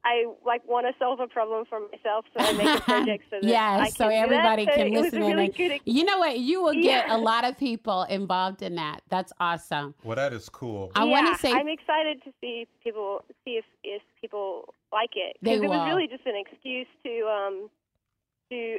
I 0.04 0.26
like 0.44 0.66
want 0.68 0.86
to 0.86 0.92
solve 0.98 1.20
a 1.20 1.26
problem 1.26 1.64
for 1.68 1.80
myself, 1.80 2.26
so 2.36 2.44
I 2.44 2.52
make 2.52 2.78
a 2.78 2.80
project 2.92 3.24
so 3.30 3.36
that 3.40 3.46
I 3.46 3.48
yes, 3.86 3.96
so 3.96 4.08
can 4.08 4.28
do 4.28 4.34
that. 4.34 4.46
everybody 4.46 4.64
So 4.66 4.72
can 4.74 4.92
listen 5.02 5.22
a 5.22 5.26
in. 5.26 5.32
really 5.36 5.44
and- 5.58 5.72
ex- 5.72 5.82
you 5.86 6.04
know 6.04 6.18
what? 6.18 6.38
You 6.38 6.62
will 6.62 6.74
get 6.74 7.06
Yeah. 7.08 7.16
a 7.16 7.18
lot 7.18 7.44
of 7.44 7.56
people 7.56 8.02
involved 8.04 8.60
in 8.62 8.74
that. 8.74 9.00
That's 9.08 9.32
awesome. 9.40 9.94
Well, 10.04 10.16
that 10.16 10.32
is 10.34 10.48
cool. 10.48 10.92
I 10.94 11.04
yeah, 11.04 11.10
want 11.10 11.34
to 11.34 11.40
say 11.40 11.52
I'm 11.52 11.68
excited 11.68 12.22
to 12.24 12.32
see 12.40 12.66
people 12.82 13.24
see 13.44 13.52
if, 13.52 13.64
if 13.82 14.02
people 14.20 14.74
like 14.92 15.10
it 15.16 15.36
They 15.42 15.54
because 15.58 15.64
it 15.64 15.68
will. 15.70 15.78
was 15.78 15.88
really 15.88 16.06
just 16.08 16.26
an 16.26 16.34
excuse 16.36 16.86
to 17.04 17.26
um 17.26 17.70
to 18.50 18.78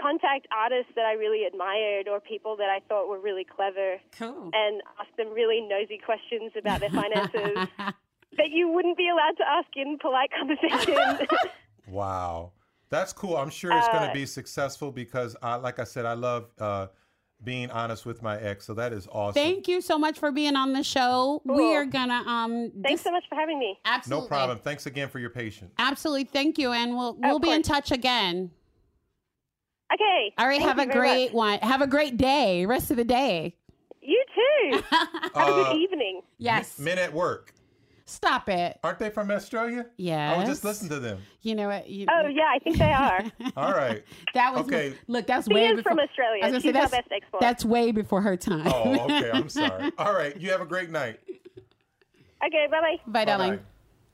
contact 0.00 0.46
artists 0.52 0.92
that 0.94 1.06
I 1.06 1.14
really 1.14 1.44
admired 1.44 2.06
or 2.06 2.20
people 2.20 2.56
that 2.58 2.68
I 2.68 2.78
thought 2.88 3.08
were 3.08 3.18
really 3.18 3.42
clever 3.44 3.96
cool. 4.16 4.50
and 4.52 4.80
ask 5.00 5.08
them 5.16 5.32
really 5.34 5.60
nosy 5.60 5.98
questions 5.98 6.52
about 6.56 6.78
their 6.80 6.90
finances 6.90 7.66
that 8.38 8.50
you 8.50 8.68
wouldn't 8.68 8.96
be 8.96 9.08
allowed 9.08 9.36
to 9.36 9.44
ask 9.48 9.68
in 9.76 9.98
polite 9.98 10.30
conversation. 10.38 11.26
Wow. 11.88 12.52
That's 12.90 13.12
cool. 13.14 13.36
I'm 13.36 13.48
sure 13.50 13.72
it's 13.72 13.86
going 13.88 14.02
Uh, 14.04 14.08
to 14.08 14.12
be 14.12 14.26
successful 14.26 14.90
because, 14.92 15.34
I, 15.42 15.54
like 15.56 15.78
I 15.78 15.84
said, 15.84 16.04
I 16.04 16.12
love 16.12 16.50
uh, 16.58 16.88
being 17.44 17.70
honest 17.70 18.04
with 18.04 18.22
my 18.22 18.38
ex. 18.38 18.66
So 18.66 18.74
that 18.74 18.92
is 18.92 19.08
awesome. 19.10 19.34
Thank 19.42 19.68
you 19.68 19.80
so 19.80 19.98
much 19.98 20.18
for 20.18 20.30
being 20.30 20.54
on 20.54 20.74
the 20.74 20.82
show. 20.82 21.40
We 21.46 21.74
are 21.76 21.86
gonna 21.86 22.22
um. 22.26 22.72
Thanks 22.82 23.00
dis- 23.00 23.04
so 23.04 23.10
much 23.10 23.24
for 23.28 23.36
having 23.36 23.58
me. 23.58 23.78
Absolutely. 23.86 24.24
no 24.24 24.28
problem. 24.28 24.58
Thanks 24.58 24.84
again 24.84 25.08
for 25.08 25.18
your 25.18 25.30
patience. 25.30 25.72
Absolutely. 25.78 26.24
Thank 26.24 26.58
you, 26.58 26.72
and 26.72 26.94
we'll 26.94 27.14
we'll 27.18 27.36
Of 27.36 27.42
be 27.42 27.50
in 27.52 27.62
touch 27.62 27.90
again. 27.90 28.50
Okay. 29.94 30.34
All 30.36 30.46
right. 30.46 30.60
Thank 30.60 30.68
have 30.76 30.78
a 30.78 30.92
great 30.92 31.28
much. 31.28 31.32
one. 31.34 31.58
Have 31.60 31.80
a 31.80 31.86
great 31.86 32.18
day. 32.18 32.66
Rest 32.66 32.90
of 32.90 32.98
the 32.98 33.04
day. 33.04 33.54
You 34.02 34.22
too. 34.34 34.82
Have 34.90 35.08
a 35.34 35.38
Uh, 35.38 35.72
good 35.72 35.76
evening. 35.80 36.20
Yes. 36.38 36.78
Men 36.78 36.98
at 36.98 37.12
work. 37.14 37.52
Stop 38.08 38.48
it. 38.48 38.78
Aren't 38.82 38.98
they 39.00 39.10
from 39.10 39.30
Australia? 39.30 39.84
Yeah. 39.98 40.32
I 40.32 40.38
was 40.38 40.48
just 40.48 40.64
listening 40.64 40.88
to 40.90 40.98
them. 40.98 41.18
You 41.42 41.54
know 41.54 41.68
what? 41.68 41.88
You, 41.90 42.06
Oh 42.10 42.26
yeah, 42.26 42.48
I 42.54 42.58
think 42.58 42.78
they 42.78 42.90
are. 42.92 43.22
All 43.56 43.72
right. 43.72 44.02
That 44.32 44.54
was 44.54 44.64
Okay. 44.64 44.94
Look, 45.08 45.26
that's 45.26 45.46
way 45.46 45.66
Tia's 45.66 45.76
before. 45.76 45.92
from 45.92 45.98
Australia. 46.00 46.44
I 46.44 46.50
was 46.50 46.62
She's 46.62 46.72
say 46.72 46.78
our 46.78 46.88
that's 46.88 46.90
best 46.90 47.08
export. 47.12 47.40
that's 47.42 47.64
way 47.66 47.92
before 47.92 48.22
her 48.22 48.36
time. 48.36 48.66
Oh, 48.66 48.98
okay. 49.04 49.30
I'm 49.30 49.48
sorry. 49.50 49.92
All 49.98 50.14
right. 50.14 50.34
You 50.40 50.50
have 50.52 50.62
a 50.62 50.66
great 50.66 50.88
night. 50.90 51.20
Okay, 52.46 52.66
bye 52.70 52.80
bye. 52.80 52.96
Bye, 53.06 53.24
darling. 53.26 53.50
Bye-bye. 53.50 53.62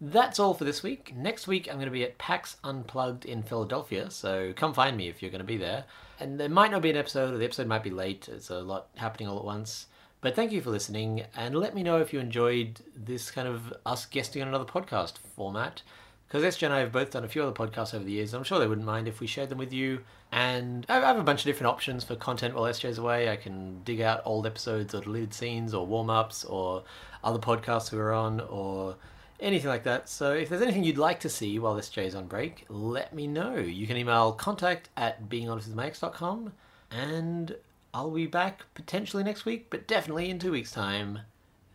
That's 0.01 0.39
all 0.41 0.55
for 0.55 0.65
this 0.65 0.83
week. 0.83 1.15
Next 1.17 1.47
week, 1.47 1.69
I'm 1.69 1.77
going 1.77 1.87
to 1.87 1.91
be 1.93 2.03
at 2.05 2.19
PAX 2.19 2.57
Unplugged 2.65 3.25
in 3.25 3.43
Philadelphia, 3.43 4.11
so 4.11 4.53
come 4.57 4.75
find 4.75 4.97
me 4.97 5.09
if 5.09 5.23
you're 5.23 5.31
going 5.31 5.39
to 5.41 5.47
be 5.47 5.57
there. 5.57 5.85
And 6.19 6.39
there 6.39 6.49
might 6.49 6.71
not 6.73 6.83
be 6.83 6.91
an 6.91 6.97
episode, 6.97 7.33
or 7.33 7.39
the 7.39 7.45
episode 7.45 7.67
might 7.69 7.83
be 7.85 7.91
late. 7.91 8.29
It's 8.29 8.51
a 8.51 8.59
lot 8.61 8.89
happening 8.97 9.29
all 9.29 9.39
at 9.39 9.45
once. 9.45 9.87
But 10.25 10.35
thank 10.35 10.53
you 10.53 10.63
for 10.63 10.71
listening, 10.71 11.27
and 11.37 11.55
let 11.55 11.75
me 11.75 11.83
know 11.83 11.99
if 11.99 12.15
you 12.15 12.19
enjoyed 12.19 12.81
this 12.97 13.31
kind 13.31 13.47
of 13.47 13.75
us 13.85 14.07
guesting 14.07 14.41
on 14.41 14.49
another 14.49 14.65
podcast 14.65 15.19
format. 15.37 15.83
Because 16.27 16.43
SJ 16.43 16.63
and 16.63 16.73
I 16.73 16.79
have 16.79 16.93
both 16.93 17.11
done 17.11 17.25
a 17.25 17.29
few 17.29 17.43
other 17.43 17.53
podcasts 17.53 17.93
over 17.93 18.05
the 18.05 18.13
years. 18.13 18.33
I'm 18.33 18.43
sure 18.43 18.59
they 18.59 18.67
wouldn't 18.67 18.87
mind 18.87 19.07
if 19.07 19.21
we 19.21 19.27
shared 19.27 19.51
them 19.51 19.59
with 19.59 19.71
you. 19.71 20.01
And 20.33 20.87
I 20.89 20.95
have 20.95 21.19
a 21.19 21.23
bunch 21.23 21.41
of 21.41 21.45
different 21.45 21.67
options 21.67 22.05
for 22.05 22.17
content 22.17 22.55
while 22.55 22.65
SJ's 22.65 22.97
away. 22.97 23.29
I 23.29 23.37
can 23.37 23.83
dig 23.85 24.01
out 24.01 24.23
old 24.25 24.47
episodes 24.47 24.95
or 24.95 25.03
deleted 25.03 25.35
scenes 25.35 25.75
or 25.75 25.87
warm 25.87 26.09
ups 26.09 26.43
or 26.47 26.85
other 27.23 27.39
podcasts 27.39 27.93
we 27.93 27.99
were 27.99 28.15
on 28.15 28.41
or 28.41 28.97
anything 29.41 29.69
like 29.69 29.85
that. 29.85 30.09
So 30.09 30.33
if 30.33 30.49
there's 30.49 30.63
anything 30.63 30.85
you'd 30.85 30.97
like 30.97 31.21
to 31.21 31.29
see 31.29 31.59
while 31.59 31.75
SJ's 31.75 32.15
on 32.15 32.29
break, 32.29 32.65
let 32.71 33.15
me 33.15 33.27
know. 33.27 33.57
You 33.57 33.87
can 33.87 33.99
email 33.99 34.33
contact 34.33 34.89
at 34.97 35.29
beinghonestwithmyex.com 35.29 36.55
and 36.91 37.57
I'll 37.95 38.11
be 38.11 38.27
back 38.27 38.65
potentially 38.75 39.23
next 39.23 39.45
week, 39.45 39.71
but 39.71 39.87
definitely 39.87 40.29
in 40.29 40.41
two 40.41 40.51
weeks' 40.51 40.73
time. 40.73 41.21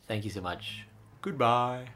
Thank 0.06 0.26
you 0.26 0.30
so 0.30 0.42
much. 0.42 0.86
Goodbye. 1.22 1.88